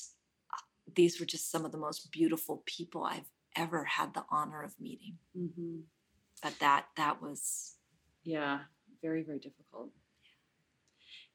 uh, 0.52 0.56
these 0.96 1.20
were 1.20 1.26
just 1.26 1.50
some 1.50 1.66
of 1.66 1.70
the 1.70 1.76
most 1.78 2.10
beautiful 2.10 2.62
people 2.64 3.04
i've 3.04 3.30
ever 3.56 3.84
had 3.84 4.14
the 4.14 4.24
honor 4.30 4.62
of 4.62 4.74
meeting 4.80 5.16
Mm-hmm. 5.37 5.80
but 6.42 6.54
that 6.61 6.87
that 6.96 7.20
was 7.22 7.74
Yeah. 8.24 8.61
Very, 9.02 9.22
very 9.22 9.38
difficult. 9.38 9.90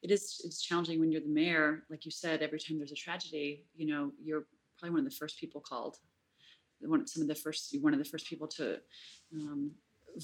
It 0.02 0.10
is. 0.10 0.42
It's 0.44 0.60
challenging 0.60 1.00
when 1.00 1.10
you're 1.10 1.22
the 1.22 1.28
mayor. 1.42 1.84
Like 1.88 2.04
you 2.04 2.10
said, 2.10 2.42
every 2.42 2.58
time 2.58 2.76
there's 2.78 2.92
a 2.92 2.94
tragedy, 2.94 3.64
you 3.74 3.86
know, 3.86 4.12
you're 4.22 4.44
probably 4.78 4.90
one 4.96 5.06
of 5.06 5.10
the 5.10 5.16
first 5.16 5.38
people 5.40 5.62
called. 5.62 5.96
One, 6.80 7.06
some 7.06 7.22
of 7.22 7.28
the 7.28 7.34
first, 7.34 7.74
one 7.80 7.94
of 7.94 7.98
the 7.98 8.04
first 8.04 8.26
people 8.28 8.46
to 8.48 8.80
um, 9.34 9.70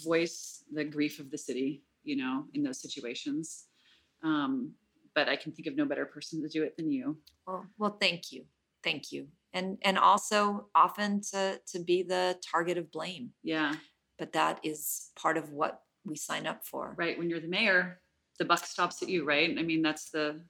voice 0.05 0.65
the 0.71 0.85
grief 0.85 1.19
of 1.19 1.31
the 1.31 1.39
city. 1.39 1.83
You 2.05 2.17
know, 2.17 2.45
in 2.55 2.63
those 2.63 2.81
situations. 2.83 3.65
Um, 4.23 4.73
but 5.15 5.29
I 5.31 5.37
can 5.37 5.53
think 5.53 5.67
of 5.67 5.77
no 5.77 5.87
better 5.87 6.05
person 6.07 6.43
to 6.43 6.49
do 6.49 6.63
it 6.63 6.77
than 6.77 6.91
you. 6.93 7.17
well 7.47 7.65
well 7.79 7.97
thank 7.99 8.33
you 8.33 8.45
thank 8.83 9.13
you 9.13 9.29
and 9.53 9.79
and 9.83 9.99
also 9.99 10.67
often 10.75 11.21
to 11.21 11.61
to 11.67 11.79
be 11.81 12.03
the 12.03 12.37
target 12.53 12.79
of 12.79 12.91
blame 12.91 13.31
Yeah. 13.43 13.75
but 14.19 14.33
that 14.33 14.61
is 14.63 15.11
part 15.17 15.37
of 15.37 15.51
what 15.51 15.83
we 16.05 16.17
sign 16.17 16.47
up 16.47 16.65
for 16.65 16.95
Right. 16.97 17.19
When 17.19 17.29
you're 17.29 17.41
the 17.41 17.49
mayor, 17.49 18.01
the 18.39 18.45
buck 18.45 18.65
stops 18.65 19.03
at 19.03 19.09
you. 19.09 19.25
Right. 19.25 19.55
I 19.59 19.63
mean, 19.63 19.83
that's 19.83 20.11
the 20.11 20.41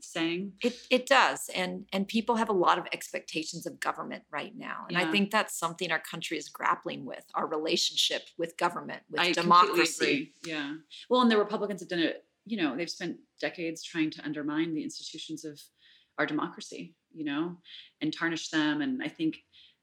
saying. 0.00 0.52
It 0.62 0.74
it 0.90 1.06
does, 1.06 1.48
and 1.54 1.86
and 1.92 2.06
people 2.06 2.36
have 2.36 2.48
a 2.48 2.52
lot 2.52 2.78
of 2.78 2.86
expectations 2.92 3.64
of 3.64 3.80
government 3.80 4.24
right 4.30 4.54
now, 4.56 4.86
and 4.88 4.98
I 4.98 5.10
think 5.10 5.30
that's 5.30 5.56
something 5.58 5.90
our 5.92 6.00
country 6.00 6.36
is 6.36 6.48
grappling 6.48 7.04
with: 7.06 7.24
our 7.34 7.46
relationship 7.46 8.22
with 8.36 8.56
government, 8.56 9.02
with 9.10 9.20
I 9.20 9.32
democracy. 9.32 10.34
Yeah. 10.44 10.74
Well, 11.08 11.20
and 11.22 11.30
the 11.30 11.38
Republicans 11.38 11.80
have 11.80 11.88
done 11.88 12.00
it. 12.00 12.24
You 12.44 12.56
know, 12.56 12.76
they've 12.76 12.90
spent 12.90 13.18
decades 13.40 13.82
trying 13.82 14.10
to 14.10 14.24
undermine 14.24 14.74
the 14.74 14.82
institutions 14.82 15.44
of 15.44 15.60
our 16.18 16.26
democracy. 16.26 16.94
You 17.12 17.24
know, 17.24 17.56
and 18.00 18.12
tarnish 18.12 18.50
them. 18.50 18.82
And 18.82 19.02
I 19.02 19.08
think, 19.08 19.38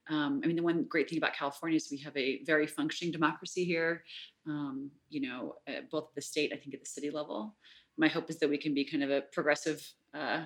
um, 0.09 0.41
I 0.43 0.47
mean, 0.47 0.55
the 0.55 0.63
one 0.63 0.83
great 0.83 1.09
thing 1.09 1.17
about 1.17 1.33
California 1.33 1.77
is 1.77 1.89
we 1.91 1.97
have 1.97 2.15
a 2.15 2.43
very 2.43 2.67
functioning 2.67 3.11
democracy 3.11 3.65
here. 3.65 4.03
Um, 4.47 4.91
you 5.09 5.21
know, 5.21 5.55
uh, 5.67 5.81
both 5.91 6.09
at 6.09 6.15
the 6.15 6.21
state, 6.21 6.51
I 6.53 6.57
think, 6.57 6.73
at 6.73 6.81
the 6.81 6.89
city 6.89 7.09
level. 7.09 7.55
My 7.97 8.07
hope 8.07 8.29
is 8.29 8.39
that 8.39 8.49
we 8.49 8.57
can 8.57 8.73
be 8.73 8.85
kind 8.85 9.03
of 9.03 9.09
a 9.09 9.21
progressive. 9.21 9.85
Uh, 10.13 10.45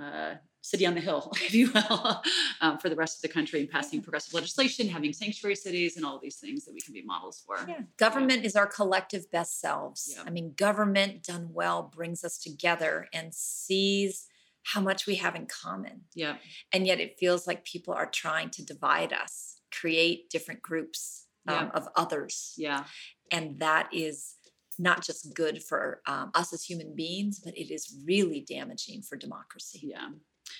uh, 0.00 0.34
city 0.60 0.86
on 0.86 0.94
the 0.94 1.00
hill, 1.00 1.30
if 1.36 1.54
you 1.54 1.70
will, 1.72 2.22
um, 2.60 2.78
for 2.78 2.88
the 2.88 2.96
rest 2.96 3.18
of 3.18 3.22
the 3.22 3.32
country 3.32 3.60
and 3.60 3.68
passing 3.68 4.00
progressive 4.00 4.32
legislation, 4.32 4.88
having 4.88 5.12
sanctuary 5.12 5.54
cities, 5.54 5.96
and 5.96 6.04
all 6.04 6.18
these 6.18 6.36
things 6.36 6.64
that 6.64 6.72
we 6.72 6.80
can 6.80 6.94
be 6.94 7.02
models 7.02 7.42
for. 7.46 7.56
Yeah. 7.68 7.82
Government 7.98 8.44
is 8.44 8.56
our 8.56 8.66
collective 8.66 9.30
best 9.30 9.60
selves. 9.60 10.14
Yeah. 10.16 10.24
I 10.26 10.30
mean, 10.30 10.54
government 10.56 11.22
done 11.22 11.50
well 11.52 11.82
brings 11.82 12.24
us 12.24 12.38
together 12.38 13.08
and 13.12 13.34
sees 13.34 14.26
how 14.64 14.80
much 14.80 15.06
we 15.06 15.16
have 15.16 15.34
in 15.36 15.46
common. 15.46 16.02
Yeah. 16.14 16.36
And 16.72 16.86
yet 16.86 17.00
it 17.00 17.18
feels 17.18 17.46
like 17.46 17.64
people 17.64 17.94
are 17.94 18.10
trying 18.10 18.50
to 18.50 18.64
divide 18.64 19.12
us, 19.12 19.60
create 19.72 20.30
different 20.30 20.62
groups 20.62 21.26
um, 21.46 21.54
Yeah. 21.54 21.70
of 21.74 21.88
others. 21.96 22.54
Yeah. 22.56 22.84
And 23.30 23.58
that 23.60 23.88
is 23.92 24.34
not 24.78 25.04
just 25.04 25.34
good 25.34 25.62
for 25.62 26.00
um, 26.06 26.30
us 26.34 26.52
as 26.52 26.64
human 26.64 26.94
beings, 26.96 27.40
but 27.44 27.56
it 27.56 27.72
is 27.72 27.96
really 28.06 28.40
damaging 28.48 29.02
for 29.02 29.16
democracy. 29.16 29.80
Yeah. 29.82 30.08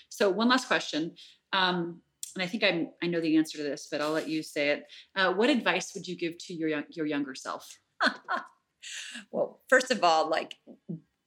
So 0.09 0.31
one 0.31 0.49
last 0.49 0.69
question. 0.69 1.15
Um, 1.53 2.01
and 2.35 2.43
I 2.43 2.47
think 2.47 2.65
I'm, 2.65 2.89
I 3.03 3.07
know 3.07 3.21
the 3.21 3.37
answer 3.37 3.59
to 3.59 3.65
this, 3.65 3.89
but 3.91 4.01
I'll 4.01 4.11
let 4.13 4.29
you 4.29 4.43
say 4.43 4.71
it. 4.71 4.85
Uh, 5.17 5.33
what 5.33 5.51
advice 5.51 5.93
would 5.95 6.07
you 6.07 6.17
give 6.17 6.37
to 6.47 6.55
your 6.55 6.69
young, 6.69 6.85
your 6.91 7.07
younger 7.07 7.35
self? 7.35 7.79
well, 9.31 9.61
first 9.69 9.91
of 9.91 10.03
all, 10.03 10.29
like, 10.29 10.57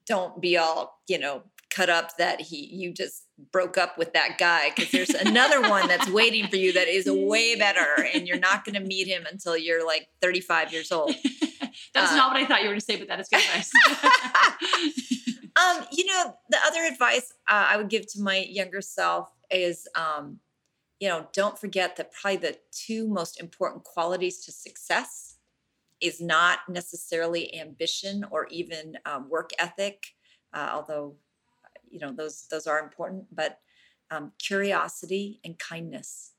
don't 0.05 0.41
be 0.41 0.57
all, 0.57 1.01
you 1.07 1.17
know, 1.19 1.43
cut 1.69 1.89
up 1.89 2.17
that 2.17 2.41
he 2.41 2.65
you 2.73 2.93
just 2.93 3.25
broke 3.51 3.77
up 3.77 3.97
with 3.97 4.13
that 4.13 4.37
guy 4.37 4.71
because 4.75 4.91
there's 4.91 5.09
another 5.09 5.61
one 5.61 5.87
that's 5.87 6.09
waiting 6.09 6.47
for 6.47 6.55
you 6.55 6.73
that 6.73 6.87
is 6.87 7.05
way 7.09 7.55
better 7.55 8.07
and 8.13 8.27
you're 8.27 8.39
not 8.39 8.63
going 8.63 8.73
to 8.73 8.79
meet 8.79 9.07
him 9.07 9.25
until 9.29 9.57
you're 9.57 9.85
like 9.85 10.07
35 10.21 10.71
years 10.71 10.91
old 10.91 11.13
That's 11.93 12.11
Uh, 12.11 12.15
not 12.15 12.33
what 12.33 12.41
I 12.41 12.45
thought 12.45 12.61
you 12.61 12.67
were 12.67 12.73
going 12.73 12.79
to 12.79 12.85
say, 12.85 12.97
but 12.97 13.07
that 13.07 13.19
is 13.19 13.27
good 13.27 13.39
advice. 13.39 13.71
um, 15.55 15.85
you 15.91 16.05
know, 16.05 16.35
the 16.49 16.57
other 16.65 16.83
advice 16.83 17.33
uh, 17.49 17.67
I 17.69 17.77
would 17.77 17.89
give 17.89 18.05
to 18.13 18.21
my 18.21 18.37
younger 18.49 18.81
self 18.81 19.29
is, 19.51 19.87
um, 19.95 20.39
you 20.99 21.07
know, 21.07 21.27
don't 21.33 21.57
forget 21.57 21.95
that 21.97 22.11
probably 22.11 22.37
the 22.37 22.57
two 22.71 23.07
most 23.07 23.39
important 23.39 23.83
qualities 23.83 24.43
to 24.45 24.51
success 24.51 25.37
is 26.01 26.21
not 26.21 26.59
necessarily 26.69 27.55
ambition 27.59 28.25
or 28.29 28.47
even 28.47 28.97
um, 29.05 29.29
work 29.29 29.51
ethic, 29.57 30.07
uh, 30.53 30.69
although 30.71 31.15
you 31.91 31.99
know 31.99 32.11
those 32.13 32.47
those 32.49 32.67
are 32.67 32.79
important, 32.79 33.25
but 33.35 33.59
um, 34.11 34.31
curiosity 34.39 35.39
and 35.43 35.57
kindness. 35.59 36.33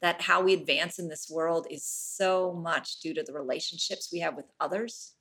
That 0.00 0.22
how 0.22 0.42
we 0.42 0.54
advance 0.54 1.00
in 1.00 1.08
this 1.08 1.28
world 1.28 1.66
is 1.70 1.84
so 1.84 2.52
much 2.52 3.00
due 3.00 3.14
to 3.14 3.22
the 3.24 3.32
relationships 3.32 4.10
we 4.12 4.20
have 4.20 4.36
with 4.36 4.46
others, 4.60 5.14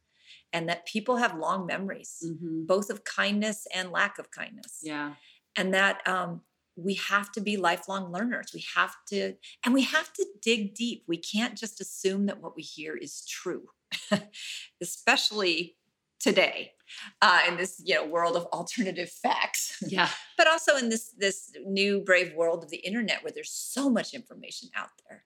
and 0.53 0.69
that 0.69 0.85
people 0.85 1.17
have 1.17 1.37
long 1.37 1.65
memories, 1.65 2.21
Mhm. 2.23 2.67
both 2.67 2.89
of 2.89 3.03
kindness 3.03 3.67
and 3.73 3.91
lack 3.91 4.19
of 4.19 4.31
kindness 4.31 4.81
Yeah. 4.83 5.15
and 5.55 5.73
that 5.73 6.07
um, 6.07 6.43
we 6.75 6.93
have 6.95 7.31
to 7.33 7.41
be 7.41 7.57
lifelong 7.57 8.11
learners. 8.11 8.51
We 8.53 8.63
have 8.75 8.95
to, 9.07 9.35
and 9.65 9.73
we 9.73 9.83
have 9.83 10.13
to 10.13 10.25
dig 10.41 10.75
deep. 10.75 11.05
We 11.07 11.17
can't 11.17 11.57
just 11.57 11.81
assume 11.81 12.27
that 12.27 12.41
what 12.41 12.55
we 12.55 12.63
hear 12.63 12.95
is 12.95 13.25
true, 13.25 13.69
especially 14.81 15.77
today 16.19 16.73
uh, 17.21 17.41
in 17.47 17.57
this 17.57 17.81
you 17.83 17.95
know 17.95 18.05
world 18.05 18.35
of 18.35 18.45
alternative 18.47 19.09
facts. 19.09 19.81
Yeah. 19.89 20.09
but 20.37 20.47
also 20.47 20.75
in 20.75 20.89
this 20.89 21.13
this 21.17 21.51
new 21.65 22.01
brave 22.01 22.33
world 22.33 22.63
of 22.63 22.69
the 22.69 22.77
internet 22.77 23.23
where 23.23 23.31
there's 23.33 23.51
so 23.51 23.89
much 23.89 24.13
information 24.13 24.69
out 24.75 24.89
there. 25.07 25.23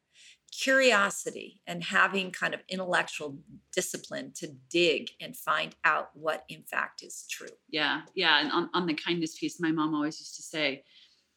Curiosity 0.51 1.61
and 1.65 1.83
having 1.83 2.31
kind 2.31 2.53
of 2.53 2.59
intellectual 2.69 3.39
discipline 3.73 4.31
to 4.35 4.49
dig 4.69 5.09
and 5.19 5.35
find 5.35 5.75
out 5.85 6.09
what 6.13 6.43
in 6.49 6.63
fact 6.63 7.03
is 7.03 7.25
true. 7.29 7.55
Yeah, 7.69 8.01
yeah. 8.15 8.41
And 8.41 8.51
on, 8.51 8.69
on 8.73 8.85
the 8.85 8.93
kindness 8.93 9.37
piece, 9.37 9.59
my 9.59 9.71
mom 9.71 9.95
always 9.95 10.19
used 10.19 10.35
to 10.35 10.43
say, 10.43 10.83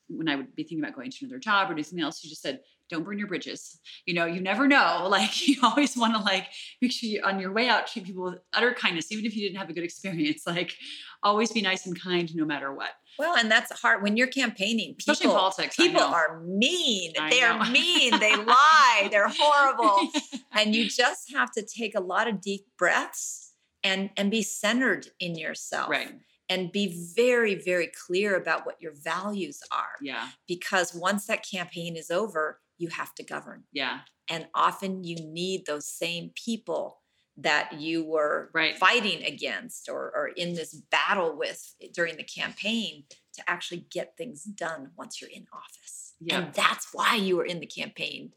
when 0.09 0.29
I 0.29 0.37
would 0.37 0.55
be 0.55 0.65
thinking 0.65 0.81
about 0.81 0.95
going 0.97 1.11
to 1.11 1.25
another 1.25 1.39
job 1.39 1.71
or 1.71 1.75
do 1.75 1.83
something 1.83 2.05
else, 2.05 2.21
she 2.21 2.29
just 2.29 2.43
said, 2.43 2.61
"Don't 2.91 3.05
burn 3.05 3.19
your 3.19 3.29
bridges." 3.29 3.79
You 4.07 4.15
know, 4.15 4.27
you 4.27 4.41
never 4.41 4.67
know. 4.67 5.09
Like 5.15 5.47
you 5.47 5.57
always 5.63 5.97
want 5.97 6.15
to 6.15 6.21
like 6.21 6.47
make 6.83 6.93
sure 6.93 7.09
you 7.09 7.23
on 7.25 7.39
your 7.41 7.53
way 7.53 7.69
out 7.69 7.87
treat 7.87 8.05
people 8.07 8.25
with 8.25 8.39
utter 8.53 8.73
kindness, 8.75 9.13
even 9.13 9.25
if 9.25 9.37
you 9.37 9.43
didn't 9.47 9.59
have 9.59 9.71
a 9.71 9.73
good 9.73 9.85
experience. 9.85 10.43
Like 10.47 10.75
always 11.23 11.51
be 11.53 11.63
nice 11.63 11.87
and 11.87 11.99
kind 12.01 12.35
no 12.35 12.45
matter 12.45 12.73
what. 12.73 12.91
Well, 13.19 13.37
and 13.37 13.51
that's 13.51 13.71
hard 13.81 14.03
when 14.03 14.17
you're 14.17 14.27
campaigning. 14.27 14.95
People, 14.97 15.13
Especially 15.13 15.33
politics, 15.35 15.77
people 15.77 16.01
are 16.03 16.41
mean. 16.45 17.13
I 17.19 17.31
they 17.31 17.41
know. 17.41 17.47
are 17.47 17.71
mean. 17.71 18.19
They 18.19 18.35
lie. 18.37 19.09
They're 19.11 19.31
horrible. 19.33 20.11
and 20.53 20.75
you 20.75 20.89
just 20.89 21.33
have 21.33 21.51
to 21.53 21.63
take 21.65 21.95
a 21.95 22.01
lot 22.01 22.27
of 22.29 22.41
deep 22.41 22.67
breaths 22.77 23.53
and 23.85 24.11
and 24.17 24.31
be 24.31 24.43
centered 24.43 25.07
in 25.21 25.37
yourself. 25.37 25.89
Right. 25.89 26.13
And 26.51 26.71
be 26.73 27.13
very, 27.17 27.55
very 27.55 27.91
clear 28.07 28.37
about 28.37 28.67
what 28.67 28.77
your 28.81 28.93
values 29.03 29.61
are. 29.73 29.95
Yeah. 30.03 30.29
Because 30.47 30.95
once 30.95 31.27
that 31.27 31.43
campaign 31.49 31.97
is 31.97 32.11
over, 32.11 32.61
you 32.79 32.89
have 32.89 33.15
to 33.17 33.23
govern. 33.25 33.65
Yeah. 33.73 34.01
And 34.29 34.47
often 34.55 35.05
you 35.05 35.17
need 35.17 35.67
those 35.67 35.87
same 35.87 36.31
people 36.35 37.01
that 37.37 37.81
you 37.81 38.05
were 38.05 38.51
Right. 38.55 38.77
fighting 38.79 39.25
against 39.25 39.89
or, 39.89 40.13
or 40.15 40.29
in 40.29 40.55
this 40.55 40.73
battle 40.91 41.37
with 41.37 41.75
during 41.93 42.17
the 42.17 42.23
campaign 42.25 43.05
to 43.35 43.43
actually 43.51 43.87
get 43.91 44.17
things 44.17 44.45
done 44.45 44.93
once 44.97 45.21
you're 45.21 45.31
in 45.31 45.47
office. 45.53 46.15
Yeah. 46.21 46.39
And 46.39 46.55
that's 46.55 46.89
why 46.93 47.17
you 47.17 47.37
were 47.37 47.45
in 47.45 47.59
the 47.61 47.67
campaign 47.67 48.33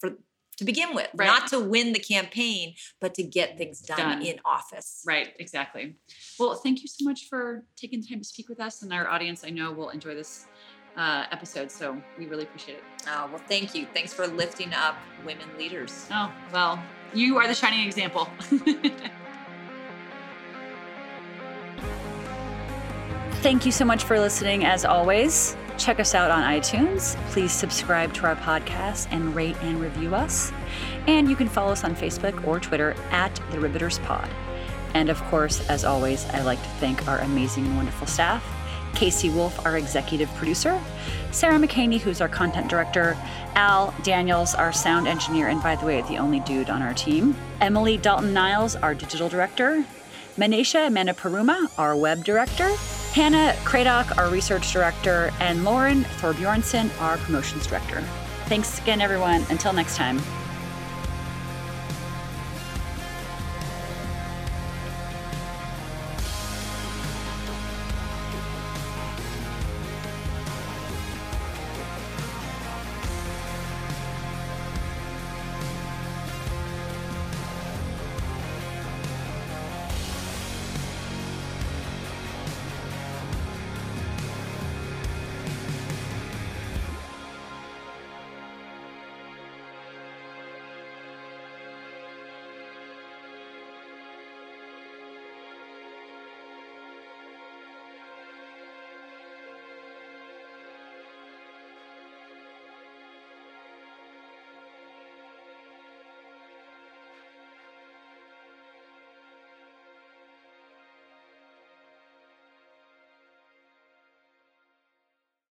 for 0.00 0.16
to 0.56 0.64
begin 0.64 0.92
with, 0.92 1.08
Right. 1.14 1.26
not 1.26 1.46
to 1.48 1.60
win 1.60 1.92
the 1.92 2.00
campaign, 2.00 2.74
but 3.00 3.14
to 3.14 3.22
get 3.22 3.56
things 3.56 3.80
done, 3.80 3.98
Done. 4.18 4.22
in 4.22 4.40
office. 4.44 5.04
Right, 5.06 5.32
exactly. 5.38 5.94
Well, 6.36 6.56
thank 6.56 6.82
you 6.82 6.88
so 6.88 7.04
much 7.04 7.26
for 7.28 7.64
taking 7.76 8.00
the 8.00 8.08
time 8.08 8.18
to 8.18 8.24
speak 8.24 8.48
with 8.48 8.58
us, 8.58 8.82
and 8.82 8.92
our 8.92 9.06
audience 9.08 9.44
I 9.44 9.50
know 9.50 9.70
will 9.70 9.90
enjoy 9.90 10.16
this 10.16 10.46
uh, 10.98 11.24
episode. 11.30 11.70
So 11.70 11.96
we 12.18 12.26
really 12.26 12.42
appreciate 12.42 12.78
it. 12.78 12.84
Oh, 13.06 13.28
well, 13.30 13.40
thank 13.48 13.74
you. 13.74 13.86
Thanks 13.94 14.12
for 14.12 14.26
lifting 14.26 14.74
up 14.74 14.96
women 15.24 15.48
leaders. 15.56 16.06
Oh, 16.12 16.30
well, 16.52 16.82
you 17.14 17.38
are 17.38 17.46
the 17.46 17.54
shining 17.54 17.86
example. 17.86 18.28
Thank 23.40 23.64
you 23.64 23.70
so 23.70 23.84
much 23.84 24.02
for 24.02 24.18
listening. 24.18 24.64
As 24.64 24.84
always, 24.84 25.56
check 25.78 26.00
us 26.00 26.12
out 26.12 26.32
on 26.32 26.42
iTunes. 26.42 27.14
Please 27.30 27.52
subscribe 27.52 28.12
to 28.14 28.26
our 28.26 28.34
podcast 28.34 29.06
and 29.12 29.32
rate 29.34 29.56
and 29.62 29.80
review 29.80 30.12
us. 30.12 30.50
And 31.06 31.30
you 31.30 31.36
can 31.36 31.48
follow 31.48 31.70
us 31.70 31.84
on 31.84 31.94
Facebook 31.94 32.44
or 32.44 32.58
Twitter 32.58 32.96
at 33.10 33.40
The 33.52 33.60
Riveters 33.60 34.00
Pod. 34.00 34.28
And 34.94 35.08
of 35.08 35.22
course, 35.24 35.66
as 35.68 35.84
always, 35.84 36.26
I'd 36.30 36.44
like 36.44 36.60
to 36.60 36.68
thank 36.80 37.06
our 37.06 37.18
amazing 37.20 37.64
and 37.66 37.76
wonderful 37.76 38.08
staff. 38.08 38.44
Casey 38.94 39.30
Wolf, 39.30 39.64
our 39.64 39.76
executive 39.76 40.32
producer, 40.34 40.80
Sarah 41.30 41.58
McCaney, 41.58 41.98
who's 41.98 42.20
our 42.20 42.28
content 42.28 42.68
director, 42.68 43.16
Al 43.54 43.94
Daniels, 44.02 44.54
our 44.54 44.72
sound 44.72 45.06
engineer, 45.06 45.48
and 45.48 45.62
by 45.62 45.76
the 45.76 45.86
way, 45.86 46.02
the 46.02 46.18
only 46.18 46.40
dude 46.40 46.70
on 46.70 46.82
our 46.82 46.94
team, 46.94 47.36
Emily 47.60 47.96
Dalton 47.96 48.32
Niles, 48.32 48.76
our 48.76 48.94
digital 48.94 49.28
director, 49.28 49.84
Manisha 50.36 50.88
Manaparuma, 50.88 51.68
our 51.78 51.96
web 51.96 52.24
director, 52.24 52.68
Hannah 53.12 53.54
Kradock, 53.64 54.16
our 54.16 54.30
research 54.30 54.72
director, 54.72 55.32
and 55.40 55.64
Lauren 55.64 56.04
Thorbjornsen, 56.20 56.90
our 57.00 57.16
promotions 57.18 57.66
director. 57.66 58.00
Thanks 58.46 58.78
again, 58.78 59.00
everyone. 59.00 59.44
Until 59.50 59.72
next 59.72 59.96
time. 59.96 60.20